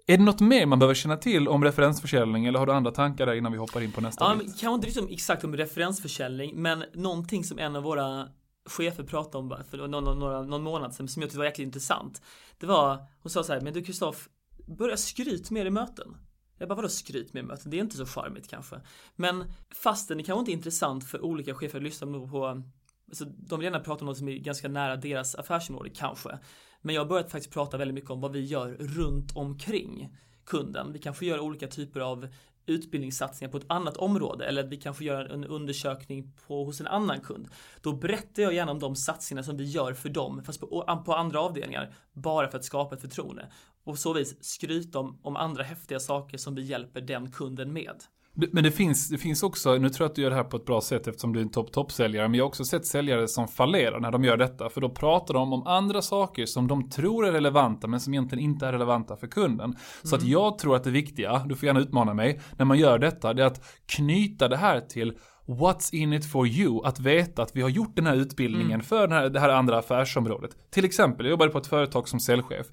Är 0.07 0.19
det 0.19 0.25
något 0.25 0.41
mer 0.41 0.67
man 0.67 0.79
behöver 0.79 0.95
känna 0.95 1.17
till 1.17 1.49
om 1.49 1.65
referensförsäljning 1.65 2.47
eller 2.47 2.59
har 2.59 2.67
du 2.67 2.73
andra 2.73 2.91
tankar 2.91 3.27
där 3.27 3.35
innan 3.35 3.53
vi 3.53 3.59
hoppar 3.59 3.81
in 3.81 3.93
på 3.93 4.01
nästa 4.01 4.25
ja, 4.25 4.37
bit? 4.37 4.61
Kanske 4.61 4.75
inte 4.75 4.87
liksom 4.87 5.09
exakt 5.09 5.45
om 5.45 5.57
referensförsäljning, 5.57 6.63
men 6.63 6.85
någonting 6.95 7.45
som 7.45 7.59
en 7.59 7.77
av 7.77 7.83
våra 7.83 8.29
chefer 8.67 9.03
pratade 9.03 9.39
om 9.39 9.65
för 9.71 9.89
någon, 9.89 10.05
någon, 10.05 10.51
någon 10.51 10.63
månad 10.63 10.95
sedan 10.95 11.09
som 11.09 11.23
jag 11.23 11.29
tyckte 11.29 11.39
var 11.39 11.45
jäkligt 11.45 11.67
intressant. 11.67 12.23
Det 12.59 12.67
var, 12.67 12.99
hon 13.23 13.31
sa 13.31 13.43
så 13.43 13.53
här, 13.53 13.61
men 13.61 13.73
du 13.73 13.83
Kristoff, 13.83 14.29
börja 14.67 14.97
skryt 14.97 15.51
mer 15.51 15.67
i 15.67 15.71
möten. 15.71 16.17
Jag 16.59 16.69
bara, 16.69 16.75
vadå 16.75 16.89
skryt 16.89 17.33
med 17.33 17.45
möten? 17.45 17.71
Det 17.71 17.77
är 17.77 17.81
inte 17.81 17.97
så 17.97 18.07
charmigt 18.07 18.49
kanske. 18.49 18.81
Men 19.17 19.45
fastän 19.71 20.19
det 20.19 20.25
kanske 20.25 20.41
inte 20.41 20.51
är 20.51 20.55
intressant 20.55 21.05
för 21.05 21.25
olika 21.25 21.55
chefer 21.55 21.79
att 21.79 21.85
lyssna 21.85 22.07
på, 22.07 22.63
alltså 23.09 23.25
de 23.25 23.59
vill 23.59 23.65
gärna 23.65 23.81
prata 23.81 24.01
om 24.01 24.07
något 24.07 24.19
som 24.19 24.29
är 24.29 24.37
ganska 24.37 24.69
nära 24.69 24.97
deras 24.97 25.35
affärsområde 25.35 25.91
kanske. 25.91 26.39
Men 26.83 26.95
jag 26.95 27.03
har 27.03 27.09
börjat 27.09 27.31
faktiskt 27.31 27.55
prata 27.55 27.77
väldigt 27.77 27.95
mycket 27.95 28.11
om 28.11 28.21
vad 28.21 28.33
vi 28.33 28.45
gör 28.45 28.77
runt 28.81 29.37
omkring 29.37 30.17
kunden. 30.45 30.93
Vi 30.93 30.99
kanske 30.99 31.27
gör 31.27 31.41
olika 31.41 31.69
typer 31.69 32.01
av 32.01 32.29
utbildningssatsningar 32.67 33.53
på 33.53 33.57
ett 33.57 33.65
annat 33.67 33.97
område 33.97 34.45
eller 34.45 34.63
vi 34.63 34.77
kanske 34.77 35.05
gör 35.05 35.25
en 35.25 35.45
undersökning 35.45 36.33
på, 36.47 36.65
hos 36.65 36.81
en 36.81 36.87
annan 36.87 37.21
kund. 37.21 37.49
Då 37.81 37.93
berättar 37.93 38.43
jag 38.43 38.55
gärna 38.55 38.73
om 38.73 38.79
de 38.79 38.97
satsningar 38.97 39.43
som 39.43 39.57
vi 39.57 39.65
gör 39.65 39.95
för 39.95 40.09
dem, 40.09 40.43
fast 40.45 40.61
på, 40.61 41.03
på 41.07 41.15
andra 41.15 41.41
avdelningar, 41.41 41.95
bara 42.13 42.49
för 42.49 42.59
att 42.59 42.65
skapa 42.65 42.95
ett 42.95 43.01
förtroende. 43.01 43.53
Och 43.85 43.99
så 43.99 44.13
vis 44.13 44.45
skryta 44.45 44.99
om, 44.99 45.19
om 45.23 45.37
andra 45.37 45.63
häftiga 45.63 46.01
saker 46.01 46.39
som 46.39 46.55
vi 46.55 46.63
hjälper 46.63 47.01
den 47.01 47.31
kunden 47.31 47.73
med. 47.73 48.05
Men 48.35 48.65
det 48.65 48.71
finns, 48.71 49.09
det 49.09 49.19
finns 49.19 49.43
också, 49.43 49.75
nu 49.75 49.91
tror 49.91 50.05
jag 50.05 50.11
att 50.11 50.15
du 50.15 50.23
gör 50.23 50.31
det 50.31 50.37
här 50.37 50.45
på 50.45 50.57
ett 50.57 50.65
bra 50.65 50.81
sätt 50.81 51.07
eftersom 51.07 51.33
du 51.33 51.39
är 51.39 51.43
en 51.43 51.51
topp-topp-säljare, 51.51 52.29
men 52.29 52.39
jag 52.39 52.45
har 52.45 52.49
också 52.49 52.65
sett 52.65 52.87
säljare 52.87 53.29
som 53.29 53.49
fallerar 53.49 54.01
när 54.01 54.11
de 54.11 54.25
gör 54.25 54.37
detta, 54.37 54.69
för 54.69 54.81
då 54.81 54.89
pratar 54.89 55.35
de 55.35 55.53
om 55.53 55.67
andra 55.67 56.03
saker 56.03 56.47
som 56.47 56.69
de 56.69 56.91
tror 56.91 57.27
är 57.27 57.33
relevanta, 57.33 57.87
men 57.87 58.01
som 58.01 58.15
egentligen 58.15 58.45
inte 58.45 58.67
är 58.67 58.73
relevanta 58.73 59.17
för 59.17 59.27
kunden. 59.27 59.71
Mm. 59.71 59.79
Så 60.03 60.17
att 60.17 60.23
mm. 60.23 60.33
jag 60.33 60.59
tror 60.59 60.77
att 60.77 60.85
det 60.85 60.91
viktiga, 60.91 61.39
du 61.47 61.57
får 61.57 61.67
gärna 61.67 61.81
utmana 61.81 62.15
mig, 62.15 62.41
när 62.59 62.65
man 62.65 62.79
gör 62.79 62.99
detta, 62.99 63.35
det 63.35 63.43
är 63.43 63.47
att 63.47 63.65
knyta 63.87 64.49
det 64.49 64.57
här 64.57 64.81
till 64.81 65.13
What's 65.47 65.95
in 65.95 66.13
it 66.13 66.33
for 66.33 66.47
you? 66.47 66.85
Att 66.85 67.01
veta 67.01 67.43
att 67.43 67.57
vi 67.57 67.63
har 67.63 67.69
gjort 67.69 67.97
den 67.97 68.07
här 68.07 68.17
utbildningen 68.17 68.73
mm. 68.73 68.85
för 68.85 69.09
den 69.09 69.13
här, 69.13 69.29
det 69.29 69.41
här 69.41 69.49
andra 69.49 69.79
affärsområdet. 69.79 70.51
Till 70.71 70.85
exempel, 70.85 71.27
jag 71.27 71.31
jobbade 71.31 71.51
på 71.51 71.59
ett 71.59 71.67
företag 71.67 72.09
som 72.09 72.21
säljchef. 72.21 72.67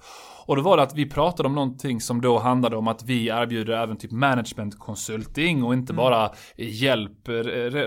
Och 0.50 0.56
då 0.56 0.62
var 0.62 0.78
det 0.78 0.84
att 0.84 0.96
vi 0.96 1.06
pratade 1.06 1.50
om 1.50 1.56
någonting 1.56 2.02
som 2.02 2.22
då 2.22 2.40
handlade 2.40 2.76
om 2.76 2.88
att 2.88 3.04
vi 3.04 3.28
erbjuder 3.28 3.74
även 3.74 3.98
typ 3.98 4.12
management 4.12 4.80
consulting 4.80 5.64
och 5.64 5.74
inte 5.74 5.94
mm. 5.94 6.04
bara 6.04 6.32
hjälp 6.58 7.28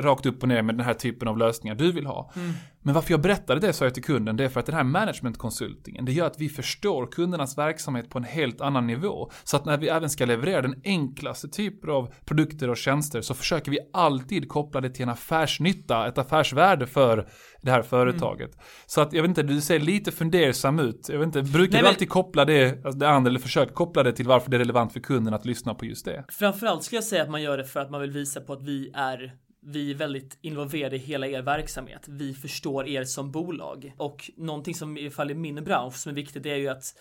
rakt 0.04 0.26
upp 0.26 0.42
och 0.42 0.48
ner 0.48 0.62
med 0.62 0.74
den 0.74 0.86
här 0.86 0.94
typen 0.94 1.28
av 1.28 1.38
lösningar 1.38 1.74
du 1.74 1.92
vill 1.92 2.06
ha. 2.06 2.30
Mm. 2.36 2.52
Men 2.82 2.94
varför 2.94 3.10
jag 3.10 3.20
berättade 3.20 3.60
det 3.60 3.72
sa 3.72 3.84
jag 3.84 3.94
till 3.94 4.04
kunden, 4.04 4.36
det 4.36 4.44
är 4.44 4.48
för 4.48 4.60
att 4.60 4.66
den 4.66 4.74
här 4.74 4.84
management-konsultingen, 4.84 6.04
det 6.04 6.12
gör 6.12 6.26
att 6.26 6.40
vi 6.40 6.48
förstår 6.48 7.06
kundernas 7.06 7.58
verksamhet 7.58 8.10
på 8.10 8.18
en 8.18 8.24
helt 8.24 8.60
annan 8.60 8.86
nivå. 8.86 9.30
Så 9.44 9.56
att 9.56 9.64
när 9.64 9.76
vi 9.76 9.88
även 9.88 10.10
ska 10.10 10.24
leverera 10.24 10.62
den 10.62 10.80
enklaste 10.84 11.48
typen 11.48 11.90
av 11.90 12.14
produkter 12.24 12.70
och 12.70 12.76
tjänster 12.76 13.20
så 13.20 13.34
försöker 13.34 13.70
vi 13.70 13.78
alltid 13.92 14.48
koppla 14.48 14.80
det 14.80 14.90
till 14.90 15.02
en 15.02 15.08
affärsnytta, 15.08 16.08
ett 16.08 16.18
affärsvärde 16.18 16.86
för 16.86 17.28
det 17.62 17.70
här 17.70 17.82
företaget. 17.82 18.54
Mm. 18.54 18.64
Så 18.86 19.00
att 19.00 19.12
jag 19.12 19.22
vet 19.22 19.28
inte, 19.28 19.42
du 19.42 19.60
ser 19.60 19.78
lite 19.78 20.12
fundersam 20.12 20.78
ut. 20.78 21.08
Jag 21.08 21.18
vet 21.18 21.26
inte, 21.26 21.42
brukar 21.42 21.72
Nej, 21.72 21.82
du 21.82 21.88
alltid 21.88 22.08
koppla 22.08 22.44
det, 22.44 22.84
alltså 22.84 22.98
det 22.98 23.08
andra, 23.08 23.28
eller 23.28 23.40
försöka 23.40 23.72
koppla 23.72 24.02
det 24.02 24.12
till 24.12 24.26
varför 24.26 24.50
det 24.50 24.56
är 24.56 24.58
relevant 24.58 24.92
för 24.92 25.00
kunden 25.00 25.34
att 25.34 25.44
lyssna 25.44 25.74
på 25.74 25.86
just 25.86 26.04
det? 26.04 26.24
Framförallt 26.28 26.82
skulle 26.82 26.96
jag 26.96 27.04
säga 27.04 27.22
att 27.22 27.30
man 27.30 27.42
gör 27.42 27.58
det 27.58 27.64
för 27.64 27.80
att 27.80 27.90
man 27.90 28.00
vill 28.00 28.10
visa 28.10 28.40
på 28.40 28.52
att 28.52 28.62
vi 28.62 28.90
är 28.94 29.32
vi 29.64 29.90
är 29.90 29.94
väldigt 29.94 30.38
involverade 30.40 30.96
i 30.96 30.98
hela 30.98 31.26
er 31.26 31.42
verksamhet. 31.42 32.08
Vi 32.08 32.34
förstår 32.34 32.88
er 32.88 33.04
som 33.04 33.30
bolag. 33.30 33.92
Och 33.96 34.30
någonting 34.36 34.74
som 34.74 34.98
i 34.98 35.10
fall 35.10 35.30
i 35.30 35.34
min 35.34 35.64
bransch 35.64 35.94
som 35.94 36.10
är 36.10 36.14
viktigt 36.14 36.46
är 36.46 36.56
ju 36.56 36.68
att 36.68 36.94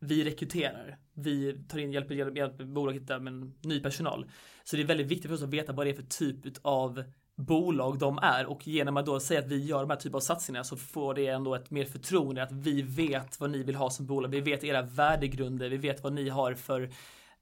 vi 0.00 0.24
rekryterar. 0.24 0.98
Vi 1.14 1.64
tar 1.68 1.78
in, 1.78 1.92
hjälper, 1.92 2.14
hjälper, 2.14 2.36
hjälper 2.36 2.64
bolaget 2.64 3.02
hitta 3.02 3.18
med 3.18 3.52
ny 3.62 3.80
personal. 3.80 4.26
Så 4.64 4.76
det 4.76 4.82
är 4.82 4.86
väldigt 4.86 5.06
viktigt 5.06 5.28
för 5.28 5.34
oss 5.34 5.42
att 5.42 5.48
veta 5.48 5.72
vad 5.72 5.86
det 5.86 5.90
är 5.90 5.94
för 5.94 6.02
typ 6.02 6.56
av 6.62 7.04
bolag 7.36 7.98
de 7.98 8.18
är 8.22 8.46
och 8.46 8.66
genom 8.66 8.96
att 8.96 9.06
då 9.06 9.20
säga 9.20 9.40
att 9.40 9.46
vi 9.46 9.64
gör 9.64 9.80
de 9.80 9.90
här 9.90 9.96
typen 9.96 10.16
av 10.16 10.20
satsningar 10.20 10.62
så 10.62 10.76
får 10.76 11.14
det 11.14 11.26
ändå 11.26 11.54
ett 11.54 11.70
mer 11.70 11.84
förtroende 11.84 12.42
att 12.42 12.52
vi 12.52 12.82
vet 12.82 13.40
vad 13.40 13.50
ni 13.50 13.62
vill 13.62 13.74
ha 13.74 13.90
som 13.90 14.06
bolag. 14.06 14.28
Vi 14.28 14.40
vet 14.40 14.64
era 14.64 14.82
värdegrunder, 14.82 15.68
vi 15.68 15.76
vet 15.76 16.02
vad 16.02 16.12
ni 16.12 16.28
har 16.28 16.54
för 16.54 16.90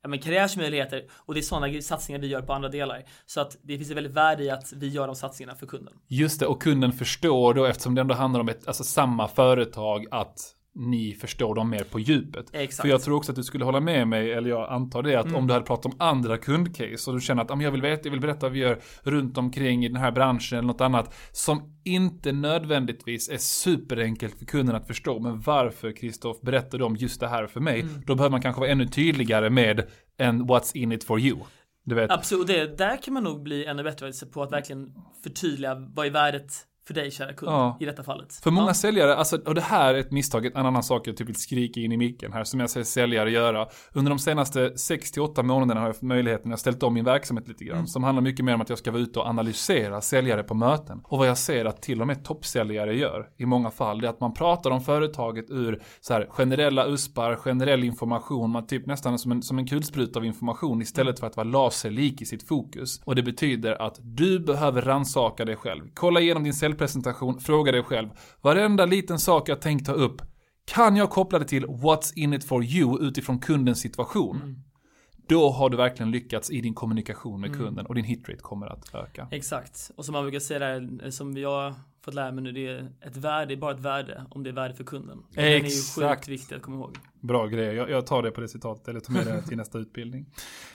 ja, 0.03 0.09
men 0.09 0.19
karriärsmöjligheter 0.19 1.05
och 1.13 1.35
det 1.35 1.41
är 1.41 1.43
sådana 1.43 1.81
satsningar 1.81 2.21
vi 2.21 2.27
gör 2.27 2.43
på 2.43 2.53
andra 2.53 2.69
delar. 2.69 3.05
Så 3.27 3.41
att 3.41 3.57
det 3.63 3.79
finns 3.79 3.91
ett 3.91 3.97
väldigt 3.97 4.13
värde 4.13 4.45
i 4.45 4.51
att 4.51 4.73
vi 4.73 4.89
gör 4.89 5.07
de 5.07 5.17
satsningarna 5.17 5.59
för 5.59 5.67
kunden. 5.67 5.95
Just 6.09 6.41
det, 6.41 6.47
och 6.47 6.63
kunden 6.63 6.93
förstår 6.93 7.55
då 7.55 7.65
eftersom 7.65 7.95
det 7.95 8.01
ändå 8.01 8.15
handlar 8.15 8.41
om 8.41 8.49
ett, 8.49 8.67
alltså 8.67 8.85
samma 8.85 9.29
företag 9.29 10.07
att 10.11 10.55
ni 10.75 11.15
förstår 11.15 11.55
dem 11.55 11.71
mer 11.71 11.85
på 11.85 12.01
djupet. 12.01 12.47
Exakt. 12.53 12.83
För 12.83 12.89
jag 12.89 13.03
tror 13.03 13.17
också 13.17 13.33
att 13.33 13.37
du 13.37 13.43
skulle 13.43 13.65
hålla 13.65 13.81
med 13.81 14.09
mig, 14.09 14.33
eller 14.33 14.51
jag 14.51 14.73
antar 14.73 15.03
det, 15.03 15.15
att 15.17 15.27
mm. 15.27 15.37
om 15.37 15.47
du 15.47 15.53
hade 15.53 15.67
pratat 15.67 15.87
om 15.87 15.93
andra 15.99 16.39
kundcase 16.39 17.11
och 17.11 17.17
du 17.17 17.21
känner 17.21 17.43
att 17.43 17.63
jag 17.63 17.71
vill 17.71 17.83
veta, 17.83 18.01
jag 18.05 18.11
vill 18.11 18.21
berätta 18.21 18.47
vad 18.47 18.53
vi 18.53 18.59
gör 18.59 18.79
runt 19.03 19.39
omkring 19.39 19.85
i 19.85 19.89
den 19.89 19.97
här 19.97 20.13
branschen 20.13 20.59
eller 20.59 20.69
något 20.69 20.81
annat 20.81 21.15
som 21.33 21.81
inte 21.85 22.33
nödvändigtvis 22.33 23.29
är 23.29 23.39
superenkelt 23.39 24.39
för 24.39 24.45
kunden 24.45 24.77
att 24.77 24.87
förstå. 24.87 25.21
Men 25.21 25.41
varför 25.41 25.97
Kristoff 25.97 26.41
berättar 26.41 26.79
de 26.79 26.97
just 26.97 27.21
det 27.21 27.29
här 27.29 27.47
för 27.47 27.61
mig? 27.61 27.81
Mm. 27.81 28.03
Då 28.07 28.15
behöver 28.15 28.31
man 28.31 28.43
kanske 28.43 28.61
vara 28.61 28.71
ännu 28.71 28.87
tydligare 28.87 29.51
med 29.51 29.87
en 30.19 30.43
what's 30.43 30.77
in 30.77 30.93
it 30.93 31.05
for 31.05 31.21
you. 31.21 31.39
Du 31.85 31.95
vet. 31.95 32.11
Absolut, 32.11 32.47
det, 32.47 32.79
där 32.79 33.03
kan 33.03 33.15
man 33.15 33.25
nog 33.25 33.43
bli 33.43 33.65
ännu 33.65 33.83
bättre 33.83 34.13
på 34.33 34.43
att 34.43 34.53
verkligen 34.53 34.95
förtydliga 35.23 35.75
vad 35.75 36.07
är 36.07 36.11
värdet 36.11 36.53
för 36.93 37.01
dig 37.01 37.11
kära 37.11 37.33
kund 37.33 37.53
ja. 37.53 37.77
i 37.81 37.85
detta 37.85 38.03
fallet. 38.03 38.35
För 38.35 38.51
många 38.51 38.67
ja. 38.67 38.75
säljare, 38.75 39.17
alltså, 39.17 39.37
och 39.47 39.55
det 39.55 39.61
här 39.61 39.95
är 39.95 39.99
ett 39.99 40.11
misstag, 40.11 40.47
en 40.47 40.57
annan 40.57 40.83
sak 40.83 41.09
jag 41.09 41.17
typ 41.17 41.29
vill 41.29 41.37
skrika 41.37 41.81
in 41.81 41.93
i 41.93 41.97
micken 41.97 42.33
här 42.33 42.45
som 42.45 42.61
jag 42.61 42.71
ser 42.71 42.83
säljare 42.83 43.31
göra. 43.31 43.69
Under 43.93 44.11
de 44.11 44.19
senaste 44.19 44.69
6-8 44.69 45.43
månaderna 45.43 45.81
har 45.81 45.87
jag 45.87 45.97
fått 45.97 46.03
möjligheten, 46.03 46.51
jag 46.51 46.53
har 46.53 46.59
ställt 46.59 46.83
om 46.83 46.95
min 46.95 47.05
verksamhet 47.05 47.49
lite 47.49 47.65
grann, 47.65 47.77
mm. 47.77 47.87
som 47.87 48.05
handlar 48.05 48.23
mycket 48.23 48.45
mer 48.45 48.55
om 48.55 48.61
att 48.61 48.69
jag 48.69 48.79
ska 48.79 48.91
vara 48.91 49.03
ute 49.03 49.19
och 49.19 49.27
analysera 49.27 50.01
säljare 50.01 50.43
på 50.43 50.55
möten. 50.55 51.01
Och 51.05 51.19
vad 51.19 51.29
jag 51.29 51.39
ser 51.39 51.65
att 51.65 51.83
till 51.83 52.01
och 52.01 52.07
med 52.07 52.25
toppsäljare 52.25 52.97
gör 52.97 53.29
i 53.37 53.47
många 53.47 53.71
fall, 53.71 54.01
det 54.01 54.07
är 54.07 54.11
att 54.11 54.21
man 54.21 54.35
pratar 54.35 54.71
om 54.71 54.81
företaget 54.81 55.51
ur 55.51 55.83
så 56.01 56.13
här, 56.13 56.27
generella 56.31 56.87
uspar, 56.87 57.37
generell 57.37 57.85
information, 57.85 58.51
man 58.51 58.67
typ 58.67 58.87
nästan 58.87 59.19
som 59.19 59.33
en, 59.33 59.43
som 59.43 59.59
en 59.59 59.67
kulspruta 59.67 60.19
av 60.19 60.25
information 60.25 60.83
istället 60.83 61.21
för 61.21 61.27
att 61.27 61.37
vara 61.37 61.49
laserlik 61.49 62.23
i 62.23 62.27
sitt 62.27 62.49
fokus. 62.49 63.01
Och 63.05 63.15
det 63.15 63.23
betyder 63.23 63.83
att 63.83 63.99
du 64.03 64.39
behöver 64.39 64.83
ransaka 64.83 65.45
dig 65.45 65.57
själv. 65.57 65.83
Kolla 65.95 66.21
igenom 66.21 66.45
din 66.45 66.55
säljpresentation, 66.89 67.41
fråga 67.41 67.73
dig 67.73 67.83
själv. 67.83 68.09
Varenda 68.41 68.85
liten 68.87 69.19
sak 69.19 69.49
jag 69.49 69.61
tänkt 69.61 69.87
ta 69.87 69.93
upp, 69.93 70.23
kan 70.65 70.97
jag 70.97 71.11
koppla 71.11 71.39
det 71.39 71.45
till 71.45 71.67
what's 71.67 72.13
in 72.17 72.35
it 72.35 72.45
for 72.45 72.65
you 72.65 73.03
utifrån 73.03 73.39
kundens 73.39 73.81
situation? 73.81 74.37
Mm. 74.37 74.57
Då 75.29 75.51
har 75.51 75.71
du 75.71 75.77
verkligen 75.77 76.11
lyckats 76.11 76.51
i 76.51 76.61
din 76.61 76.75
kommunikation 76.75 77.41
med 77.41 77.49
mm. 77.51 77.61
kunden 77.61 77.87
och 77.87 77.95
din 77.95 78.05
hitrate 78.05 78.39
kommer 78.43 78.67
att 78.67 78.95
öka. 78.95 79.29
Exakt. 79.31 79.91
Och 79.97 80.05
som 80.05 80.13
man 80.13 80.23
brukar 80.23 80.41
säga 80.41 80.59
där, 80.59 81.11
som 81.11 81.37
jag 81.37 81.75
fått 82.05 82.15
lära 82.15 82.33
mig 82.33 82.45
nu, 82.45 82.53
det 82.53 82.67
är 82.67 82.89
ett 83.07 83.17
värde, 83.17 83.55
är 83.55 83.57
bara 83.57 83.73
ett 83.75 83.81
värde 83.81 84.25
om 84.31 84.43
det 84.43 84.51
är 84.51 84.55
värde 84.55 84.75
för 84.75 84.85
kunden. 84.85 85.19
Och 85.19 85.25
Den 85.35 85.45
är 85.45 85.49
ju 85.49 85.57
Exakt. 85.57 86.19
sjukt 86.19 86.29
viktig 86.29 86.55
att 86.55 86.63
komma 86.63 86.77
ihåg. 86.77 86.97
Bra 87.21 87.47
grej, 87.47 87.75
jag, 87.75 87.91
jag 87.91 88.07
tar 88.07 88.23
det 88.23 88.31
på 88.31 88.41
det 88.41 88.49
citatet 88.49 88.89
eller 88.89 89.01
tar 89.01 89.13
med 89.13 89.27
det 89.27 89.43
till 89.43 89.57
nästa 89.57 89.79
utbildning. 89.79 90.27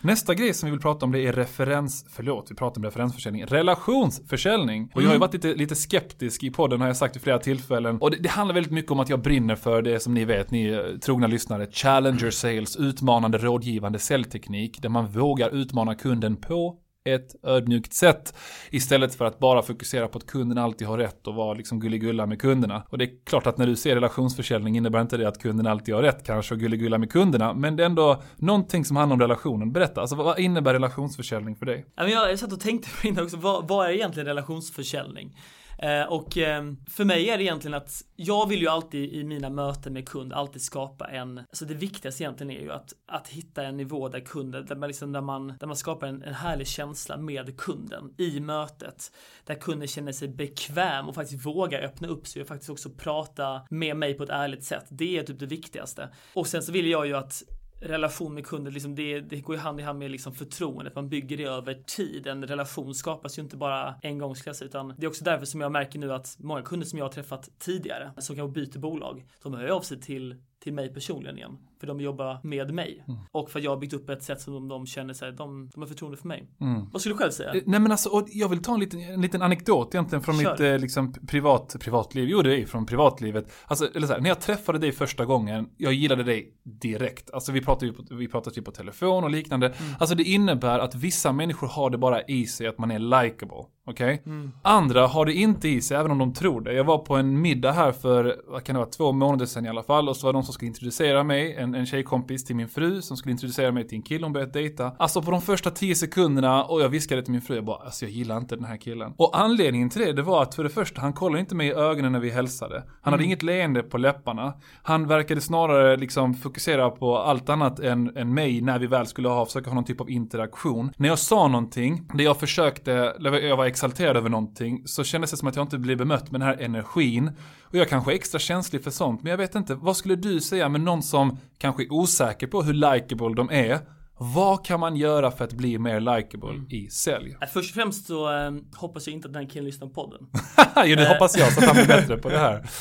Nästa 0.02 0.34
grej 0.34 0.54
som 0.54 0.68
vi 0.68 0.72
vill 0.72 0.80
prata 0.82 1.06
om 1.06 1.12
det 1.12 1.20
är 1.20 1.34
referens, 1.34 2.06
förlåt, 2.10 2.52
vi 2.52 2.56
pratar 2.56 2.80
om 2.80 2.86
referensförsäljning, 2.86 3.46
relationsförsäljning. 3.46 4.92
Och 4.96 5.02
jag 5.02 5.08
har 5.08 5.14
ju 5.14 5.20
varit 5.20 5.34
lite, 5.34 5.54
lite 5.54 5.76
skeptisk 5.76 6.44
i 6.44 6.52
podden 6.52 6.82
har 6.82 6.88
jag 6.88 6.98
sagt 6.98 7.16
vid 7.16 7.24
flera 7.24 7.40
tillfällen. 7.40 7.98
Och 8.02 8.12
det, 8.12 8.18
det 8.18 8.30
handlar 8.30 8.54
väldigt 8.56 8.74
mycket 8.74 8.92
om 8.92 9.00
att 9.00 9.10
jag 9.10 9.22
brinner 9.22 9.56
för 9.56 9.82
det 9.82 10.00
som 10.00 10.14
ni 10.14 10.26
vet, 10.26 10.52
ni 10.52 10.68
eh, 10.68 11.00
trogna 11.00 11.28
lyssnare, 11.28 11.68
challenger 11.72 12.32
sales, 12.32 12.76
utmanande 12.76 13.38
rådgivande 13.38 14.00
säljteknik, 14.00 14.82
där 14.82 14.90
man 14.90 15.08
vågar 15.08 15.50
utmana 15.56 15.96
kunden 15.96 16.36
på 16.36 16.78
ett 17.16 17.36
ödmjukt 17.44 17.94
sätt. 17.94 18.34
Istället 18.72 19.16
för 19.16 19.26
att 19.26 19.40
bara 19.40 19.62
fokusera 19.62 20.08
på 20.08 20.18
att 20.18 20.26
kunden 20.26 20.58
alltid 20.58 20.88
har 20.88 20.98
rätt 20.98 21.28
och 21.28 21.36
vara 21.36 21.54
liksom 21.54 21.80
gulligulla 21.80 22.26
med 22.26 22.42
kunderna. 22.42 22.84
Och 22.90 22.98
det 22.98 23.06
är 23.06 23.26
klart 23.26 23.48
att 23.48 23.58
när 23.58 23.68
du 23.68 23.76
ser 23.76 23.96
relationsförsäljning 23.96 24.78
innebär 24.78 25.02
inte 25.02 25.18
det 25.18 25.28
att 25.28 25.42
kunden 25.42 25.68
alltid 25.68 25.96
har 25.96 26.02
rätt 26.02 26.26
kanske 26.26 26.54
och 26.54 26.60
gulligulla 26.60 26.98
med 26.98 27.12
kunderna. 27.12 27.54
Men 27.54 27.76
det 27.76 27.84
är 27.84 27.86
ändå 27.86 28.22
någonting 28.36 28.86
som 28.86 28.96
handlar 28.96 29.14
om 29.14 29.22
relationen. 29.22 29.72
Berätta, 29.72 30.02
alltså 30.02 30.16
vad 30.16 30.40
innebär 30.40 30.74
relationsförsäljning 30.74 31.56
för 31.56 31.66
dig? 31.66 31.86
Jag, 31.96 32.40
satt 32.40 32.54
och 32.54 32.60
tänkte 32.60 32.90
på 32.90 32.96
det 33.02 33.08
innan 33.08 33.24
också, 33.24 33.38
vad, 33.38 33.68
vad 33.68 33.88
är 33.88 33.92
egentligen 33.92 34.28
relationsförsäljning? 34.28 35.36
Eh, 35.78 36.04
och 36.04 36.38
ehm, 36.38 36.78
för 36.90 37.06
mig 37.06 37.30
är 37.30 37.38
det 37.38 37.44
egentligen 37.44 37.74
att 37.74 38.04
jag 38.16 38.50
vill 38.50 38.62
ju 38.62 38.68
alltid 38.68 39.14
i 39.14 39.24
mina 39.24 39.50
möten 39.50 39.94
med 39.94 40.10
kund 40.10 40.34
alltid 40.34 40.62
skapa 40.62 41.08
en, 41.08 41.38
alltså 41.38 41.66
det 41.66 41.74
viktigaste 41.74 42.24
egentligen 42.24 42.52
är 42.52 42.62
ju 42.62 42.72
att, 42.72 42.94
att 43.08 43.28
hitta 43.28 43.64
en 43.64 43.78
nivå 43.78 44.10
där 44.10 44.20
kunden, 44.20 44.66
där 44.66 44.76
man, 44.76 44.88
liksom, 44.88 45.12
där 45.12 45.22
man, 45.22 45.54
där 45.60 45.68
man 45.68 45.76
skapar 45.76 46.08
en, 46.08 46.24
en 46.24 46.34
härlig 46.34 46.68
känsla 46.68 47.18
med 47.18 47.58
kunden 47.58 48.14
i 48.18 48.40
mötet. 48.40 49.12
Där 49.46 49.56
kunden 49.56 49.88
känner 49.88 50.12
sig 50.12 50.28
bekväm 50.28 51.08
och 51.08 51.16
faktiskt 51.16 51.46
vågar 51.46 51.82
öppna 51.82 52.08
upp 52.08 52.28
sig 52.28 52.42
och 52.42 52.48
faktiskt 52.48 52.70
också 52.70 52.90
prata 52.90 53.62
med 53.70 53.98
mig 53.98 54.14
på 54.14 54.24
ett 54.24 54.30
ärligt 54.30 54.64
sätt. 54.64 54.86
Det 54.90 55.18
är 55.18 55.24
typ 55.24 55.40
det 55.40 55.46
viktigaste. 55.46 56.10
Och 56.34 56.48
sen 56.48 56.64
så 56.64 56.72
vill 56.72 56.88
jag 56.88 57.08
ju 57.08 57.14
att 57.14 57.44
relation 57.80 58.34
med 58.34 58.46
kunden, 58.46 58.74
liksom 58.74 58.96
det, 58.96 59.22
det 59.22 59.42
går 59.42 59.56
ju 59.56 59.62
hand 59.62 59.80
i 59.80 59.84
hand 59.84 60.00
med 60.00 60.12
liksom 60.12 60.34
förtroendet. 60.34 60.96
Man 60.96 61.10
bygger 61.10 61.38
det 61.38 61.44
över 61.44 61.74
tid. 61.74 62.28
En 62.28 62.48
relation 62.48 62.96
skapas 62.96 63.38
ju 63.38 63.42
inte 63.42 63.58
bara 63.58 63.96
en 64.02 64.18
gång 64.18 64.34
klass 64.34 64.46
jag 64.46 64.56
säga, 64.56 64.68
utan 64.68 64.94
det 64.98 65.06
är 65.06 65.08
också 65.08 65.24
därför 65.24 65.46
som 65.46 65.62
jag 65.62 65.72
märker 65.72 66.00
nu 66.00 66.14
att 66.14 66.36
många 66.40 66.62
kunder 66.62 66.88
som 66.88 67.00
jag 67.00 67.06
har 67.06 67.12
träffat 67.12 67.50
tidigare, 67.60 68.12
som 68.18 68.36
kanske 68.36 68.62
byter 68.62 68.80
bolag, 68.80 69.26
de 69.44 69.54
hör 69.54 69.68
av 69.68 69.82
sig 69.82 70.02
till 70.02 70.36
till 70.64 70.74
mig 70.74 70.94
personligen 70.94 71.38
igen. 71.38 71.58
För 71.80 71.88
de 71.88 72.02
jobbar 72.02 72.40
med 72.44 72.74
mig. 72.74 73.04
Mm. 73.08 73.20
Och 73.32 73.50
för 73.50 73.60
att 73.60 73.64
jag 73.66 73.72
har 73.72 73.78
byggt 73.78 73.94
upp 73.94 74.10
ett 74.10 74.24
sätt 74.24 74.42
som 74.42 74.54
de, 74.54 74.68
de 74.68 74.86
känner 74.86 75.14
sig, 75.14 75.32
de, 75.32 75.70
de 75.74 75.82
har 75.82 75.88
förtroende 75.88 76.18
för 76.18 76.28
mig. 76.28 76.48
Mm. 76.62 76.90
Vad 76.92 77.02
skulle 77.02 77.16
du 77.16 77.20
själv 77.20 77.32
säga? 77.32 77.54
Eh, 77.54 77.62
Nej 77.66 77.80
men 77.80 77.92
alltså, 77.92 78.26
jag 78.28 78.50
vill 78.50 78.64
ta 78.64 78.74
en 78.74 78.80
liten, 78.80 79.00
en 79.00 79.22
liten 79.22 79.42
anekdot 79.42 79.96
egentligen 79.96 80.24
från 80.24 80.36
Kör. 80.40 80.52
mitt 80.52 80.60
eh, 80.60 80.80
liksom 80.80 81.14
privat, 81.28 81.76
privatliv. 81.80 82.30
Jo 82.30 82.42
det 82.42 82.62
är 82.62 82.66
från 82.66 82.86
privatlivet. 82.86 83.52
Alltså, 83.66 83.90
eller 83.96 84.08
så 84.08 84.14
här, 84.14 84.20
när 84.20 84.30
jag 84.30 84.42
träffade 84.42 84.80
dig 84.80 84.92
första 84.92 85.26
gången, 85.26 85.70
jag 85.78 85.94
gillade 85.94 86.24
dig 86.24 86.54
direkt. 86.64 87.32
Alltså 87.34 87.52
vi 87.52 87.62
pratade 87.62 87.86
ju 87.86 87.94
på, 87.94 88.04
vi 88.16 88.28
pratade 88.28 88.56
typ 88.56 88.66
på 88.66 88.72
telefon 88.72 89.24
och 89.24 89.30
liknande. 89.30 89.74
Alltså 90.00 90.16
det 90.16 90.24
innebär 90.24 90.80
att 90.80 90.96
vissa 90.96 91.32
människor 91.32 91.68
har 91.68 91.90
det 91.90 91.98
bara 91.98 92.22
i 92.22 92.46
sig 92.46 92.68
att 92.68 92.78
man 92.78 92.92
är 92.92 93.00
likable. 93.00 93.66
Okej? 93.90 94.24
Andra 94.62 95.08
har 95.08 95.26
det 95.26 95.34
inte 95.34 95.70
i 95.70 95.82
sig, 95.82 95.98
även 95.98 96.12
om 96.12 96.18
de 96.18 96.34
tror 96.34 96.62
det. 96.62 96.74
Jag 96.74 96.84
var 96.84 96.98
på 96.98 97.16
en 97.16 97.42
middag 97.42 97.72
här 97.72 97.92
för, 97.92 98.42
vad 98.48 98.64
kan 98.64 98.74
det 98.76 98.80
vara, 98.80 98.90
två 98.90 99.12
månader 99.12 99.46
sedan 99.46 99.66
i 99.66 99.70
alla 99.70 99.84
fall. 99.84 100.10
Och 100.10 100.18
så 100.18 100.28
var 100.28 100.34
någon 100.34 100.44
som 100.48 100.54
skulle 100.54 100.68
introducera 100.68 101.24
mig, 101.24 101.56
en, 101.56 101.76
en 101.76 101.86
tjejkompis 101.86 102.46
till 102.46 102.56
min 102.56 102.68
fru, 102.68 103.02
som 103.02 103.18
skulle 103.18 103.32
introducera 103.32 103.72
mig 103.72 103.88
till 103.88 103.96
en 103.96 104.02
kille 104.02 104.26
hon 104.26 104.34
börjat 104.34 104.54
dejta. 104.54 104.92
Alltså 105.00 105.22
på 105.22 105.32
de 105.32 105.42
första 105.42 105.72
tio 105.72 105.96
sekunderna, 105.96 106.64
och 106.64 106.82
jag 106.82 106.90
viskade 106.90 107.22
till 107.22 107.32
min 107.32 107.42
fru, 107.42 107.56
jag 107.56 107.66
bara, 107.66 107.86
alltså 107.86 108.06
jag 108.06 108.12
gillar 108.12 108.38
inte 108.38 108.56
den 108.56 108.66
här 108.66 108.78
killen. 108.78 109.14
Och 109.18 109.40
anledningen 109.40 109.90
till 109.90 110.02
det, 110.02 110.14
det 110.14 110.22
var 110.22 110.44
att 110.44 110.56
för 110.56 110.64
det 110.64 110.70
första, 110.70 111.02
han 111.02 111.14
kollade 111.14 111.40
inte 111.40 111.56
mig 111.56 111.68
i 111.68 111.72
ögonen 111.72 112.12
när 112.12 112.20
vi 112.20 112.30
hälsade. 112.30 112.84
Han 113.02 113.14
hade 113.14 113.24
inget 113.24 113.44
leende 113.44 113.84
på 113.84 113.98
läpparna. 113.98 114.54
Han 114.84 115.08
verkade 115.08 115.42
snarare 115.42 115.98
liksom 115.98 116.34
fokusera 116.34 116.90
på 116.90 117.18
allt 117.18 117.50
annat 117.50 117.80
än, 117.80 118.18
än 118.18 118.34
mig 118.34 118.62
när 118.62 118.80
vi 118.80 118.88
väl 118.88 119.08
skulle 119.08 119.30
ha, 119.30 119.46
försöka 119.46 119.70
ha 119.70 119.76
någon 119.76 119.86
typ 119.86 120.02
av 120.02 120.10
interaktion. 120.10 120.92
När 120.98 121.10
jag 121.10 121.20
sa 121.20 121.48
någonting, 121.48 122.08
där 122.14 122.24
jag 122.24 122.40
försökte, 122.40 122.94
eller 122.94 123.32
jag 123.32 123.58
var 123.58 123.66
exalterad 123.66 124.18
över 124.18 124.30
någonting, 124.30 124.84
så 124.86 125.04
kändes 125.04 125.32
det 125.32 125.38
som 125.38 125.48
att 125.48 125.56
jag 125.56 125.66
inte 125.66 125.78
blev 125.78 125.98
bemött 125.98 126.32
med 126.32 126.42
den 126.42 126.48
här 126.48 126.58
energin. 126.58 127.32
Och 127.70 127.76
jag 127.76 127.90
kanske 127.90 128.12
är 128.12 128.16
extra 128.16 128.40
känslig 128.40 128.84
för 128.84 128.92
sånt, 128.92 129.24
men 129.24 129.30
jag 129.30 129.38
vet 129.38 129.56
inte, 129.56 129.76
vad 129.76 129.98
skulle 129.98 130.16
du 130.16 130.42
säga 130.42 130.70
med 130.70 130.82
någon 130.82 131.04
som 131.04 131.38
kanske 131.58 131.84
är 131.84 131.94
osäker 131.94 132.48
på 132.48 132.64
hur 132.64 132.74
likeable 132.74 133.36
de 133.36 133.50
är? 133.52 133.97
Vad 134.20 134.66
kan 134.66 134.80
man 134.80 134.96
göra 134.96 135.32
för 135.32 135.46
att 135.46 135.54
bli 135.54 135.78
mer 135.80 136.00
likable 136.00 136.66
i 136.70 136.90
sälj? 136.90 137.38
Äh, 137.42 137.48
Först 137.48 137.70
och 137.72 137.76
främst 137.76 138.08
så 138.08 138.34
eh, 138.34 138.52
hoppas 138.76 139.08
jag 139.08 139.14
inte 139.14 139.28
att 139.28 139.34
den 139.34 139.48
killen 139.48 139.66
lyssnar 139.66 139.88
på 139.88 139.94
podden. 139.94 140.28
jo, 140.86 140.96
det 140.96 141.08
hoppas 141.08 141.38
jag 141.38 141.54
så 141.54 141.60
att 141.60 141.66
han 141.66 141.76
blir 141.76 141.88
bättre 141.88 142.18
på 142.18 142.30
det 142.30 142.38
här. 142.38 142.66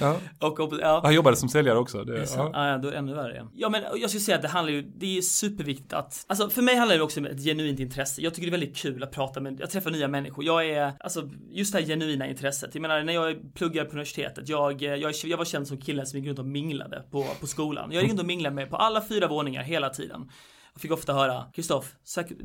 Ja. 0.00 0.16
Och, 0.38 0.78
ja, 0.80 1.00
Han 1.04 1.14
jobbade 1.14 1.36
som 1.36 1.48
säljare 1.48 1.78
också. 1.78 2.04
Det, 2.04 2.12
Det 2.12 2.26
ja. 2.36 2.50
Ja, 2.52 2.78
då 2.78 2.88
är 2.88 2.92
det 2.92 2.98
ännu 2.98 3.14
värre. 3.14 3.46
Ja, 3.54 3.68
men 3.68 3.82
jag 3.96 4.10
skulle 4.10 4.20
säga 4.20 4.36
att 4.36 4.42
det 4.42 4.48
handlar 4.48 4.72
ju, 4.72 4.82
det 4.82 5.18
är 5.18 5.22
superviktigt 5.22 5.92
att, 5.92 6.24
alltså 6.26 6.50
för 6.50 6.62
mig 6.62 6.76
handlar 6.76 6.96
det 6.96 7.02
också 7.02 7.20
om 7.20 7.26
ett 7.26 7.44
genuint 7.44 7.80
intresse. 7.80 8.22
Jag 8.22 8.34
tycker 8.34 8.46
det 8.46 8.56
är 8.56 8.60
väldigt 8.60 8.76
kul 8.76 9.02
att 9.02 9.10
prata 9.10 9.40
med, 9.40 9.60
jag 9.60 9.70
träffar 9.70 9.90
nya 9.90 10.08
människor. 10.08 10.44
Jag 10.44 10.68
är, 10.70 10.92
alltså 11.00 11.30
just 11.50 11.72
det 11.72 11.78
här 11.78 11.86
genuina 11.86 12.26
intresset. 12.26 12.74
Jag 12.74 12.82
menar 12.82 13.02
när 13.02 13.12
jag 13.12 13.54
pluggar 13.54 13.84
på 13.84 13.90
universitetet, 13.90 14.48
jag, 14.48 14.82
jag, 14.82 15.12
jag 15.24 15.38
var 15.38 15.44
känd 15.44 15.68
som 15.68 15.78
killen 15.80 16.06
som 16.06 16.18
gick 16.18 16.28
runt 16.28 16.38
och 16.38 16.46
minglade 16.46 17.02
på, 17.10 17.26
på 17.40 17.46
skolan. 17.46 17.92
Jag 17.92 18.02
gick 18.02 18.10
runt 18.10 18.20
och 18.20 18.26
minglade 18.26 18.54
med 18.54 18.70
på 18.70 18.76
alla 18.76 19.02
fyra 19.08 19.26
våningar 19.28 19.62
hela 19.62 19.90
tiden. 19.90 20.30
Fick 20.78 20.92
ofta 20.92 21.12
höra, 21.12 21.44
Kristoff, 21.54 21.94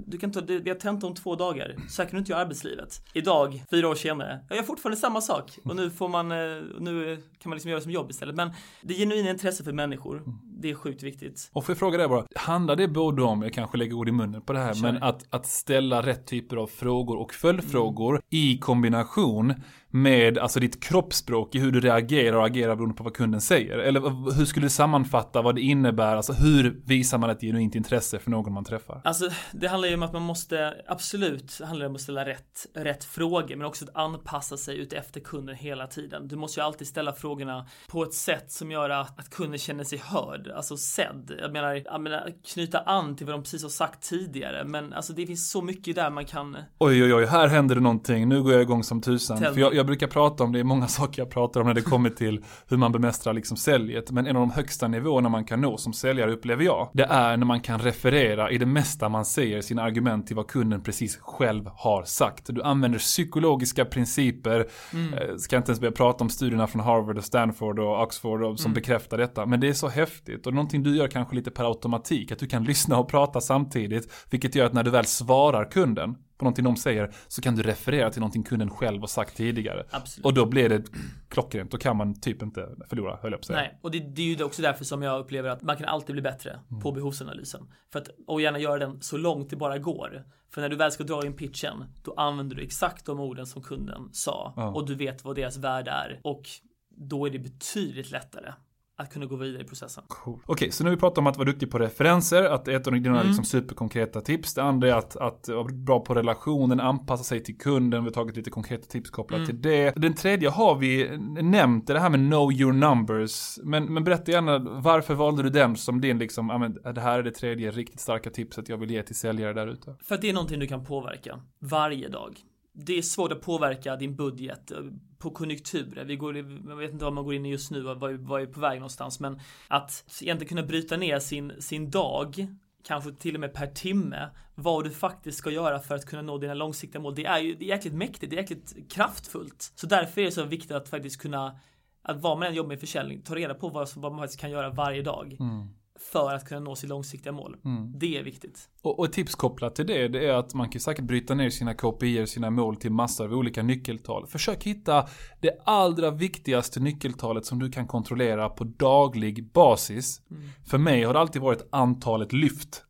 du 0.08 0.18
kan 0.18 0.32
ta, 0.32 0.42
det- 0.42 0.60
vi 0.60 0.70
har 0.70 0.78
tenta 0.78 1.08
om 1.08 1.16
två 1.16 1.36
dagar. 1.36 1.76
Säkert 1.90 2.12
du 2.12 2.18
inte 2.18 2.32
jag 2.32 2.42
arbetslivet. 2.42 3.02
Idag, 3.14 3.64
fyra 3.72 3.88
år 3.90 3.96
senare, 3.96 4.46
jag 4.50 4.56
gör 4.56 4.64
fortfarande 4.64 4.98
samma 4.98 5.22
sak. 5.22 5.58
Och 5.66 5.76
nu 5.76 5.90
får 5.90 6.08
man, 6.08 6.32
eh, 6.32 6.38
nu 6.80 7.18
kan 7.40 7.50
man 7.50 7.56
liksom 7.56 7.70
göra 7.70 7.80
det 7.80 7.84
som 7.84 7.92
jobb 7.92 8.12
istället. 8.12 8.36
Men 8.36 8.52
det 8.82 8.94
genuina 8.94 9.30
intresse 9.30 9.64
för 9.64 9.72
människor, 9.74 10.24
det 10.64 10.70
är 10.72 10.76
sjukt 10.76 11.04
viktigt. 11.04 11.50
Och 11.54 11.66
får 11.66 11.74
jag 11.74 11.80
fråga 11.80 11.98
dig 11.98 12.08
bara, 12.08 12.26
handlar 12.36 12.76
det 12.76 12.88
både 12.88 13.24
om, 13.24 13.42
jag 13.42 13.54
kanske 13.54 13.78
lägger 13.78 13.94
ord 13.94 14.10
i 14.10 14.12
munnen 14.12 14.42
på 14.42 14.54
det 14.54 14.60
här, 14.60 14.74
Kör. 14.74 14.82
men 14.82 15.04
att, 15.04 15.26
att 15.30 15.46
ställa 15.46 16.02
rätt 16.02 16.28
typer 16.28 16.58
av 16.58 16.68
frågor 16.68 17.18
och 17.18 17.34
följdfrågor 17.34 18.14
Mm. 18.14 18.22
i 18.30 18.58
kombination 18.58 19.54
med 19.90 20.38
alltså 20.38 20.60
ditt 20.60 20.84
kroppsspråk 20.84 21.56
i 21.56 21.60
hur 21.60 21.72
du 21.72 21.80
reagerar 21.80 22.38
och 22.38 22.46
agerar 22.46 22.76
beroende 22.76 22.96
på 22.96 23.04
vad 23.04 23.14
kunden 23.14 23.42
säger? 23.42 23.78
Eller 23.78 24.34
hur 24.38 24.46
skulle 24.46 24.66
du 24.66 24.70
sammanfatta 24.70 25.42
vad 25.42 25.56
det 25.56 25.62
innebär? 25.62 26.16
Alltså 26.16 26.34
hur 26.34 26.82
visar 26.86 27.18
man 27.18 27.30
ett 27.30 27.42
genuint 27.42 27.76
intresse 27.76 28.20
för 28.20 28.32
någon 28.32 28.54
man 28.54 28.64
träffar? 28.66 29.02
Alltså, 29.04 29.30
det 29.52 29.68
handlar 29.68 29.90
ju 29.90 29.96
om 29.96 30.04
att 30.04 30.14
man 30.14 30.22
måste, 30.22 30.74
absolut, 30.88 31.56
det 31.60 31.66
handlar 31.66 31.86
om 31.86 31.96
att 31.96 32.02
ställa 32.02 32.26
rätt, 32.26 32.66
rätt 32.76 33.04
frågor, 33.04 33.56
men 33.56 33.66
också 33.66 33.86
att 33.86 33.96
anpassa 33.96 34.58
sig 34.58 34.78
ut 34.78 34.94
efter 34.94 35.20
kunden 35.20 35.56
hela 35.56 35.88
tiden. 35.88 36.28
Du 36.28 36.36
måste 36.36 36.60
ju 36.60 36.66
alltid 36.66 36.88
ställa 36.88 37.14
frågorna 37.14 37.68
på 37.90 38.04
ett 38.04 38.14
sätt 38.14 38.52
som 38.52 38.72
gör 38.72 38.90
att, 38.90 39.20
att 39.20 39.30
kunden 39.30 39.60
känner 39.60 39.84
sig 39.84 40.02
hörd, 40.06 40.48
alltså 40.56 40.78
sedd. 40.78 41.32
Jag 41.42 41.54
menar, 41.54 41.82
jag 41.86 42.02
menar, 42.02 42.30
knyta 42.54 42.80
an 42.80 43.16
till 43.16 43.26
vad 43.26 43.36
de 43.36 43.42
precis 43.44 43.64
har 43.64 43.70
sagt 43.70 44.10
tidigare, 44.10 44.64
men 44.66 44.94
alltså 44.94 45.14
det 45.14 45.28
finns 45.28 45.52
så 45.52 45.62
mycket 45.62 45.96
där 45.96 46.10
man 46.10 46.26
kan, 46.26 46.58
Oj, 46.78 47.04
oj, 47.04 47.14
oj, 47.14 47.26
här 47.26 47.48
händer 47.48 47.76
det 47.76 47.82
någonting. 47.82 48.30
Nu 48.30 48.44
går 48.44 48.54
jag 48.54 48.62
igång 48.62 48.84
som 48.84 49.02
tusan. 49.02 49.38
Tell 49.38 49.54
För 49.54 49.62
jag, 49.62 49.76
jag 49.76 49.86
brukar 49.86 50.08
prata 50.08 50.44
om, 50.44 50.52
det 50.52 50.60
är 50.60 50.64
många 50.64 50.88
saker 51.00 51.22
jag 51.22 51.30
pratar 51.30 51.62
om 51.62 51.68
när 51.68 51.74
det 51.74 51.82
kommer 51.82 52.10
till 52.10 52.44
hur 52.68 52.78
man 52.78 52.92
bemästrar 52.92 53.34
liksom 53.34 53.58
säljet. 53.58 54.12
Men 54.12 54.28
en 54.28 54.36
av 54.36 54.40
de 54.42 54.52
högsta 54.52 54.88
nivåerna 54.88 55.30
man 55.30 55.46
kan 55.46 55.62
nå 55.62 55.78
som 55.78 55.94
säljare 55.94 56.32
upplever 56.34 56.64
jag, 56.64 56.90
det 56.94 57.04
är 57.04 57.38
när 57.38 57.46
man 57.46 57.62
kan 57.62 57.80
referera 57.80 58.52
i 58.52 58.58
det 58.58 58.66
mesta 58.66 59.10
man 59.10 59.26
säger 59.26 59.62
sina 59.62 59.82
argument 59.84 60.28
till 60.28 60.36
vad 60.36 60.48
kunden 60.48 60.82
precis 60.84 61.18
själv 61.22 61.70
har 61.76 62.04
sagt. 62.04 62.46
Du 62.48 62.62
använder 62.62 63.00
psykologiska 63.00 63.86
principer, 63.86 64.66
Mm. 64.94 65.14
eh, 65.14 65.36
ska 65.38 65.58
inte 65.58 65.70
ens 65.72 65.80
börja 65.80 65.92
prata 65.92 66.24
om 66.24 66.30
studierna 66.30 66.68
från 66.68 66.82
Harvard 66.82 67.18
och 67.18 67.24
Stanford 67.24 67.80
och 67.80 68.02
Oxford 68.04 68.44
och, 68.44 68.60
som 68.60 68.70
Mm. 68.70 68.74
bekräftar 68.74 69.18
detta. 69.18 69.46
Men 69.46 69.60
det 69.60 69.68
är 69.70 69.74
så 69.74 69.88
häftigt 69.88 70.43
och 70.48 70.54
någonting 70.54 70.84
du 70.84 70.98
gör 70.98 71.08
kanske 71.08 71.36
lite 71.36 71.52
per 71.52 71.64
automatik, 71.64 72.32
att 72.32 72.40
du 72.40 72.48
kan 72.48 72.64
lyssna 72.64 73.00
och 73.00 73.10
prata 73.10 73.42
samtidigt, 73.42 74.28
vilket 74.30 74.56
gör 74.56 74.66
att 74.66 74.74
när 74.74 74.84
du 74.84 74.92
väl 74.92 75.06
svarar 75.06 75.72
kunden 75.72 76.16
på 76.38 76.46
någonting 76.46 76.66
de 76.66 76.76
säger 76.76 77.14
så 77.28 77.42
kan 77.42 77.56
du 77.56 77.64
referera 77.64 78.10
till 78.10 78.20
någonting 78.20 78.44
kunden 78.44 78.70
själv 78.70 79.00
har 79.00 79.08
sagt 79.08 79.38
tidigare. 79.38 79.86
absolut. 79.92 80.26
Och 80.26 80.34
då 80.34 80.46
blir 80.46 80.70
det 80.70 80.84
klockrent, 81.30 81.72
då 81.72 81.78
kan 81.78 81.98
man 81.98 82.22
typ 82.22 82.42
inte 82.42 82.70
förlora, 82.90 83.20
höll 83.22 83.32
jag 83.32 83.40
på 83.40 83.44
att 83.44 83.46
säga. 83.46 83.60
Nej, 83.60 83.80
och 83.82 83.92
det, 83.92 84.00
det 84.00 84.22
är 84.22 84.38
ju 84.38 84.44
också 84.44 84.62
därför 84.62 84.86
som 84.86 85.02
jag 85.02 85.20
upplever 85.20 85.50
att 85.50 85.62
man 85.62 85.78
kan 85.78 85.86
alltid 85.86 86.14
bli 86.14 86.22
bättre 86.22 86.60
på 86.82 86.92
behovsanalysen. 86.92 87.62
För 87.92 88.00
att, 88.00 88.10
och 88.28 88.42
gärna 88.42 88.60
göra 88.60 88.78
den 88.78 89.02
så 89.02 89.18
långt 89.18 89.50
det 89.50 89.56
bara 89.56 89.78
går. 89.78 90.24
För 90.54 90.62
när 90.62 90.70
du 90.70 90.76
väl 90.76 90.92
ska 90.92 91.04
dra 91.04 91.26
in 91.26 91.34
pitchen, 91.34 91.86
då 92.04 92.14
använder 92.18 92.56
du 92.56 92.64
exakt 92.64 93.06
de 93.06 93.20
orden 93.20 93.46
som 93.46 93.62
kunden 93.62 94.10
sa. 94.12 94.54
Ja. 94.56 94.68
Och 94.74 94.88
du 94.88 94.96
vet 94.96 95.24
vad 95.24 95.36
deras 95.36 95.58
värde 95.58 95.92
är. 95.92 96.20
Och 96.24 96.44
då 96.90 97.26
är 97.26 97.30
det 97.30 97.40
betydligt 97.40 98.12
lättare 98.12 98.54
att 98.98 99.14
kunna 99.14 99.26
gå 99.26 99.36
vidare 99.36 99.62
i 99.62 99.66
processen. 99.66 100.04
Cool. 100.08 100.40
Okej, 100.46 100.72
så 100.72 100.84
nu 100.84 100.90
har 100.90 100.96
vi 100.96 101.00
pratat 101.00 101.18
om 101.18 101.28
att 101.28 101.38
vara 101.38 101.46
duktig 101.46 101.72
på 101.72 101.80
referenser, 101.80 102.44
att 102.44 102.68
ett 102.68 102.88
av 102.88 102.94
dina 102.94 103.10
Mm. 103.10 103.28
liksom 103.28 103.46
superkonkreta 103.46 104.22
tips. 104.22 104.54
Det 104.54 104.64
andra 104.64 104.88
är 104.88 104.94
att, 104.94 105.16
att 105.16 105.48
vara 105.50 105.64
bra 105.74 106.00
på 106.00 106.14
relationen, 106.14 106.80
anpassa 106.80 107.24
sig 107.24 107.44
till 107.44 107.58
kunden. 107.58 108.04
Vi 108.04 108.08
har 108.08 108.14
tagit 108.14 108.36
lite 108.36 108.50
konkreta 108.50 108.86
tips 108.86 109.10
kopplat 109.10 109.38
Mm. 109.38 109.48
till 109.48 109.62
det. 109.62 109.94
Den 109.96 110.14
tredje 110.14 110.50
har 110.50 110.76
vi 110.76 111.18
nämnt, 111.42 111.88
det 111.88 112.00
här 112.00 112.10
med 112.10 112.20
know 112.32 112.54
your 112.54 112.74
numbers. 112.74 113.60
Men, 113.64 113.94
men 113.94 114.04
berätta 114.04 114.32
gärna, 114.32 114.60
varför 114.60 115.14
valde 115.16 115.44
du 115.44 115.50
den 115.50 115.76
som 115.76 116.02
din 116.02 116.18
liksom, 116.20 116.50
ja 116.50 116.58
men 116.58 116.74
det 116.96 117.02
här 117.02 117.20
är 117.20 117.24
det 117.24 117.32
tredje 117.32 117.72
riktigt 117.72 118.00
starka 118.00 118.30
tipset 118.30 118.70
jag 118.70 118.78
vill 118.78 118.92
ge 118.92 119.04
till 119.04 119.16
säljare 119.16 119.54
där 119.54 119.68
ute? 119.68 119.96
För 120.04 120.16
att 120.16 120.22
det 120.22 120.30
är 120.30 120.34
någonting 120.34 120.60
du 120.60 120.68
kan 120.68 120.86
påverka 120.86 121.40
varje 121.60 122.10
dag 122.10 122.38
det 122.74 122.98
är 122.98 123.02
svårt 123.02 123.32
att 123.32 123.42
påverka 123.42 123.96
din 123.96 124.16
budget 124.16 124.72
eh, 124.72 124.78
på 125.18 125.32
konjunkturer. 125.32 126.06
Vi 126.06 126.16
går, 126.16 126.38
jag 126.38 126.76
vet 126.76 126.92
inte 126.92 127.06
vad 127.06 127.14
man 127.14 127.24
går 127.24 127.34
in 127.34 127.46
i 127.46 127.50
just 127.50 127.72
nu 127.72 127.88
och 127.88 128.00
vad, 128.00 128.14
vad 128.14 128.42
är 128.42 128.46
på 128.46 128.60
väg 128.60 128.80
någonstans, 128.80 129.20
men 129.20 129.40
att 129.68 130.06
egentligen 130.22 130.50
kunna 130.50 130.68
bryta 130.68 130.98
ner 130.98 131.20
sin, 131.20 131.54
sin 131.60 131.92
dag 131.92 132.48
kanske 132.84 133.12
till 133.12 133.36
och 133.36 133.40
med 133.40 133.54
per 133.54 133.68
timme, 133.68 134.30
vad 134.56 134.84
du 134.84 134.92
faktiskt 134.92 135.38
ska 135.38 135.52
göra 135.52 135.80
för 135.80 135.96
att 135.96 136.06
kunna 136.06 136.22
nå 136.22 136.38
dina 136.38 136.54
långsiktiga 136.54 137.02
mål. 137.02 137.16
Det 137.16 137.26
är 137.26 137.40
ju 137.40 137.56
det 137.56 137.66
är 137.66 137.70
jäkligt 137.70 137.94
mäktigt, 137.94 138.30
det 138.30 138.36
är 138.36 138.42
jäkligt 138.42 138.92
kraftfullt. 138.92 139.72
Så 139.76 139.88
därför 139.88 140.22
är 140.22 140.26
det 140.26 140.32
så 140.32 140.44
viktigt 140.44 140.72
att 140.72 140.90
faktiskt 140.90 141.22
kunna, 141.22 141.60
att 142.02 142.22
vad 142.22 142.40
man 142.40 142.48
än 142.48 142.54
jobbar 142.54 142.68
med 142.68 142.80
försäljning, 142.80 143.22
ta 143.22 143.36
reda 143.36 143.54
på 143.54 143.70
vad, 143.70 143.90
vad 143.96 144.12
man 144.12 144.22
faktiskt 144.22 144.42
kan 144.42 144.52
göra 144.52 144.70
varje 144.70 145.02
dag. 145.02 145.38
Mm 145.40 145.68
för 146.12 146.34
att 146.34 146.46
kunna 146.46 146.60
nå 146.60 146.76
sitt 146.76 146.90
långsiktiga 146.90 147.34
mål. 147.34 147.56
Mm. 147.66 147.92
Det 147.96 148.18
är 148.18 148.24
viktigt. 148.24 148.70
Och, 148.82 149.00
och 149.00 149.14
tips 149.14 149.36
kopplat 149.36 149.76
till 149.76 149.88
det, 149.88 150.08
det 150.08 150.28
är 150.28 150.34
att 150.34 150.54
man 150.54 150.70
kan 150.70 150.82
säkert 150.82 151.06
bryta 151.06 151.34
ner 151.34 151.50
sina 151.50 151.74
KPI, 151.74 152.28
sina 152.28 152.50
mål 152.50 152.76
till 152.76 152.92
massor 152.92 153.26
av 153.26 153.34
olika 153.34 153.64
nyckeltal. 153.64 154.28
Försök 154.28 154.64
hitta 154.64 155.08
det 155.42 155.62
allra 155.66 156.12
viktigaste 156.12 156.80
nyckeltalet 156.80 157.46
som 157.46 157.60
du 157.60 157.72
kan 157.72 157.88
kontrollera 157.88 158.50
på 158.50 158.64
daglig 158.64 159.52
basis. 159.52 160.22
Mm. 160.32 160.44
För 160.66 160.78
mig 160.78 161.04
har 161.04 161.14
det 161.14 161.20
alltid 161.20 161.42
varit 161.42 161.68
antalet 161.72 162.34
lyft. 162.34 162.84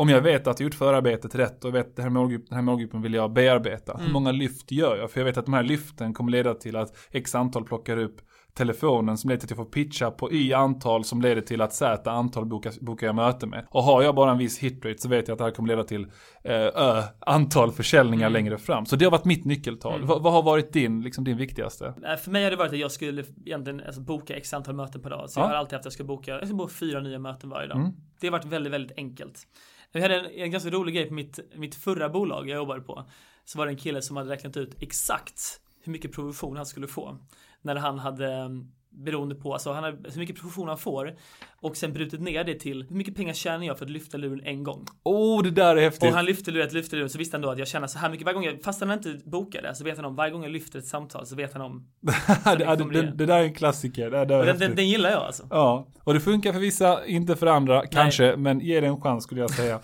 Om 0.00 0.08
jag 0.08 0.20
vet 0.20 0.46
att 0.46 0.60
jag 0.60 0.64
gjort 0.64 0.74
förarbetet 0.74 1.34
rätt 1.34 1.64
och 1.64 1.74
vet 1.74 1.86
att 1.86 1.96
den 1.96 2.16
här, 2.16 2.28
den 2.28 2.54
här 2.54 2.62
målgruppen 2.62 3.02
vill 3.02 3.14
jag 3.14 3.32
bearbeta. 3.32 3.92
Mm. 3.92 4.06
Hur 4.06 4.12
många 4.12 4.32
lyft 4.32 4.72
gör 4.72 4.96
jag? 4.96 5.10
För 5.10 5.20
jag 5.20 5.24
vet 5.24 5.36
att 5.36 5.44
de 5.44 5.54
här 5.54 5.62
lyften 5.62 6.14
kommer 6.14 6.32
leda 6.32 6.54
till 6.54 6.76
att 6.76 6.96
x 7.10 7.34
antal 7.34 7.64
plockar 7.64 7.96
upp 7.96 8.20
telefonen 8.54 9.18
som 9.18 9.30
leder 9.30 9.40
till 9.40 9.46
att 9.46 9.50
jag 9.50 9.56
får 9.56 9.72
pitcha 9.72 10.10
på 10.10 10.32
Y 10.32 10.52
antal 10.52 11.04
som 11.04 11.22
leder 11.22 11.42
till 11.42 11.60
att 11.60 11.72
Z 11.72 12.10
antal 12.10 12.46
bokar, 12.46 12.72
bokar 12.80 13.06
jag 13.06 13.16
möte 13.16 13.46
med. 13.46 13.66
Och 13.70 13.82
har 13.82 14.02
jag 14.02 14.14
bara 14.14 14.30
en 14.30 14.38
viss 14.38 14.58
hitrate 14.58 14.98
så 14.98 15.08
vet 15.08 15.28
jag 15.28 15.34
att 15.34 15.38
det 15.38 15.44
här 15.44 15.50
kommer 15.50 15.68
leda 15.68 15.84
till 15.84 16.06
eh, 16.44 16.54
Ö 16.54 17.02
antal 17.20 17.72
försäljningar 17.72 18.26
mm. 18.26 18.32
längre 18.32 18.58
fram. 18.58 18.86
Så 18.86 18.96
det 18.96 19.04
har 19.04 19.12
varit 19.12 19.24
mitt 19.24 19.44
nyckeltal. 19.44 20.02
Mm. 20.02 20.06
vad 20.06 20.32
har 20.32 20.42
varit 20.42 20.72
din, 20.72 21.02
liksom 21.02 21.24
din 21.24 21.36
viktigaste? 21.36 21.94
För 22.24 22.30
mig 22.30 22.44
har 22.44 22.50
det 22.50 22.56
varit 22.56 22.72
att 22.72 22.78
jag 22.78 22.92
skulle 22.92 23.24
egentligen 23.46 23.80
alltså, 23.80 24.00
boka 24.00 24.36
x 24.36 24.54
antal 24.54 24.74
möten 24.74 25.02
per 25.02 25.10
dag. 25.10 25.30
Så 25.30 25.40
ja. 25.40 25.44
jag 25.44 25.48
har 25.48 25.54
alltid 25.54 25.72
haft 25.72 25.80
att 25.80 25.84
jag 25.84 25.92
ska 25.92 26.04
boka, 26.04 26.30
jag 26.30 26.46
ska 26.46 26.56
boka 26.56 26.74
fyra 26.74 27.00
nya 27.00 27.18
möten 27.18 27.50
varje 27.50 27.68
dag. 27.68 27.76
Mm. 27.76 27.92
Det 28.20 28.26
har 28.26 28.32
varit 28.32 28.44
väldigt, 28.44 28.72
väldigt 28.72 28.98
enkelt. 28.98 29.46
Jag 29.92 30.02
hade 30.02 30.20
en, 30.20 30.26
en 30.26 30.50
ganska 30.50 30.70
rolig 30.70 30.94
grej 30.94 31.06
på 31.06 31.14
mitt, 31.14 31.38
mitt 31.54 31.74
förra 31.74 32.08
bolag 32.08 32.48
jag 32.48 32.56
jobbade 32.56 32.80
på. 32.80 33.04
Så 33.44 33.58
var 33.58 33.66
det 33.66 33.72
en 33.72 33.78
kille 33.78 34.02
som 34.02 34.16
hade 34.16 34.30
räknat 34.30 34.56
ut 34.56 34.82
exakt 34.82 35.60
hur 35.82 35.92
mycket 35.92 36.12
provision 36.12 36.56
han 36.56 36.66
skulle 36.66 36.86
få 36.86 37.18
när 37.62 37.76
han 37.76 37.98
hade 37.98 38.32
mm, 38.32 38.66
beroende 38.90 39.34
på, 39.34 39.52
alltså 39.52 39.72
han 39.72 39.84
har 39.84 39.90
hur 39.90 40.18
mycket 40.18 40.36
provision 40.36 40.68
han 40.68 40.78
får 40.78 41.16
och 41.60 41.76
sen 41.76 41.92
brutit 41.92 42.20
ner 42.20 42.44
det 42.44 42.54
till 42.54 42.86
hur 42.88 42.96
mycket 42.96 43.16
pengar 43.16 43.34
tjänar 43.34 43.66
jag 43.66 43.78
för 43.78 43.84
att 43.84 43.90
lyfta 43.90 44.18
luren 44.18 44.40
en 44.44 44.64
gång. 44.64 44.86
Oh, 45.02 45.42
det 45.42 45.50
där 45.50 45.76
är 45.76 45.80
häftigt. 45.80 46.08
Och 46.08 46.14
han 46.14 46.24
lyfter 46.24 46.52
luren, 46.52 46.68
lyfter 46.72 46.96
luren 46.96 47.10
så 47.10 47.18
visste 47.18 47.36
han 47.36 47.42
då 47.42 47.50
att 47.50 47.58
jag 47.58 47.68
tjänar 47.68 47.86
så 47.86 47.98
här 47.98 48.10
mycket 48.10 48.24
varje 48.24 48.34
gång 48.34 48.44
jag, 48.44 48.62
fast 48.62 48.80
han 48.80 48.90
inte 48.90 49.20
bokar 49.24 49.62
det 49.62 49.74
så 49.74 49.84
vet 49.84 49.96
han 49.96 50.04
om 50.04 50.16
varje 50.16 50.32
gång 50.32 50.42
jag 50.42 50.52
lyfter 50.52 50.78
ett 50.78 50.86
samtal 50.86 51.26
så 51.26 51.36
vet 51.36 51.52
han 51.52 51.62
om. 51.62 51.86
det, 52.44 52.92
det, 52.92 53.12
det, 53.14 53.26
där 53.26 53.38
är 53.38 53.42
en 53.42 53.54
klassiker. 53.54 54.10
Det, 54.10 54.24
det 54.24 54.44
den, 54.44 54.58
den, 54.58 54.74
den, 54.74 54.88
gillar 54.88 55.10
jag 55.10 55.22
alltså. 55.22 55.46
Ja, 55.50 55.88
och 56.04 56.14
det 56.14 56.20
funkar 56.20 56.52
för 56.52 56.60
vissa, 56.60 57.06
inte 57.06 57.36
för 57.36 57.46
andra, 57.46 57.86
kanske, 57.86 58.26
Nej. 58.26 58.36
men 58.36 58.60
ge 58.60 58.80
det 58.80 58.86
en 58.86 59.00
chans 59.00 59.24
skulle 59.24 59.40
jag 59.40 59.50
säga. 59.50 59.80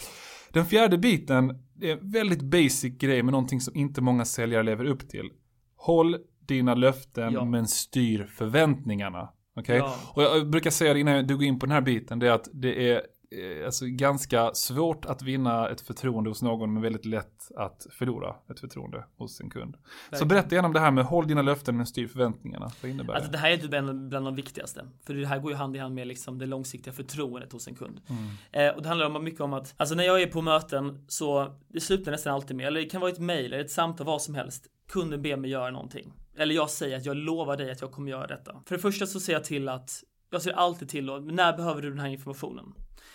Den 0.52 0.66
fjärde 0.66 0.98
biten 0.98 1.50
är 1.80 1.92
en 1.92 2.10
väldigt 2.10 2.42
basic 2.42 2.98
grej 2.98 3.22
med 3.22 3.32
någonting 3.32 3.60
som 3.60 3.76
inte 3.76 4.00
många 4.00 4.24
säljare 4.24 4.62
lever 4.62 4.84
upp 4.84 5.08
till. 5.08 5.30
Håll 5.76 6.16
dina 6.48 6.74
löften 6.74 7.32
ja. 7.32 7.44
men 7.44 7.66
styr 7.66 8.24
förväntningarna. 8.24 9.28
Okej? 9.56 9.80
Okay? 9.80 9.92
Ja. 9.92 10.12
Och 10.14 10.22
jag 10.22 10.50
brukar 10.50 10.70
säga 10.70 10.94
det 10.94 11.00
innan 11.00 11.26
du 11.26 11.36
går 11.36 11.44
in 11.44 11.58
på 11.58 11.66
den 11.66 11.74
här 11.74 11.80
biten, 11.80 12.18
det 12.18 12.28
är 12.28 12.32
att 12.32 12.48
det 12.52 12.90
är 12.90 13.02
eh, 13.30 13.66
alltså 13.66 13.84
ganska 13.86 14.54
svårt 14.54 15.04
att 15.04 15.22
vinna 15.22 15.68
ett 15.68 15.80
förtroende 15.80 16.30
hos 16.30 16.42
någon 16.42 16.72
men 16.72 16.82
väldigt 16.82 17.04
lätt 17.04 17.50
att 17.56 17.86
förlora 17.90 18.34
ett 18.50 18.60
förtroende 18.60 19.04
hos 19.16 19.40
en 19.40 19.50
kund. 19.50 19.76
Verkligen. 19.76 20.18
Så 20.18 20.24
berätta 20.24 20.54
gärna 20.54 20.68
om 20.68 20.74
det 20.74 20.80
här 20.80 20.90
med 20.90 21.04
håll 21.04 21.26
dina 21.26 21.42
löften 21.42 21.76
men 21.76 21.86
styr 21.86 22.06
förväntningarna. 22.06 22.70
Vad 22.82 22.90
innebär 22.90 23.14
alltså, 23.14 23.30
det? 23.30 23.38
här 23.38 23.50
är 23.50 23.56
typ 23.56 23.70
bland, 23.70 24.08
bland 24.08 24.26
de 24.26 24.34
viktigaste. 24.34 24.86
För 25.06 25.14
det 25.14 25.26
här 25.26 25.38
går 25.38 25.50
ju 25.50 25.56
hand 25.56 25.76
i 25.76 25.78
hand 25.78 25.94
med 25.94 26.06
liksom 26.06 26.38
det 26.38 26.46
långsiktiga 26.46 26.92
förtroendet 26.92 27.52
hos 27.52 27.68
en 27.68 27.74
kund. 27.74 28.00
Mm. 28.08 28.68
Eh, 28.68 28.76
och 28.76 28.82
det 28.82 28.88
handlar 28.88 29.06
om 29.06 29.24
mycket 29.24 29.40
om 29.40 29.52
att, 29.52 29.74
alltså 29.76 29.94
när 29.94 30.04
jag 30.04 30.22
är 30.22 30.26
på 30.26 30.42
möten 30.42 31.04
så 31.08 31.56
det 31.68 31.80
slutar 31.80 32.12
nästan 32.12 32.34
alltid 32.34 32.56
med, 32.56 32.66
eller 32.66 32.80
det 32.80 32.86
kan 32.86 33.00
vara 33.00 33.10
ett 33.10 33.18
mail 33.18 33.52
eller 33.52 33.64
ett 33.64 33.70
samtal, 33.70 34.06
vad 34.06 34.22
som 34.22 34.34
helst. 34.34 34.66
Kunden 34.88 35.22
ber 35.22 35.36
mig 35.36 35.50
göra 35.50 35.70
någonting. 35.70 36.12
Eller 36.36 36.54
jag 36.54 36.70
säger 36.70 36.96
att 36.96 37.06
jag 37.06 37.16
lovar 37.16 37.56
dig 37.56 37.70
att 37.70 37.80
jag 37.80 37.92
kommer 37.92 38.10
göra 38.10 38.26
detta. 38.26 38.62
För 38.66 38.74
det 38.74 38.80
första 38.80 39.06
så 39.06 39.20
ser 39.20 39.32
jag 39.32 39.44
till 39.44 39.68
att 39.68 40.04
jag 40.30 40.42
ser 40.42 40.52
alltid 40.52 40.88
till 40.88 41.06
då, 41.06 41.16
när 41.16 41.56
behöver 41.56 41.82
du 41.82 41.90
den 41.90 41.98
här 41.98 42.08
informationen? 42.08 42.74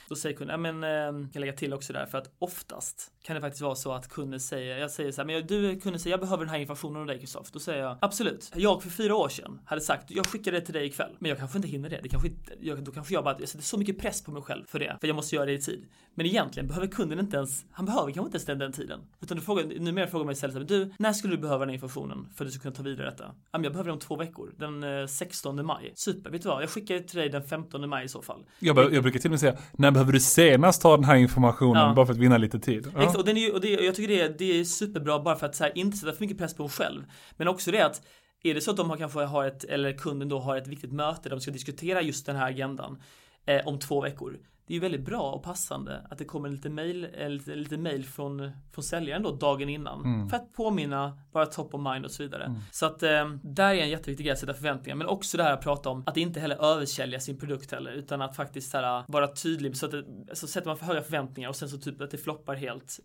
Då 0.10 0.16
säger 0.16 0.36
kunden, 0.36 0.54
ja 0.54 0.72
men 0.72 0.84
ehm, 0.84 1.22
jag 1.22 1.34
kan 1.34 1.39
lägga 1.39 1.54
till 1.54 1.74
också 1.74 1.94
där 1.94 2.06
för 2.06 2.18
att 2.18 2.36
oftast 2.39 3.12
kan 3.24 3.36
det 3.36 3.42
faktiskt 3.42 3.62
vara 3.62 3.76
så 3.76 3.94
att 3.94 4.10
kunden 4.10 4.39
säger, 4.39 4.78
jag 4.78 4.92
säger 4.92 5.12
så 5.12 5.22
här, 5.22 5.26
men 5.26 5.48
du 5.48 5.80
kunde 5.80 6.00
säga 6.00 6.14
jag 6.14 6.20
behöver 6.20 6.46
den 6.46 6.50
här 6.50 6.60
informationen 6.60 7.02
av 7.02 7.08
dig 7.08 7.20
Kristoff. 7.20 7.52
Då 7.52 7.60
säger 7.60 7.84
jag 7.84 7.98
absolut. 8.02 8.52
Jag 8.56 8.84
för 8.84 8.89
fyra 8.89 9.16
år 9.16 9.30
sedan 9.30 9.60
hade 9.66 9.82
sagt, 9.82 10.12
jag 10.12 10.26
skickar 10.26 10.52
det 10.52 10.62
till 10.62 10.74
dig 10.74 10.86
ikväll. 10.86 11.12
Men 11.20 11.30
jag 11.30 11.38
kanske 11.38 11.58
inte 11.58 11.68
hinner 11.68 11.89
det. 11.89 12.00
det 12.04 12.10
kanske 12.10 12.28
inte, 12.28 12.54
jag, 12.60 12.84
då 12.84 12.92
kanske 12.92 13.14
jag 13.14 13.24
bara, 13.24 13.36
jag 13.39 13.50
sätter 13.50 13.66
så 13.66 13.78
mycket 13.78 14.00
press 14.00 14.24
på 14.24 14.32
mig 14.32 14.42
själv 14.42 14.66
för 14.66 14.80
det. 14.80 14.98
För 15.02 15.08
jag 15.08 15.16
måste 15.16 15.36
göra 15.36 15.46
det 15.46 15.54
i 15.54 15.62
tid. 15.62 15.86
Men 16.14 16.26
egentligen 16.26 16.68
behöver 16.68 16.88
kunden 16.88 17.20
inte 17.20 17.38
ens, 17.38 17.66
han 17.72 17.86
behöver 17.86 18.12
kanske 18.12 18.28
inte 18.28 18.36
ens 18.36 18.46
den, 18.46 18.60
den 18.60 18.72
tiden. 18.72 19.00
Utan 19.22 19.38
du 19.38 19.44
frågar, 19.44 19.80
numera 19.80 20.08
frågar 20.08 20.26
man 20.26 20.32
istället, 20.32 20.68
du, 20.68 20.94
när 21.00 21.14
skulle 21.14 21.36
du 21.36 21.42
behöva 21.42 21.66
den 21.66 21.74
informationen 21.74 22.28
för 22.36 22.46
att 22.46 22.48
du 22.48 22.52
ska 22.52 22.62
kunna 22.62 22.76
ta 22.76 22.84
vidare 22.84 23.10
detta? 23.10 23.24
Ja, 23.24 23.58
men 23.58 23.64
jag 23.64 23.74
behöver 23.74 23.88
det 23.88 23.94
om 23.94 24.00
två 24.00 24.16
veckor. 24.16 24.54
Den 24.58 24.84
eh, 24.84 25.08
16 25.08 25.66
maj. 25.66 25.92
Super, 25.96 26.30
vet 26.30 26.42
du 26.42 26.50
vad? 26.50 26.62
Jag 26.62 26.70
skickar 26.70 26.96
det 26.96 27.02
till 27.02 27.20
dig 27.20 27.30
den 27.30 27.44
15 27.44 27.89
maj 27.89 28.06
i 28.06 28.08
så 28.08 28.22
fall. 28.22 28.46
Jag, 28.60 28.94
jag 28.94 29.04
brukar 29.04 29.20
till 29.20 29.28
och 29.28 29.32
med 29.32 29.39
säga, 29.39 29.58
när 29.82 29.91
behöver 29.91 30.13
du 30.13 30.19
senast 30.19 30.82
ta 30.82 30.95
den 30.95 31.05
här 31.05 31.15
informationen 31.15 31.88
ja. 31.88 31.93
bara 31.93 32.05
för 32.05 32.13
att 32.13 32.19
vinna 32.19 32.38
lite 32.38 32.59
tid? 32.59 32.91
Ja. 32.93 33.01
Exakt, 33.01 33.17
och, 33.17 33.25
den 33.25 33.38
är 33.38 33.53
och 33.53 33.61
det, 33.61 33.69
jag 33.69 33.95
tycker 33.95 34.07
det 34.07 34.21
är, 34.21 34.36
det 34.38 34.59
är 34.59 34.63
superbra 34.63 35.19
bara 35.19 35.36
för 35.36 35.45
att 35.45 35.55
så 35.55 35.63
här, 35.63 35.77
inte 35.77 35.97
sätta 35.97 36.13
för 36.13 36.23
mycket 36.23 36.38
press 36.38 36.53
på 36.53 36.63
en 36.63 36.69
själv. 36.69 37.03
Men 37.38 37.47
också 37.47 37.71
det 37.71 37.82
att 37.82 38.01
är 38.43 38.53
det 38.53 38.61
så 38.61 38.71
att 38.71 38.77
de 38.77 38.89
har, 38.89 38.97
kanske 38.97 39.19
har 39.19 39.45
ett, 39.45 39.63
eller 39.63 39.93
kunden 39.93 40.29
då 40.29 40.39
har 40.39 40.57
ett 40.57 40.67
viktigt 40.67 40.91
möte 40.91 41.21
där 41.23 41.29
de 41.29 41.41
ska 41.41 41.51
diskutera 41.51 42.01
just 42.01 42.25
den 42.25 42.36
här 42.36 42.47
agendan 42.47 43.01
eh, 43.45 43.67
om 43.67 43.79
två 43.79 44.01
veckor 44.01 44.38
det 44.68 44.74
är 44.74 44.76
ju 44.76 44.80
väldigt 44.80 45.05
bra 45.05 45.32
och 45.32 45.43
passande 45.43 46.07
att 46.09 46.18
det 46.18 46.26
kommer 46.26 46.49
lite 46.49 46.70
mail, 46.70 47.07
eh, 47.14 47.30
lite, 47.30 47.55
lite 47.55 47.78
mail 47.78 48.05
från, 48.05 48.51
från 48.72 48.84
säljaren 48.84 49.24
då 49.24 49.32
dagen 49.32 49.70
innan. 49.70 50.05
Mm. 50.05 50.30
För 50.30 50.38
att 50.38 50.53
påminna, 50.53 51.18
vara 51.32 51.45
top 51.45 51.74
of 51.74 51.82
mind 51.82 52.05
och 52.05 52.12
så 52.12 52.24
vidare. 52.24 52.43
Mm. 52.43 52.59
Så 52.72 52.86
att 52.86 53.03
eh, 53.03 53.30
där 53.43 53.74
är 53.74 53.82
en 53.82 53.89
jätteviktig 53.89 54.26
grej 54.26 54.34
att 54.34 54.39
sätta 54.39 54.53
förväntningar. 54.53 54.95
Men 54.95 55.07
också 55.07 55.38
det 55.38 55.43
här 55.43 55.53
att 55.53 55.62
prata 55.62 55.89
om 55.89 56.03
att 56.05 56.18
inte 56.18 56.39
heller 56.39 56.64
översälja 56.74 57.20
sin 57.20 57.38
produkt 57.38 57.72
heller. 57.72 57.91
Utan 57.91 58.22
att 58.22 58.36
faktiskt 58.36 58.74
här, 58.74 59.03
vara 59.07 59.28
tydlig. 59.28 59.78
Så 59.78 59.86
att 59.86 59.91
det, 59.91 60.05
så 60.34 60.47
sätter 60.47 60.68
man 60.68 60.78
för 60.78 60.86
höga 60.86 61.01
förväntningar 61.01 61.49
och 61.49 61.55
sen 61.55 61.70
så 61.70 61.78
typ 61.78 62.01
att 62.01 62.12
det 62.12 62.18
floppar 62.18 62.55
helt 62.55 62.99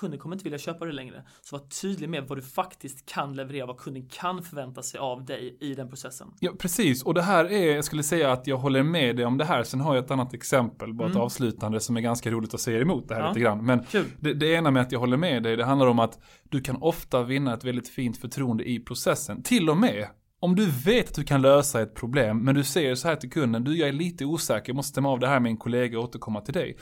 kunden 0.00 0.20
kommer 0.20 0.36
inte 0.36 0.44
vilja 0.44 0.58
köpa 0.58 0.84
det 0.84 0.92
längre. 0.92 1.24
Så 1.40 1.58
var 1.58 1.64
tydlig 1.68 2.08
med 2.08 2.24
vad 2.28 2.38
du 2.38 2.42
faktiskt 2.42 3.06
kan 3.06 3.36
leverera, 3.36 3.66
vad 3.66 3.78
kunden 3.78 4.08
kan 4.08 4.42
förvänta 4.42 4.82
sig 4.82 5.00
av 5.00 5.24
dig 5.24 5.56
i 5.60 5.74
den 5.74 5.88
processen. 5.88 6.28
Ja, 6.40 6.52
precis. 6.58 7.02
Och 7.02 7.14
det 7.14 7.22
här 7.22 7.44
är, 7.44 7.74
jag 7.74 7.84
skulle 7.84 8.02
säga 8.02 8.32
att 8.32 8.46
jag 8.46 8.56
håller 8.56 8.82
med 8.82 9.16
dig 9.16 9.24
om 9.24 9.38
det 9.38 9.44
här. 9.44 9.62
Sen 9.62 9.80
har 9.80 9.94
jag 9.94 10.04
ett 10.04 10.10
annat 10.10 10.34
exempel, 10.34 10.94
bara 10.94 11.08
ett 11.08 11.14
mm. 11.14 11.24
avslutande 11.24 11.80
som 11.80 11.96
är 11.96 12.00
ganska 12.00 12.30
roligt 12.30 12.54
att 12.54 12.60
säga 12.60 12.80
emot 12.80 13.08
det 13.08 13.14
här 13.14 13.22
ja. 13.22 13.28
lite 13.28 13.40
grann. 13.40 13.64
Men 13.64 13.84
det, 14.20 14.34
det, 14.34 14.46
ena 14.46 14.70
med 14.70 14.82
att 14.82 14.92
jag 14.92 15.00
håller 15.00 15.16
med 15.16 15.42
dig, 15.42 15.56
det 15.56 15.64
handlar 15.64 15.86
om 15.86 15.98
att 15.98 16.18
du 16.42 16.60
kan 16.60 16.76
ofta 16.76 17.22
vinna 17.22 17.54
ett 17.54 17.64
väldigt 17.64 17.88
fint 17.88 18.16
förtroende 18.16 18.68
i 18.68 18.80
processen. 18.80 19.42
Till 19.42 19.70
och 19.70 19.76
med 19.76 20.08
om 20.40 20.54
du 20.54 20.70
vet 20.70 21.08
att 21.08 21.14
du 21.14 21.24
kan 21.24 21.42
lösa 21.42 21.82
ett 21.82 21.94
problem, 21.94 22.44
men 22.44 22.54
du 22.54 22.64
säger 22.64 22.94
så 22.94 23.08
här 23.08 23.16
till 23.16 23.30
kunden, 23.30 23.64
du 23.64 23.76
jag 23.76 23.88
är 23.88 23.92
lite 23.92 24.24
osäker, 24.24 24.68
jag 24.68 24.76
måste 24.76 24.90
stämma 24.90 25.08
av 25.08 25.18
det 25.18 25.26
här 25.26 25.40
med 25.40 25.50
en 25.50 25.56
kollega 25.56 25.98
och 25.98 26.04
återkomma 26.04 26.40
till 26.40 26.54
dig. 26.54 26.76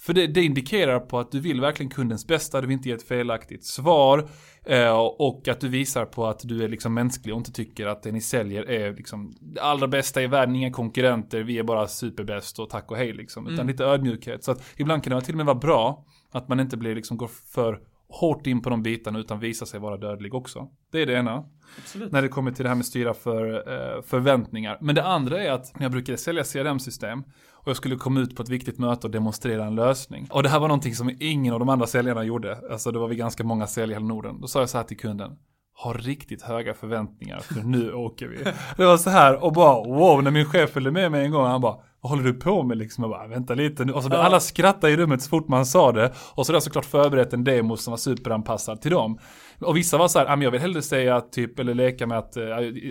För 0.00 0.12
det, 0.12 0.26
det, 0.26 0.42
indikerar 0.42 1.00
på 1.00 1.18
att 1.18 1.32
du 1.32 1.40
vill 1.40 1.60
verkligen 1.60 1.90
kundens 1.90 2.26
bästa, 2.26 2.60
du 2.60 2.66
vill 2.66 2.76
inte 2.76 2.88
ge 2.88 2.94
ett 2.94 3.08
felaktigt 3.08 3.64
svar. 3.64 4.28
Eh, 4.66 4.98
och 4.98 5.48
att 5.48 5.60
du 5.60 5.68
visar 5.68 6.04
på 6.04 6.26
att 6.26 6.40
du 6.44 6.64
är 6.64 6.68
liksom 6.68 6.94
mänsklig 6.94 7.34
och 7.34 7.38
inte 7.38 7.52
tycker 7.52 7.86
att 7.86 8.02
det 8.02 8.12
ni 8.12 8.20
säljer 8.20 8.70
är 8.70 8.94
liksom 8.94 9.34
det 9.40 9.60
allra 9.60 9.88
bästa 9.88 10.22
i 10.22 10.26
världen, 10.26 10.56
inga 10.56 10.70
konkurrenter, 10.70 11.42
vi 11.42 11.58
är 11.58 11.62
bara 11.62 11.88
superbäst 11.88 12.58
och 12.58 12.70
tack 12.70 12.90
och 12.90 12.96
hej 12.96 13.12
liksom. 13.12 13.46
Utan 13.46 13.54
mm. 13.54 13.66
lite 13.66 13.84
ödmjukhet. 13.84 14.44
Så 14.44 14.52
att 14.52 14.62
ibland 14.76 15.04
kan 15.04 15.12
det 15.12 15.20
till 15.20 15.34
och 15.34 15.36
med 15.36 15.46
vara 15.46 15.58
bra 15.58 16.04
att 16.32 16.48
man 16.48 16.60
inte 16.60 16.76
blir 16.76 16.94
liksom, 16.94 17.16
går 17.16 17.30
för 17.54 17.80
hårt 18.08 18.46
in 18.46 18.62
på 18.62 18.70
de 18.70 18.82
bitarna 18.82 19.18
utan 19.18 19.40
visar 19.40 19.66
sig 19.66 19.80
vara 19.80 19.96
dödlig 19.96 20.34
också. 20.34 20.68
Det 20.92 21.02
är 21.02 21.06
det 21.06 21.12
ena. 21.12 21.44
Absolut. 21.78 22.12
När 22.12 22.22
det 22.22 22.28
kommer 22.28 22.50
till 22.50 22.62
det 22.62 22.68
här 22.68 22.76
med 22.76 22.86
styra 22.86 23.14
för 23.14 23.54
eh, 23.54 24.02
förväntningar. 24.02 24.78
Men 24.80 24.94
det 24.94 25.04
andra 25.04 25.42
är 25.42 25.50
att 25.50 25.74
när 25.74 25.82
jag 25.82 25.92
brukade 25.92 26.18
sälja 26.18 26.44
CRM-system 26.44 27.22
och 27.62 27.68
jag 27.68 27.76
skulle 27.76 27.96
komma 27.96 28.20
ut 28.20 28.36
på 28.36 28.42
ett 28.42 28.48
viktigt 28.48 28.78
möte 28.78 29.06
och 29.06 29.10
demonstrera 29.10 29.66
en 29.66 29.74
lösning. 29.74 30.26
Och 30.30 30.42
det 30.42 30.48
här 30.48 30.60
var 30.60 30.68
någonting 30.68 30.94
som 30.94 31.16
ingen 31.20 31.52
av 31.54 31.58
de 31.58 31.68
andra 31.68 31.86
säljarna 31.86 32.24
gjorde. 32.24 32.58
Alltså 32.70 32.90
det 32.90 32.98
var 32.98 33.08
vi 33.08 33.16
ganska 33.16 33.44
många 33.44 33.66
säljare 33.66 34.00
i 34.00 34.04
Norden. 34.04 34.40
Då 34.40 34.46
sa 34.46 34.60
jag 34.60 34.70
så 34.70 34.78
här 34.78 34.84
till 34.84 34.96
kunden. 34.96 35.36
Har 35.82 35.94
riktigt 35.94 36.42
höga 36.42 36.74
förväntningar 36.74 37.38
för 37.38 37.60
nu 37.60 37.92
åker 38.06 38.26
vi. 38.26 38.36
Det 38.76 38.84
var 38.84 38.96
så 38.96 39.10
här 39.10 39.44
och 39.44 39.52
bara 39.52 39.74
wow, 39.74 40.22
när 40.22 40.30
min 40.30 40.46
chef 40.46 40.70
följde 40.70 40.90
med 40.90 41.10
mig 41.10 41.24
en 41.24 41.30
gång 41.30 41.46
han 41.46 41.60
bara 41.60 41.76
vad 42.02 42.10
håller 42.10 42.24
du 42.24 42.34
på 42.34 42.62
med 42.62 42.78
liksom? 42.78 43.04
Jag 43.04 43.10
bara, 43.10 43.26
vänta 43.26 43.54
lite 43.54 43.84
nu. 43.84 43.92
Och 43.92 44.02
så 44.02 44.08
ja. 44.12 44.16
alla 44.16 44.40
skrattade 44.40 44.92
i 44.92 44.96
rummet 44.96 45.22
så 45.22 45.28
fort 45.28 45.48
man 45.48 45.66
sa 45.66 45.92
det. 45.92 46.12
Och 46.34 46.46
så 46.46 46.52
hade 46.52 46.56
jag 46.56 46.62
såklart 46.62 46.84
förberett 46.84 47.32
en 47.32 47.44
demo 47.44 47.76
som 47.76 47.90
var 47.90 47.98
superanpassad 47.98 48.82
till 48.82 48.90
dem. 48.90 49.18
Och 49.60 49.76
vissa 49.76 49.98
var 49.98 50.08
så 50.08 50.18
här, 50.18 50.42
jag 50.42 50.50
vill 50.50 50.60
hellre 50.60 50.82
säga 50.82 51.20
typ, 51.20 51.58
eller 51.58 51.74
leka 51.74 52.06
med 52.06 52.18
att 52.18 52.36
uh, 52.36 52.44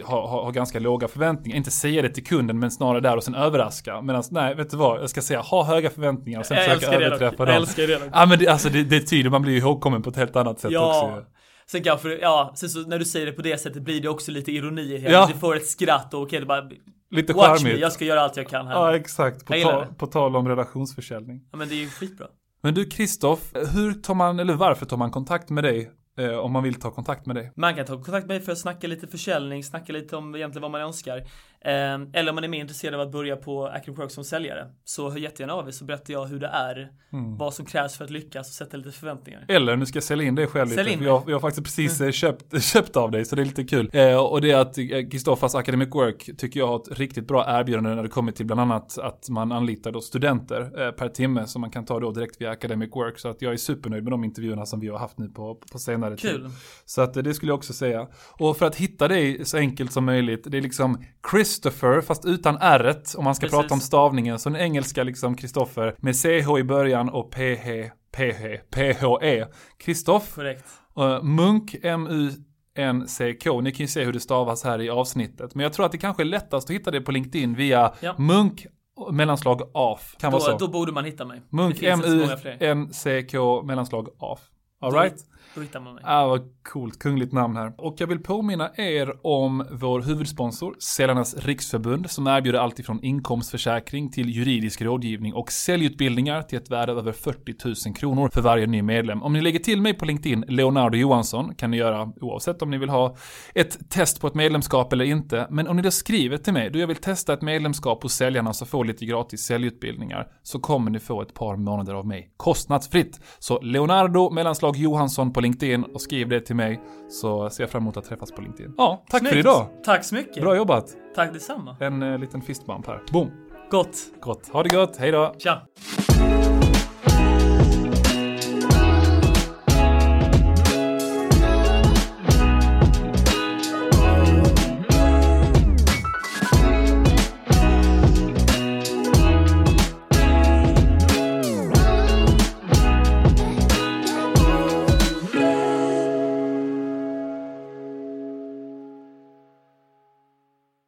ha, 0.06 0.28
ha, 0.28 0.44
ha, 0.44 0.52
ganska 0.52 0.80
låga 0.80 1.08
förväntningar. 1.08 1.58
Inte 1.58 1.72
säga 1.72 2.02
det 2.02 2.10
till 2.10 2.26
kunden, 2.26 2.60
men 2.60 2.72
snarare 2.72 3.02
där 3.02 3.18
och 3.18 3.24
sen 3.24 3.36
överraska. 3.36 4.02
Medan, 4.02 4.24
nej, 4.32 4.56
vet 4.56 4.70
du 4.70 4.78
vad? 4.78 5.02
Jag 5.02 5.10
ska 5.10 5.22
säga, 5.22 5.40
ha 5.40 5.64
höga 5.64 5.90
förväntningar 5.90 6.40
och 6.40 6.46
sen 6.46 6.58
jag 6.58 6.66
försöka 6.66 6.96
överträffa 6.96 7.46
dem. 7.46 7.48
Jag 7.48 7.56
älskar 7.56 7.88
det. 7.88 8.02
Ja, 8.14 8.26
men 8.26 8.40
det, 8.40 8.48
alltså 8.48 8.70
det, 8.70 8.84
det 8.84 9.00
tyder, 9.00 9.30
man 9.30 9.42
blir 9.42 9.54
ju 9.54 9.60
ihågkommen 9.60 10.02
på 10.02 10.10
ett 10.10 10.16
helt 10.16 10.36
annat 10.36 10.60
sätt 10.60 10.72
ja. 10.72 11.04
också. 11.04 11.26
Sen 11.72 11.84
kanske, 11.84 12.18
ja, 12.18 12.54
sen 12.56 12.70
så 12.70 12.80
när 12.80 13.00
du 13.00 13.06
säger 13.06 13.26
det 13.26 13.32
på 13.32 13.42
det 13.42 13.58
sättet 13.58 13.84
blir 13.84 14.02
det 14.02 14.10
också 14.10 14.32
lite 14.32 14.52
ironi 14.52 14.98
det. 14.98 15.12
Ja. 15.12 15.30
Du 15.34 15.40
får 15.40 15.56
ett 15.56 15.68
skratt 15.68 16.14
och 16.14 16.22
okej, 16.22 16.40
det 16.40 16.46
bara 16.46 16.70
Lite 17.12 17.34
Watch 17.34 17.50
me, 17.50 17.58
charmigt. 17.58 17.82
jag 17.82 17.92
ska 17.94 18.06
göra 18.06 18.22
allt 18.22 18.38
jag 18.38 18.48
kan 18.48 18.68
här. 18.68 18.74
Ja, 18.74 18.96
exakt. 18.96 19.46
På, 19.46 19.54
ta, 19.54 19.86
på 19.98 20.08
tal 20.08 20.36
om 20.36 20.48
relationsförsäljning. 20.48 21.42
Ja, 21.52 21.58
men 21.58 21.70
det 21.70 21.76
är 21.76 21.80
ju 21.80 21.90
skitbra. 21.90 22.28
Men 22.62 22.74
du 22.74 22.86
Kristoff, 22.86 23.52
hur 23.74 23.94
tar 23.94 24.14
man, 24.14 24.40
eller 24.40 24.54
varför 24.54 24.86
tar 24.86 24.98
man 24.98 25.12
kontakt 25.12 25.50
med 25.50 25.64
dig 25.64 25.92
eh, 26.18 26.32
om 26.34 26.52
man 26.52 26.64
vill 26.64 26.76
ta 26.76 26.92
kontakt 26.92 27.26
med 27.26 27.36
dig? 27.36 27.52
Man 27.56 27.76
kan 27.76 27.86
ta 27.86 27.94
kontakt 27.94 28.28
med 28.28 28.36
mig 28.38 28.40
för 28.40 28.52
att 28.52 28.60
snacka 28.60 28.88
lite 28.88 29.08
försäljning, 29.08 29.64
snacka 29.64 29.94
lite 29.94 30.16
om 30.16 30.36
egentligen 30.36 30.62
vad 30.62 30.72
man 30.72 30.82
önskar. 30.82 31.24
Eh, 31.66 31.72
eller 32.14 32.30
om 32.30 32.36
man 32.36 32.44
är 32.44 32.48
mer 32.48 32.60
intresserad 32.62 32.94
av 32.96 33.02
att 33.02 33.12
börja 33.12 33.36
på 33.36 33.68
Active 33.68 33.98
Work 33.98 34.12
som 34.12 34.24
säljare. 34.24 34.68
Så 34.84 35.10
hör 35.10 35.18
jättegärna 35.18 35.54
av 35.54 35.68
er 35.68 35.72
så 35.72 35.86
berättar 35.86 36.14
jag 36.14 36.26
hur 36.26 36.40
det 36.40 36.48
är, 36.48 36.90
Mm. 37.14 37.38
vad 37.38 37.54
som 37.54 37.66
krävs 37.66 37.98
för 37.98 38.04
att 38.06 38.10
lyckas 38.12 38.48
och 38.50 38.54
sätta 38.54 38.78
lite 38.78 38.92
förväntningar. 38.92 39.46
Eller 39.48 39.76
nu 39.76 39.86
ska 39.86 39.98
jag 39.98 40.04
sälja 40.04 40.28
in 40.28 40.36
dig 40.36 40.48
själv 40.48 40.68
Sälj 40.68 40.84
lite. 40.90 40.98
in. 41.00 41.04
Jag, 41.04 41.24
jag 41.28 41.36
har 41.36 41.40
faktiskt 41.40 41.64
precis 41.66 42.02
eh, 42.02 42.12
köpt, 42.12 42.62
köpt 42.64 42.96
av 42.98 43.12
dig 43.12 43.26
så 43.26 43.36
det 43.36 43.42
är 43.42 43.46
lite 43.46 43.64
kul. 43.64 43.90
Eh, 43.94 44.18
och 44.18 44.42
det 44.42 44.52
är 44.52 44.58
att 44.58 44.78
eh, 44.78 44.84
Kristoffers 45.12 45.56
Academic 45.56 45.90
Work 45.96 46.30
tycker 46.38 46.60
jag 46.60 46.68
har 46.68 46.76
ett 46.76 47.00
riktigt 47.00 47.28
bra 47.28 47.46
erbjudande 47.60 47.96
när 47.96 48.04
det 48.04 48.10
kommer 48.10 48.32
till 48.32 48.46
bland 48.46 48.62
annat 48.62 48.98
att 48.98 49.30
man 49.30 49.52
anlitar 49.52 49.92
då 49.92 50.02
studenter 50.02 50.82
eh, 50.86 50.92
per 50.92 51.10
timme 51.10 51.48
som 51.48 51.62
man 51.62 51.72
kan 51.72 51.86
ta 51.86 52.00
då 52.00 52.12
direkt 52.12 52.42
via 52.42 52.50
Academic 52.52 52.90
Work. 52.96 53.20
Så 53.20 53.28
att 53.30 53.42
jag 53.42 53.54
är 53.54 53.58
supernöjd 53.58 54.04
med 54.04 54.14
de 54.14 54.24
intervjuerna 54.24 54.66
som 54.66 54.80
vi 54.80 54.88
har 54.88 54.98
haft 55.00 55.18
nu 55.18 55.30
på, 55.30 55.56
på 55.72 55.80
senare 55.80 56.16
tid. 56.18 56.32
Kul. 56.32 56.50
Så 56.86 57.02
att 57.02 57.18
eh, 57.18 57.24
det 57.24 57.34
skulle 57.34 57.50
jag 57.50 57.58
också 57.58 57.74
säga. 57.74 58.08
Och 58.40 58.58
för 58.58 58.66
att 58.66 58.76
hitta 58.76 59.08
dig 59.08 59.46
så 59.46 59.58
enkelt 59.58 59.92
som 59.92 60.06
möjligt, 60.06 60.44
det 60.48 60.58
är 60.58 60.62
liksom 60.62 61.04
Christopher 61.50 62.02
fast 62.02 62.26
utan 62.26 62.58
r 62.62 62.96
om 63.18 63.24
man 63.24 63.36
ska 63.36 63.46
Precis. 63.46 63.60
prata 63.60 63.74
om 63.74 63.80
stavningen. 63.80 64.40
Så 64.40 64.50
den 64.50 64.62
engelska 64.62 65.04
liksom 65.04 65.36
Kristoffer 65.36 65.96
med 65.98 66.16
ch 66.16 66.60
i 66.60 66.64
början 66.64 67.10
och 67.10 67.32
ph, 67.32 67.92
ph, 68.12 68.56
phe. 68.72 69.48
Kristoff, 69.78 70.36
Korrekt. 70.36 70.66
uh, 71.00 71.24
Munk, 71.24 71.76
m-u-n-c-k. 71.84 73.62
Ni 73.62 73.72
kan 73.72 73.84
ju 73.84 73.88
se 73.88 74.04
hur 74.04 74.14
det 74.14 74.20
stavas 74.20 74.64
här 74.64 74.82
i 74.82 74.90
avsnittet. 74.90 75.56
Men 75.56 75.64
jag 75.64 75.74
tror 75.74 75.86
att 75.86 75.92
det 75.92 75.98
kanske 75.98 76.24
är 76.24 76.26
lättast 76.26 76.70
att 76.70 76.76
hitta 76.76 76.92
det 76.92 77.02
på 77.02 77.12
LinkedIn 77.12 77.56
via 77.56 77.94
Ja. 78.00 78.16
Munk 78.18 78.66
mellanslag 79.12 79.62
AF. 79.74 80.16
Kan 80.20 80.32
vara 80.32 80.44
Då, 80.52 80.60
så. 80.60 80.66
då 80.66 80.72
borde 80.72 80.92
man 80.92 81.06
hitta 81.06 81.26
mig. 81.26 81.42
Munk, 81.50 81.84
m-u-n-c-k 81.84 83.64
mellanslag 83.64 84.08
AF. 84.20 84.40
All 84.80 84.94
Då-? 84.94 85.10
Då 85.56 85.62
hittar 85.62 85.80
man 85.80 85.96
mig. 85.96 86.04
Ah, 86.08 86.28
vad 86.28 86.42
coolt, 86.64 87.00
kungligt 87.00 87.34
namn 87.34 87.56
här. 87.56 87.74
Och 87.78 87.96
jag 87.98 88.08
vill 88.08 88.20
påminna 88.20 88.72
er 88.76 89.14
om 89.22 89.66
vår 89.72 90.02
huvudsponsor, 90.02 90.76
Säljarnas 90.80 91.36
Riksförbund, 91.38 92.10
som 92.10 92.28
erbjuder 92.28 92.60
allt 92.60 92.80
ifrån 92.80 93.04
inkomstförsäkring 93.04 94.12
till 94.12 94.30
juridisk 94.30 94.82
rådgivning 94.82 95.34
och 95.34 95.52
säljutbildningar 95.52 96.42
till 96.42 96.58
ett 96.58 96.72
värde 96.72 96.92
av 96.92 96.98
över 96.98 97.12
40 97.12 97.88
000 97.88 97.96
kronor 97.96 98.30
för 98.34 98.42
varje 98.42 98.68
ny 98.68 98.82
medlem. 98.82 99.24
Om 99.24 99.34
ni 99.34 99.42
lägger 99.42 99.60
till 99.60 99.82
mig 99.82 99.94
på 99.94 100.06
LinkedIn, 100.06 100.46
Leonardo 100.48 100.98
Johansson, 100.98 101.56
kan 101.56 101.72
ni 101.72 101.78
göra 101.78 102.12
oavsett 102.22 102.62
om 102.62 102.70
ni 102.70 102.78
vill 102.78 102.90
ha 102.90 103.16
ett 103.56 103.90
test 103.90 104.22
på 104.22 104.28
ett 104.28 104.36
medlemskap 104.36 104.94
eller 104.94 105.06
inte. 105.06 105.48
Men 105.50 105.68
om 105.68 105.76
ni 105.76 105.82
då 105.82 105.92
skriver 105.92 106.38
till 106.38 106.54
mig, 106.54 106.70
då 106.70 106.80
jag 106.80 106.88
vill 106.88 106.96
testa 106.96 107.34
ett 107.34 107.42
medlemskap 107.42 108.04
hos 108.04 108.14
säljarna 108.14 108.54
så 108.54 108.66
får 108.66 108.86
lite 108.86 109.06
gratis 109.06 109.42
säljutbildningar, 109.42 110.28
så 110.44 110.60
kommer 110.60 110.92
ni 110.92 111.00
få 111.00 111.22
ett 111.22 111.34
par 111.34 111.56
månader 111.56 111.94
av 111.94 112.08
mig 112.08 112.34
kostnadsfritt. 112.38 113.20
Så 113.40 113.62
Leonardo 113.62 114.30
mellanslag 114.30 114.69
Johansson 114.78 115.34
på 115.34 115.42
LinkedIn 115.42 115.84
och 115.84 116.02
skriv 116.02 116.30
det 116.30 116.40
till 116.40 116.56
mig 116.56 116.82
så 117.10 117.50
ser 117.50 117.64
jag 117.64 117.70
fram 117.72 117.84
emot 117.84 117.98
att 117.98 118.06
träffas 118.06 118.32
på 118.32 118.42
LinkedIn. 118.42 118.74
Ja, 118.78 119.04
tack 119.10 119.22
för 119.22 119.30
Snyggt. 119.30 119.36
idag. 119.46 119.68
Tack 119.84 120.04
så 120.04 120.16
mycket. 120.16 120.42
Bra 120.44 120.56
jobbat. 120.56 120.86
Tack 121.16 121.34
detsamma. 121.34 121.76
En 121.80 122.04
eh, 122.04 122.20
liten 122.20 122.42
fistbump 122.42 122.88
här. 122.88 123.02
Boom. 123.12 123.32
Gott. 123.72 123.98
Gott. 124.22 124.48
Ha 124.48 124.64
det 124.64 124.70
gott. 124.76 124.98
Hej 124.98 125.12
då. 125.12 125.34
Tja. 125.38 125.62